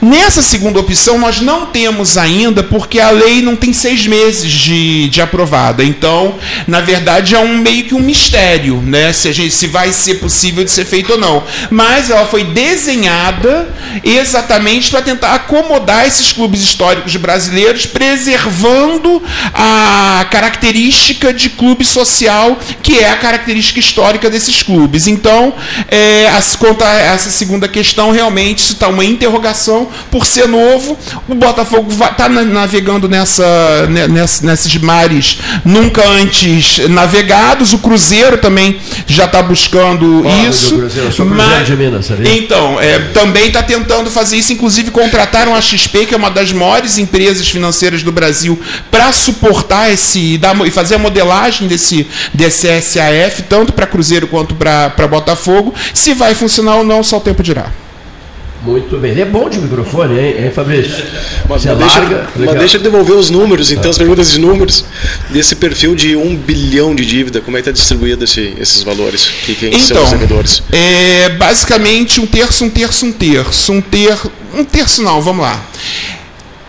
[0.00, 5.08] Nessa segunda opção, nós não temos ainda, porque a lei não tem seis meses de,
[5.08, 5.84] de aprovada.
[5.84, 6.36] Então,
[6.66, 9.12] na verdade, é um meio que um mistério, né?
[9.12, 11.44] Se, a gente, se vai ser possível de ser feito ou não.
[11.70, 19.22] Mas ela foi desenhada exatamente para tentar acomodar esses clubes históricos brasileiros, preservando
[19.54, 25.06] a característica de clube social, que é a característica histórica desses clubes.
[25.06, 25.54] Então,
[25.88, 30.98] é, quanto a essa segunda questão, realmente está uma interrogação por ser novo.
[31.28, 37.72] O Botafogo está navegando nessa, nessa, nesses mares nunca antes navegados.
[37.72, 40.76] O Cruzeiro também já está buscando isso.
[40.76, 44.52] Cruzeiro, mas, de Minas, então, é, também está tentando fazer isso.
[44.52, 48.60] Inclusive, contrataram a XP, que é uma das maiores empresas financeiras do Brasil,
[48.90, 55.06] para suportar esse e fazer a modelagem desse, desse SAF, tanto para Cruzeiro quanto para
[55.08, 55.72] Botafogo.
[55.94, 57.81] Se vai funcionar ou não, só o tempo dirá.
[58.64, 59.10] Muito bem.
[59.10, 61.04] Ele é bom de microfone, hein, hein Fabrício?
[61.48, 64.84] Mas, mas, deixa, mas deixa eu devolver os números, então, as perguntas de números
[65.30, 69.28] desse perfil de um bilhão de dívida, como é que está distribuído esse, esses valores?
[69.44, 70.62] Que, quem então, são os devedores?
[70.70, 73.72] É basicamente um terço, um terço, um terço.
[73.72, 74.16] Um, ter,
[74.54, 75.60] um terço não, vamos lá.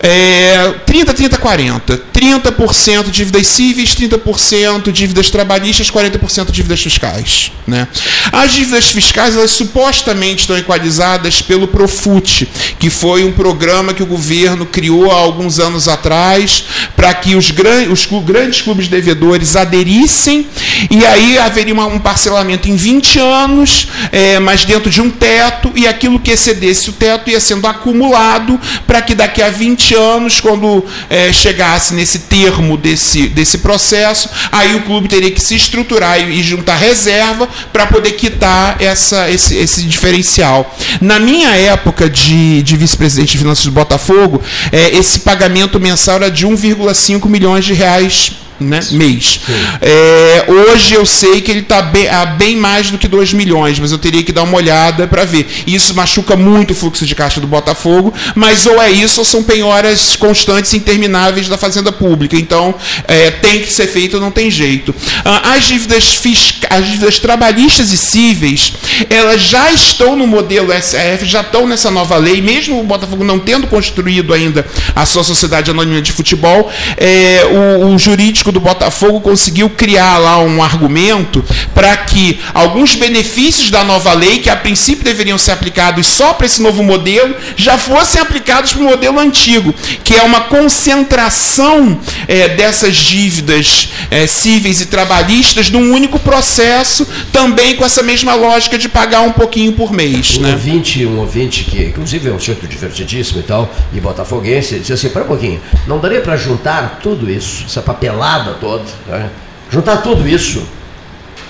[0.05, 1.97] É, 30, 30, 40.
[2.13, 7.53] 30% dívidas cíveis, 30% dívidas trabalhistas, 40% dívidas fiscais.
[7.65, 7.87] Né?
[8.31, 12.47] As dívidas fiscais, elas supostamente estão equalizadas pelo Profut,
[12.77, 16.65] que foi um programa que o governo criou há alguns anos atrás
[16.95, 20.47] para que os, gran os grandes clubes devedores aderissem
[20.89, 25.71] e aí haveria uma, um parcelamento em 20 anos, é, mas dentro de um teto,
[25.75, 30.39] e aquilo que excedesse o teto ia sendo acumulado para que daqui a 20 anos,
[30.39, 36.19] quando é, chegasse nesse termo desse, desse processo, aí o clube teria que se estruturar
[36.19, 40.75] e, e juntar reserva para poder quitar essa, esse, esse diferencial.
[41.01, 44.41] Na minha época de, de vice-presidente de finanças do Botafogo,
[44.71, 48.33] é, esse pagamento mensal era de 1,5 milhões de reais
[48.63, 49.41] né, mês.
[49.81, 53.79] É, hoje eu sei que ele está bem, a bem mais do que 2 milhões,
[53.79, 55.47] mas eu teria que dar uma olhada para ver.
[55.67, 59.43] Isso machuca muito o fluxo de caixa do Botafogo, mas ou é isso ou são
[59.43, 62.35] penhoras constantes e intermináveis da Fazenda Pública.
[62.35, 62.75] Então
[63.07, 64.93] é, tem que ser feito, não tem jeito.
[65.23, 68.73] Ah, as dívidas fiscais, as dívidas trabalhistas e cíveis,
[69.09, 73.39] elas já estão no modelo SAF, já estão nessa nova lei, mesmo o Botafogo não
[73.39, 74.65] tendo construído ainda
[74.95, 77.45] a sua sociedade anônima de futebol, é,
[77.81, 81.43] o, o jurídico do Botafogo conseguiu criar lá um argumento
[81.73, 86.45] para que alguns benefícios da nova lei, que a princípio deveriam ser aplicados só para
[86.45, 89.73] esse novo modelo, já fossem aplicados para o modelo antigo,
[90.03, 97.75] que é uma concentração é, dessas dívidas é, cíveis e trabalhistas num único processo, também
[97.75, 100.37] com essa mesma lógica de pagar um pouquinho por mês.
[100.37, 100.51] Um né?
[100.51, 105.09] ouvinte, um ouvinte que, inclusive, é um sujeito divertidíssimo e tal, e botafoguense, disse assim:
[105.09, 109.29] para um pouquinho, não daria para juntar tudo isso, essa papelada toda, né?
[109.69, 110.65] juntar tudo isso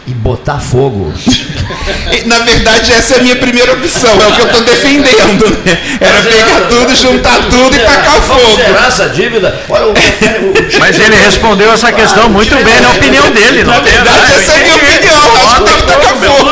[0.06, 1.14] e botar fogo.
[2.26, 5.46] Na verdade, essa é a minha primeira opção, é o que eu estou defendendo.
[5.66, 5.80] Né?
[6.00, 8.56] Era pegar tudo, juntar tudo e tacar fogo.
[8.56, 9.60] Será essa dívida?
[10.80, 13.64] Mas ele respondeu essa questão muito bem na opinião dele.
[13.64, 15.36] Na verdade, essa é a minha opinião.
[15.36, 16.44] Acho que deve tacar fogo.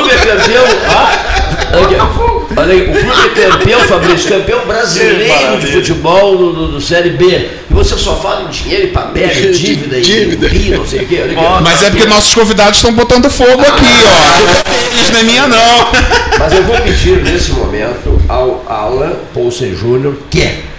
[2.55, 7.11] Olha aí, o clube é campeão, Fabrício, campeão brasileiro de futebol do, do, do, Série
[7.11, 7.49] B.
[7.69, 10.47] E você só fala em dinheiro e papel, e dívida, dívida.
[10.47, 11.21] e não sei o quê.
[11.61, 14.93] Mas é porque nossos convidados estão botando fogo aqui, ó.
[14.93, 15.91] Eles não é minha, não.
[16.37, 20.71] Mas eu vou pedir nesse momento ao Alan Poulsen Júnior que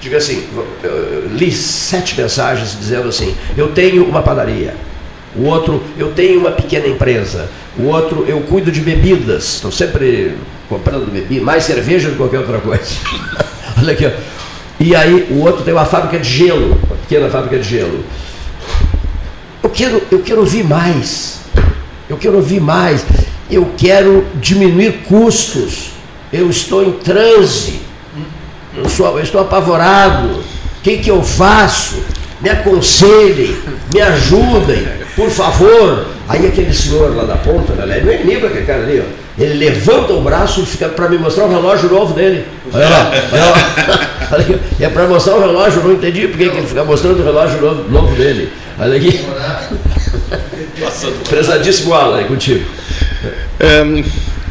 [0.00, 0.46] diga assim,
[1.32, 4.74] li sete mensagens dizendo assim, eu tenho uma padaria.
[5.38, 7.48] O outro, eu tenho uma pequena empresa.
[7.78, 9.54] O outro, eu cuido de bebidas.
[9.54, 10.34] Estou sempre
[10.68, 12.84] comprando bebida, mais cerveja do que qualquer outra coisa.
[13.78, 14.10] Olha aqui, ó.
[14.78, 18.04] E aí o outro tem uma fábrica de gelo, uma pequena fábrica de gelo.
[19.62, 21.40] Eu quero, eu quero ouvir mais.
[22.08, 23.04] Eu quero ouvir mais.
[23.50, 25.92] Eu quero diminuir custos.
[26.32, 27.80] Eu estou em transe.
[28.76, 30.28] Eu, sou, eu estou apavorado.
[30.28, 31.96] O que, que eu faço?
[32.40, 33.56] Me aconselhem,
[33.92, 34.86] me ajudem,
[35.16, 36.06] por favor.
[36.28, 38.00] Aí aquele senhor lá da ponta, né?
[38.04, 41.18] Não é inimigo aquele cara ali, ó ele levanta o braço e fica para me
[41.18, 42.46] mostrar o relógio novo dele.
[42.72, 44.10] Olha lá, olha lá.
[44.80, 47.88] É para mostrar o relógio, não entendi porque que ele fica mostrando o relógio novo,
[47.88, 48.50] novo dele.
[48.76, 49.20] Olha aqui.
[51.28, 52.64] Prezadíssimo Alan, é contigo.
[53.60, 54.02] Um,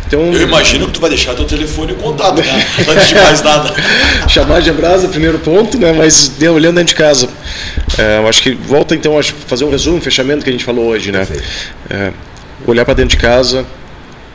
[0.07, 2.65] então, eu imagino que tu vai deixar teu telefone e contato, né?
[2.87, 3.73] Antes de mais nada.
[4.29, 5.91] Chamar de brasa, primeiro ponto, né?
[5.91, 7.27] Mas olhando dentro de casa.
[7.97, 10.65] É, eu acho que volta então a fazer um resumo, um fechamento que a gente
[10.65, 11.25] falou hoje, né?
[11.89, 12.11] É,
[12.67, 13.65] olhar para dentro de casa,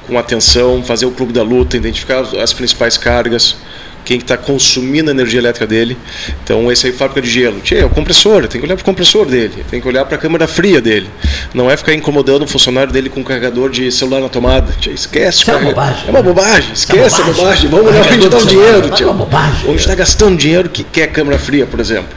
[0.07, 3.57] com atenção, fazer o clube da luta, identificar as principais cargas,
[4.05, 5.97] quem está consumindo a energia elétrica dele.
[6.43, 7.61] Então, esse aí fábrica de gelo.
[7.61, 10.17] Tchê, é o compressor, tem que olhar para o compressor dele, tem que olhar para
[10.17, 11.09] a câmara fria dele.
[11.55, 14.73] Não é ficar incomodando o funcionário dele com um carregador de celular na tomada.
[14.81, 15.43] Tchê, esquece.
[15.43, 16.05] Isso é uma bobagem.
[16.07, 17.71] É uma bobagem, esquece a bobagem.
[17.71, 18.91] Vamos olhar onde está o dinheiro.
[19.01, 19.71] É uma bobagem.
[19.71, 22.11] Onde está gastando dinheiro que quer câmara fria, por exemplo.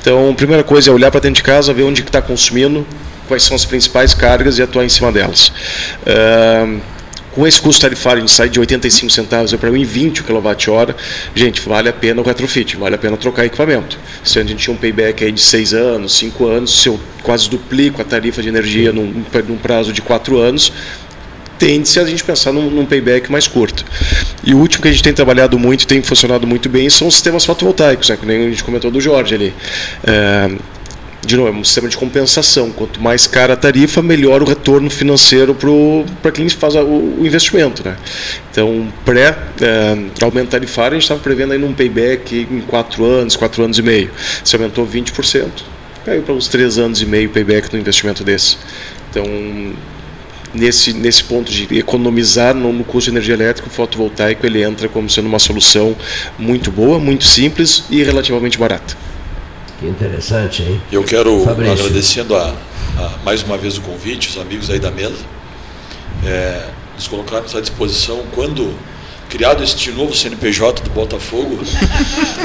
[0.00, 2.86] Então, a primeira coisa é olhar para dentro de casa, ver onde está consumindo,
[3.26, 5.48] quais são as principais cargas e atuar em cima delas.
[6.06, 6.80] Uh,
[7.36, 10.94] com esse custo tarifário, sai de 85 centavos para 1,20 kWh.
[11.34, 13.98] Gente, vale a pena o retrofit, vale a pena trocar equipamento.
[14.24, 17.50] Se a gente tinha um payback aí de 6 anos, 5 anos, se eu quase
[17.50, 20.72] duplico a tarifa de energia num, num prazo de 4 anos,
[21.58, 23.84] tende-se a gente pensar num, num, payback mais curto.
[24.42, 27.12] E o último que a gente tem trabalhado muito tem funcionado muito bem são os
[27.12, 29.54] sistemas fotovoltaicos, né, que nem a gente comentou do Jorge ali.
[30.06, 30.56] É,
[31.26, 32.70] de novo, é um sistema de compensação.
[32.70, 35.54] Quanto mais cara a tarifa, melhor o retorno financeiro
[36.22, 37.84] para quem faz o, investimento.
[37.84, 37.96] Né?
[38.50, 43.64] Então, pré-aumento é, tarifário, a gente estava prevendo aí num payback em 4 anos, 4
[43.64, 44.10] anos e meio.
[44.44, 45.48] Se aumentou 20%,
[46.04, 48.56] caiu para uns 3 anos e meio payback no investimento desse.
[49.10, 49.24] Então,
[50.54, 54.88] nesse, nesse ponto de economizar no, no, custo de energia elétrica, o fotovoltaico ele entra
[54.88, 55.96] como sendo uma solução
[56.38, 58.96] muito boa, muito simples e relativamente barata.
[59.78, 60.80] Que interessante, hein?
[60.90, 61.74] Eu quero, Fabrício.
[61.74, 62.54] agradecendo a,
[62.98, 65.18] a, mais uma vez o convite, os amigos aí da mesa,
[66.24, 66.62] é,
[66.94, 68.74] nos colocarmos à disposição quando
[69.28, 71.58] criado este novo CNPJ do Botafogo,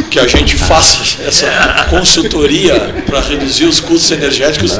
[0.09, 1.47] que a gente faça essa
[1.89, 2.73] consultoria
[3.05, 4.77] para reduzir os custos energéticos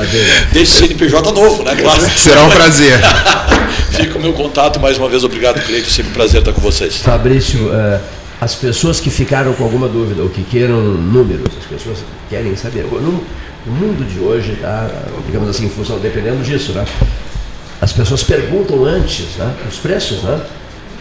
[0.52, 1.76] desse CNPJ novo, né?
[1.76, 2.02] Claro.
[2.18, 3.00] Será um prazer.
[3.92, 6.98] Fica o meu contato, mais uma vez, obrigado, Cleito, sempre um prazer estar com vocês.
[6.98, 8.00] Fabrício, uh,
[8.42, 12.56] as pessoas que ficaram com alguma dúvida ou que queiram números, as pessoas que querem
[12.56, 13.24] saber, no,
[13.68, 14.90] mundo de hoje, tá,
[15.28, 16.84] digamos assim, em função, dependendo disso, né?
[17.80, 20.42] As pessoas perguntam antes né, os preços, né?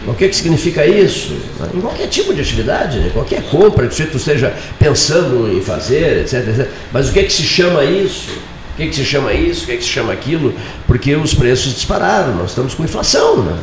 [0.07, 1.35] O que, que significa isso?
[1.73, 3.09] Em qualquer tipo de atividade, né?
[3.11, 6.69] qualquer compra que você esteja pensando em fazer, etc, etc.
[6.91, 8.31] Mas o que, que se chama isso?
[8.73, 9.63] O que, que se chama isso?
[9.63, 10.55] O que, que se chama aquilo?
[10.87, 13.43] Porque os preços dispararam, nós estamos com inflação.
[13.43, 13.59] Né?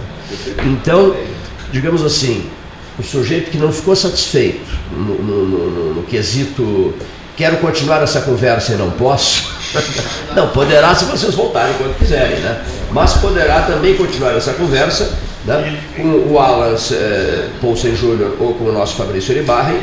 [0.65, 1.17] Então,
[1.73, 2.49] digamos assim,
[2.99, 6.95] o sujeito que não ficou satisfeito no, no, no, no quesito
[7.39, 9.57] quero continuar essa conversa e não posso.
[10.35, 12.65] não, poderá se vocês voltarem quando quiserem, né?
[12.91, 15.79] Mas poderá também continuar essa conversa né?
[15.97, 19.79] com o Alan eh, Poulsen Júnior ou com o nosso Fabrício Uribarri.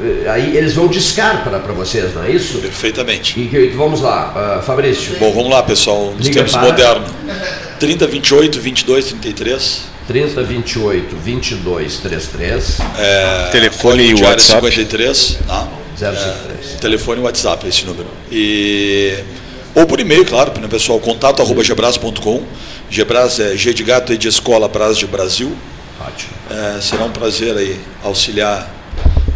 [0.00, 2.58] Eh, aí eles vão discar para vocês, não é isso?
[2.58, 3.40] Perfeitamente.
[3.40, 5.16] E, vamos lá, uh, Fabrício.
[5.18, 6.62] Bom, vamos lá, pessoal, nos tempos para...
[6.62, 7.10] modernos.
[7.80, 9.82] 30, 28, 22, 33.
[10.10, 12.78] 30 28 22 33.
[12.98, 14.66] É, telefone e WhatsApp.
[14.66, 15.38] 53.
[15.46, 15.68] Tá?
[15.96, 16.72] 053.
[16.72, 18.08] É, telefone e WhatsApp, esse número.
[18.28, 19.22] E,
[19.72, 22.42] ou por e-mail, claro, né, pessoal, contato arroba gebras.com.
[22.90, 25.56] Gebras é G de gato e de escola Bras de Brasil.
[26.00, 26.32] Ótimo.
[26.50, 28.68] É, será um prazer aí auxiliar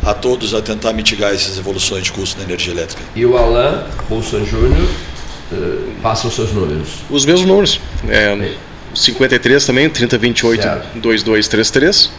[0.04, 3.00] a todos a tentar mitigar essas evoluções de custo da energia elétrica.
[3.14, 4.88] E o Alain Bolson Júnior,
[5.52, 6.88] uh, passa os seus números.
[7.08, 7.80] Os mesmos números.
[8.08, 8.56] É,
[8.94, 10.98] 53 também, 3028 certo.
[10.98, 12.10] 2233.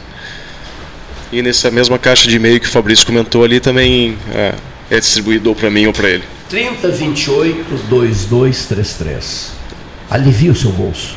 [1.31, 4.53] E nessa mesma caixa de e-mail que o Fabrício comentou ali também é,
[4.89, 6.23] é distribuído ou para mim ou para ele.
[6.49, 9.51] 3028 2233.
[10.09, 11.15] Alivia o seu bolso.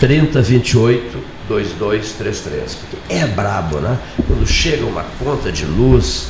[0.00, 1.18] 3028
[1.48, 2.74] 2233.
[2.74, 3.98] Porque é brabo, né?
[4.26, 6.28] Quando chega uma conta de luz,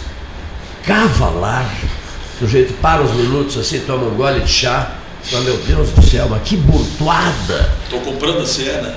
[0.85, 1.71] cavalar,
[2.35, 4.98] o sujeito para uns minutos assim, toma um gole de chá
[5.31, 7.71] mas, meu Deus do céu, mas que burdoada!
[7.85, 8.95] Estou comprando a CE, né?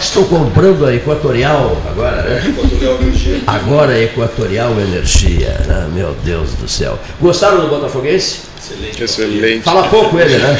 [0.00, 2.48] Estou comprando a Equatorial agora, né?
[2.48, 3.40] Equatorial Energia.
[3.46, 5.88] Agora a Equatorial Energia, né?
[5.92, 6.98] Meu Deus do céu.
[7.20, 8.40] Gostaram do Botafoguense?
[8.58, 9.02] Excelente.
[9.02, 9.62] Excelente.
[9.62, 10.58] Fala pouco ele, né?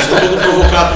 [0.00, 0.94] Estou todo provocado.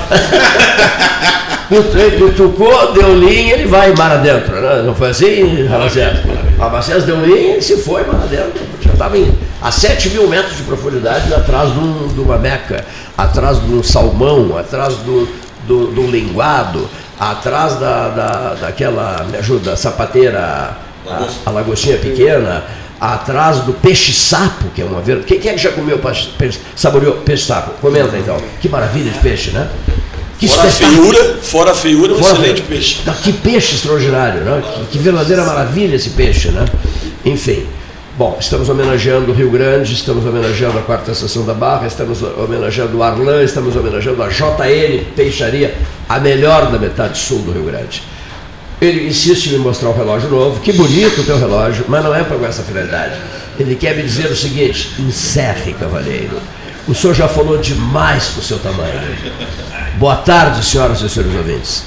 [2.18, 4.82] Cutucou, deu linha, ele vai mar adentro, né?
[4.82, 6.18] Não foi assim, Ramacés?
[6.58, 8.71] Ramacés deu linha e se foi mar adentro.
[8.92, 9.16] Já estava
[9.60, 12.84] a 7 mil metros de profundidade atrás de, um, de uma meca,
[13.16, 15.28] atrás de um salmão, atrás do,
[15.66, 16.88] do, do linguado,
[17.18, 22.64] atrás da, da, daquela, me ajuda, sapateira, a, a lagostinha pequena,
[23.00, 25.26] atrás do peixe-sapo, que é uma verdade.
[25.26, 27.72] Quem, quem é que já comeu peixe, peixe, saboreou peixe-sapo?
[27.80, 28.36] Comenta então.
[28.60, 29.68] Que maravilha de peixe, né?
[30.38, 32.98] Que fora a feiura, fora a feiura, um fora excelente peixe.
[33.22, 34.62] Que peixe extraordinário, né?
[34.74, 36.64] Que, que verdadeira maravilha esse peixe, né?
[37.24, 37.64] Enfim.
[38.22, 42.96] Bom, estamos homenageando o Rio Grande, estamos homenageando a quarta estação da Barra, estamos homenageando
[42.96, 45.74] o Arlan, estamos homenageando a JN Peixaria,
[46.08, 48.00] a melhor da metade sul do Rio Grande.
[48.80, 52.14] Ele insiste em me mostrar o relógio novo, que bonito o teu relógio, mas não
[52.14, 53.16] é para essa finalidade.
[53.58, 56.38] Ele quer me dizer o seguinte: encerre, cavalheiro.
[56.86, 59.00] O senhor já falou demais com o seu tamanho.
[59.98, 61.82] Boa tarde, senhoras e senhores ouvintes.